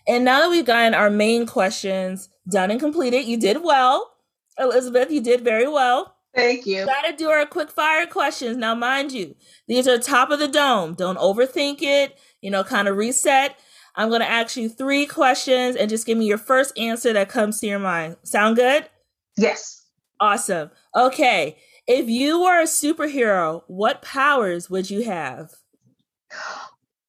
And 0.07 0.25
now 0.25 0.39
that 0.39 0.49
we've 0.49 0.65
gotten 0.65 0.93
our 0.93 1.09
main 1.09 1.45
questions 1.45 2.29
done 2.49 2.71
and 2.71 2.79
completed, 2.79 3.25
you 3.25 3.37
did 3.37 3.63
well. 3.63 4.15
Elizabeth, 4.57 5.11
you 5.11 5.21
did 5.21 5.41
very 5.41 5.67
well. 5.67 6.15
Thank 6.35 6.65
you. 6.65 6.85
Gotta 6.85 7.15
do 7.15 7.29
our 7.29 7.45
quick 7.45 7.69
fire 7.69 8.05
questions. 8.05 8.57
Now, 8.57 8.73
mind 8.73 9.11
you, 9.11 9.35
these 9.67 9.87
are 9.87 9.97
top 9.97 10.31
of 10.31 10.39
the 10.39 10.47
dome. 10.47 10.93
Don't 10.93 11.17
overthink 11.17 11.81
it, 11.81 12.17
you 12.41 12.49
know, 12.49 12.63
kind 12.63 12.87
of 12.87 12.95
reset. 12.95 13.59
I'm 13.95 14.09
gonna 14.09 14.25
ask 14.25 14.55
you 14.55 14.69
three 14.69 15.05
questions 15.05 15.75
and 15.75 15.89
just 15.89 16.05
give 16.05 16.17
me 16.17 16.25
your 16.25 16.37
first 16.37 16.77
answer 16.77 17.11
that 17.13 17.29
comes 17.29 17.59
to 17.59 17.67
your 17.67 17.79
mind. 17.79 18.15
Sound 18.23 18.55
good? 18.55 18.89
Yes. 19.37 19.85
Awesome. 20.19 20.71
Okay. 20.95 21.57
If 21.93 22.07
you 22.09 22.39
were 22.39 22.61
a 22.61 22.63
superhero, 22.63 23.63
what 23.67 24.01
powers 24.01 24.69
would 24.69 24.89
you 24.89 25.03
have? 25.03 25.51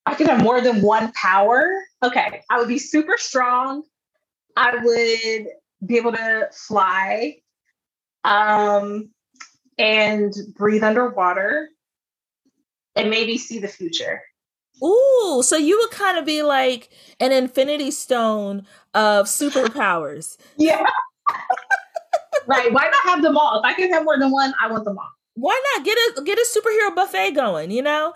I 0.06 0.14
could 0.16 0.26
have 0.26 0.42
more 0.42 0.60
than 0.60 0.82
one 0.82 1.12
power. 1.12 1.72
Okay. 2.02 2.42
I 2.50 2.58
would 2.58 2.66
be 2.66 2.80
super 2.80 3.14
strong. 3.16 3.84
I 4.56 4.74
would 4.74 5.46
be 5.86 5.96
able 5.98 6.10
to 6.10 6.48
fly 6.52 7.36
um, 8.24 9.10
and 9.78 10.34
breathe 10.56 10.82
underwater 10.82 11.68
and 12.96 13.08
maybe 13.08 13.38
see 13.38 13.60
the 13.60 13.68
future. 13.68 14.20
Ooh, 14.82 15.44
so 15.44 15.56
you 15.56 15.78
would 15.78 15.92
kind 15.92 16.18
of 16.18 16.24
be 16.24 16.42
like 16.42 16.88
an 17.20 17.30
infinity 17.30 17.92
stone 17.92 18.66
of 18.94 19.26
superpowers. 19.26 20.38
yeah. 20.56 20.84
Right. 22.46 22.72
Why 22.72 22.84
not 22.84 23.02
have 23.04 23.22
them 23.22 23.36
all? 23.36 23.58
If 23.58 23.64
I 23.64 23.74
can 23.74 23.92
have 23.92 24.04
more 24.04 24.18
than 24.18 24.30
one, 24.30 24.52
I 24.60 24.70
want 24.70 24.84
them 24.84 24.98
all. 24.98 25.08
Why 25.34 25.60
not 25.74 25.84
get 25.84 25.96
a 25.96 26.22
get 26.22 26.38
a 26.38 26.46
superhero 26.46 26.94
buffet 26.94 27.32
going, 27.32 27.70
you 27.70 27.82
know? 27.82 28.14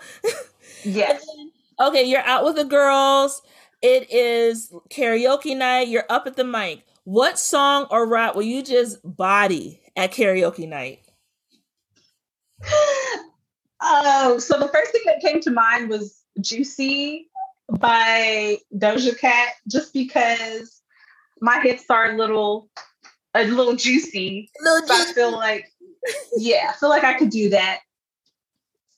Yes. 0.83 1.25
okay, 1.81 2.03
you're 2.03 2.21
out 2.21 2.45
with 2.45 2.55
the 2.55 2.65
girls. 2.65 3.41
It 3.81 4.11
is 4.11 4.71
karaoke 4.89 5.55
night. 5.55 5.87
You're 5.87 6.05
up 6.09 6.27
at 6.27 6.35
the 6.35 6.43
mic. 6.43 6.83
What 7.03 7.39
song 7.39 7.87
or 7.89 8.07
rap 8.07 8.35
will 8.35 8.43
you 8.43 8.63
just 8.63 8.99
body 9.03 9.81
at 9.95 10.11
karaoke 10.11 10.67
night? 10.67 11.01
Oh, 13.79 14.39
so 14.39 14.57
the 14.57 14.67
first 14.69 14.91
thing 14.91 15.03
that 15.05 15.21
came 15.21 15.39
to 15.41 15.51
mind 15.51 15.89
was 15.89 16.23
Juicy 16.41 17.29
by 17.79 18.57
Doja 18.75 19.17
Cat, 19.17 19.49
just 19.69 19.93
because 19.93 20.81
my 21.41 21.59
hips 21.61 21.85
are 21.89 22.11
a 22.11 22.17
little 22.17 22.69
a 23.45 23.45
little 23.45 23.75
juicy. 23.75 24.49
Little 24.61 24.87
so 24.87 24.93
I 24.93 25.13
feel 25.13 25.31
like 25.31 25.65
yeah, 26.37 26.71
I 26.73 26.73
feel 26.73 26.89
like 26.89 27.03
I 27.03 27.13
could 27.13 27.29
do 27.29 27.49
that. 27.49 27.79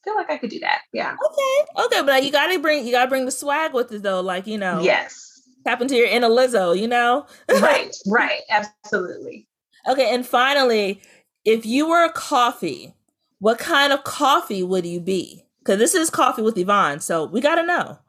feel 0.03 0.15
like 0.15 0.29
I 0.29 0.37
could 0.37 0.49
do 0.49 0.59
that. 0.59 0.81
Yeah. 0.93 1.15
Okay. 1.25 1.85
Okay, 1.85 2.05
but 2.05 2.23
you 2.23 2.31
gotta 2.31 2.59
bring 2.59 2.85
you 2.85 2.91
gotta 2.91 3.09
bring 3.09 3.25
the 3.25 3.31
swag 3.31 3.73
with 3.73 3.91
it 3.91 4.03
though, 4.03 4.21
like 4.21 4.47
you 4.47 4.57
know. 4.57 4.81
Yes. 4.81 5.41
Tap 5.65 5.81
into 5.81 5.95
your 5.95 6.07
inner 6.07 6.29
Lizzo, 6.29 6.77
you 6.77 6.87
know? 6.87 7.25
right, 7.61 7.93
right, 8.07 8.41
absolutely. 8.49 9.45
Okay, 9.89 10.13
and 10.13 10.25
finally, 10.25 11.01
if 11.43 11.65
you 11.65 11.87
were 11.89 12.05
a 12.05 12.11
coffee, 12.11 12.93
what 13.39 13.59
kind 13.59 13.91
of 13.91 14.03
coffee 14.03 14.63
would 14.63 14.85
you 14.85 15.01
be? 15.01 15.45
Because 15.59 15.77
this 15.77 15.95
is 15.95 16.09
coffee 16.09 16.41
with 16.41 16.57
Yvonne, 16.57 17.01
so 17.01 17.25
we 17.25 17.41
got 17.41 17.55
to 17.55 17.63
know. 17.63 17.99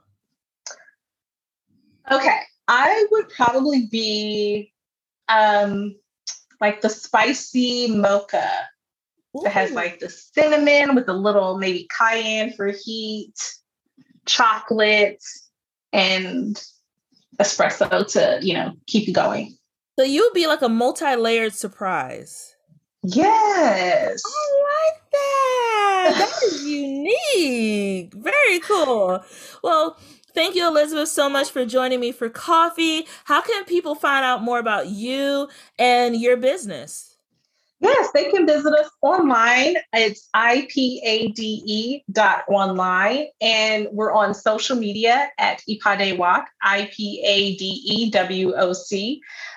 Okay, 2.10 2.38
I 2.68 3.06
would 3.10 3.28
probably 3.30 3.88
be 3.90 4.72
um 5.28 5.94
like 6.60 6.80
the 6.80 6.88
spicy 6.88 7.90
mocha 7.90 8.50
Ooh. 9.36 9.42
that 9.44 9.52
has 9.52 9.72
like 9.72 9.98
the 9.98 10.10
cinnamon 10.10 10.94
with 10.94 11.08
a 11.08 11.12
little 11.12 11.58
maybe 11.58 11.88
cayenne 11.96 12.52
for 12.52 12.72
heat, 12.84 13.34
chocolate, 14.26 15.22
and 15.92 16.62
espresso 17.38 18.06
to 18.12 18.38
you 18.42 18.54
know 18.54 18.72
keep 18.86 19.06
you 19.06 19.14
going. 19.14 19.56
So 19.98 20.04
you'd 20.04 20.32
be 20.32 20.46
like 20.46 20.62
a 20.62 20.68
multi-layered 20.68 21.52
surprise. 21.52 22.56
Yes. 23.02 24.22
I 24.26 24.92
like 24.92 25.10
that. 25.12 26.14
That 26.18 26.42
is 26.44 26.64
unique. 26.66 28.14
Very 28.14 28.60
cool. 28.60 29.24
Well, 29.62 29.98
thank 30.34 30.54
you, 30.54 30.66
Elizabeth, 30.66 31.08
so 31.08 31.28
much 31.28 31.50
for 31.50 31.64
joining 31.64 32.00
me 32.00 32.12
for 32.12 32.28
coffee. 32.28 33.06
How 33.24 33.40
can 33.40 33.64
people 33.64 33.94
find 33.94 34.24
out 34.24 34.42
more 34.42 34.58
about 34.58 34.88
you 34.88 35.48
and 35.78 36.16
your 36.16 36.36
business? 36.36 37.10
Yes, 37.80 38.10
they 38.12 38.30
can 38.30 38.46
visit 38.46 38.74
us 38.74 38.90
online. 39.00 39.76
It's 39.94 40.28
IPADE 40.36 42.04
dot 42.12 42.44
online, 42.46 43.28
and 43.40 43.88
we're 43.90 44.12
on 44.12 44.34
social 44.34 44.76
media 44.76 45.30
at 45.38 45.62
IPADEWOC, 45.66 46.44
I-P-A-D-E-W-O-C. 46.62 47.22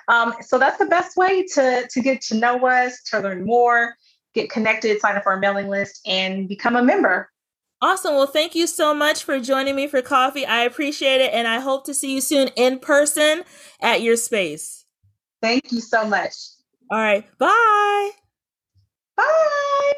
Um, 0.07 0.33
so 0.39 0.57
that's 0.57 0.77
the 0.77 0.85
best 0.85 1.17
way 1.17 1.43
to, 1.53 1.85
to 1.89 2.01
get 2.01 2.21
to 2.21 2.35
know 2.35 2.65
us, 2.65 3.01
to 3.11 3.19
learn 3.19 3.43
more, 3.45 3.97
get 4.33 4.49
connected, 4.49 5.01
sign 5.01 5.17
up 5.17 5.23
for 5.23 5.33
our 5.33 5.39
mailing 5.39 5.67
list, 5.67 5.99
and 6.07 6.47
become 6.47 6.77
a 6.77 6.83
member. 6.83 7.29
Awesome. 7.83 8.15
Well, 8.15 8.27
thank 8.27 8.55
you 8.55 8.65
so 8.65 8.93
much 8.93 9.25
for 9.25 9.41
joining 9.41 9.75
me 9.75 9.87
for 9.87 10.01
coffee. 10.01 10.45
I 10.45 10.61
appreciate 10.63 11.19
it, 11.19 11.33
and 11.33 11.49
I 11.49 11.59
hope 11.59 11.83
to 11.87 11.93
see 11.93 12.13
you 12.13 12.21
soon 12.21 12.47
in 12.55 12.79
person 12.79 13.43
at 13.81 14.01
your 14.01 14.15
space. 14.15 14.85
Thank 15.41 15.69
you 15.73 15.81
so 15.81 16.07
much. 16.07 16.33
All 16.89 16.97
right. 16.97 17.25
Bye. 17.37 18.11
Bye. 19.17 19.93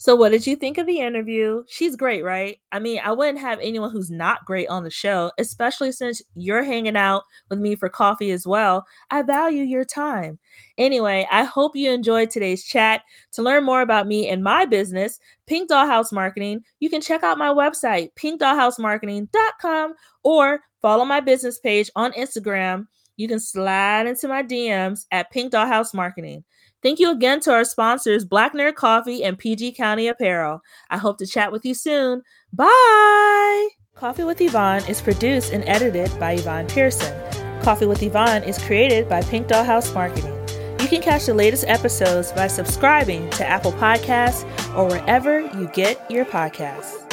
So, 0.00 0.16
what 0.16 0.30
did 0.30 0.46
you 0.46 0.56
think 0.56 0.78
of 0.78 0.86
the 0.86 1.00
interview? 1.00 1.62
She's 1.68 1.94
great, 1.94 2.24
right? 2.24 2.58
I 2.72 2.78
mean, 2.78 3.02
I 3.04 3.12
wouldn't 3.12 3.38
have 3.38 3.58
anyone 3.60 3.90
who's 3.90 4.10
not 4.10 4.46
great 4.46 4.66
on 4.70 4.82
the 4.82 4.88
show, 4.88 5.30
especially 5.36 5.92
since 5.92 6.22
you're 6.34 6.64
hanging 6.64 6.96
out 6.96 7.24
with 7.50 7.58
me 7.58 7.76
for 7.76 7.90
coffee 7.90 8.30
as 8.30 8.46
well. 8.46 8.86
I 9.10 9.20
value 9.20 9.62
your 9.62 9.84
time. 9.84 10.38
Anyway, 10.78 11.28
I 11.30 11.44
hope 11.44 11.76
you 11.76 11.90
enjoyed 11.90 12.30
today's 12.30 12.64
chat. 12.64 13.02
To 13.32 13.42
learn 13.42 13.62
more 13.62 13.82
about 13.82 14.06
me 14.06 14.26
and 14.26 14.42
my 14.42 14.64
business, 14.64 15.18
Pink 15.46 15.68
Dollhouse 15.68 16.12
Marketing, 16.12 16.62
you 16.78 16.88
can 16.88 17.02
check 17.02 17.22
out 17.22 17.36
my 17.36 17.48
website, 17.48 18.08
pinkdollhousemarketing.com, 18.14 19.94
or 20.24 20.60
follow 20.80 21.04
my 21.04 21.20
business 21.20 21.58
page 21.58 21.90
on 21.94 22.12
Instagram. 22.12 22.86
You 23.18 23.28
can 23.28 23.38
slide 23.38 24.06
into 24.06 24.28
my 24.28 24.42
DMs 24.42 25.04
at 25.10 25.30
Pink 25.30 25.52
Dollhouse 25.52 25.92
Marketing. 25.92 26.42
Thank 26.82 26.98
you 26.98 27.10
again 27.10 27.40
to 27.40 27.52
our 27.52 27.64
sponsors, 27.64 28.24
Black 28.24 28.54
Nerd 28.54 28.74
Coffee 28.74 29.22
and 29.22 29.38
PG 29.38 29.72
County 29.72 30.08
Apparel. 30.08 30.62
I 30.88 30.96
hope 30.96 31.18
to 31.18 31.26
chat 31.26 31.52
with 31.52 31.64
you 31.64 31.74
soon. 31.74 32.22
Bye! 32.52 33.68
Coffee 33.94 34.24
with 34.24 34.40
Yvonne 34.40 34.82
is 34.88 35.02
produced 35.02 35.52
and 35.52 35.62
edited 35.66 36.10
by 36.18 36.32
Yvonne 36.32 36.68
Pearson. 36.68 37.14
Coffee 37.62 37.84
with 37.84 38.02
Yvonne 38.02 38.42
is 38.44 38.56
created 38.58 39.08
by 39.08 39.20
Pink 39.22 39.46
Dollhouse 39.46 39.92
Marketing. 39.92 40.34
You 40.80 40.88
can 40.88 41.02
catch 41.02 41.26
the 41.26 41.34
latest 41.34 41.64
episodes 41.66 42.32
by 42.32 42.46
subscribing 42.46 43.28
to 43.30 43.46
Apple 43.46 43.72
Podcasts 43.72 44.44
or 44.74 44.86
wherever 44.86 45.40
you 45.40 45.68
get 45.74 46.10
your 46.10 46.24
podcasts. 46.24 47.09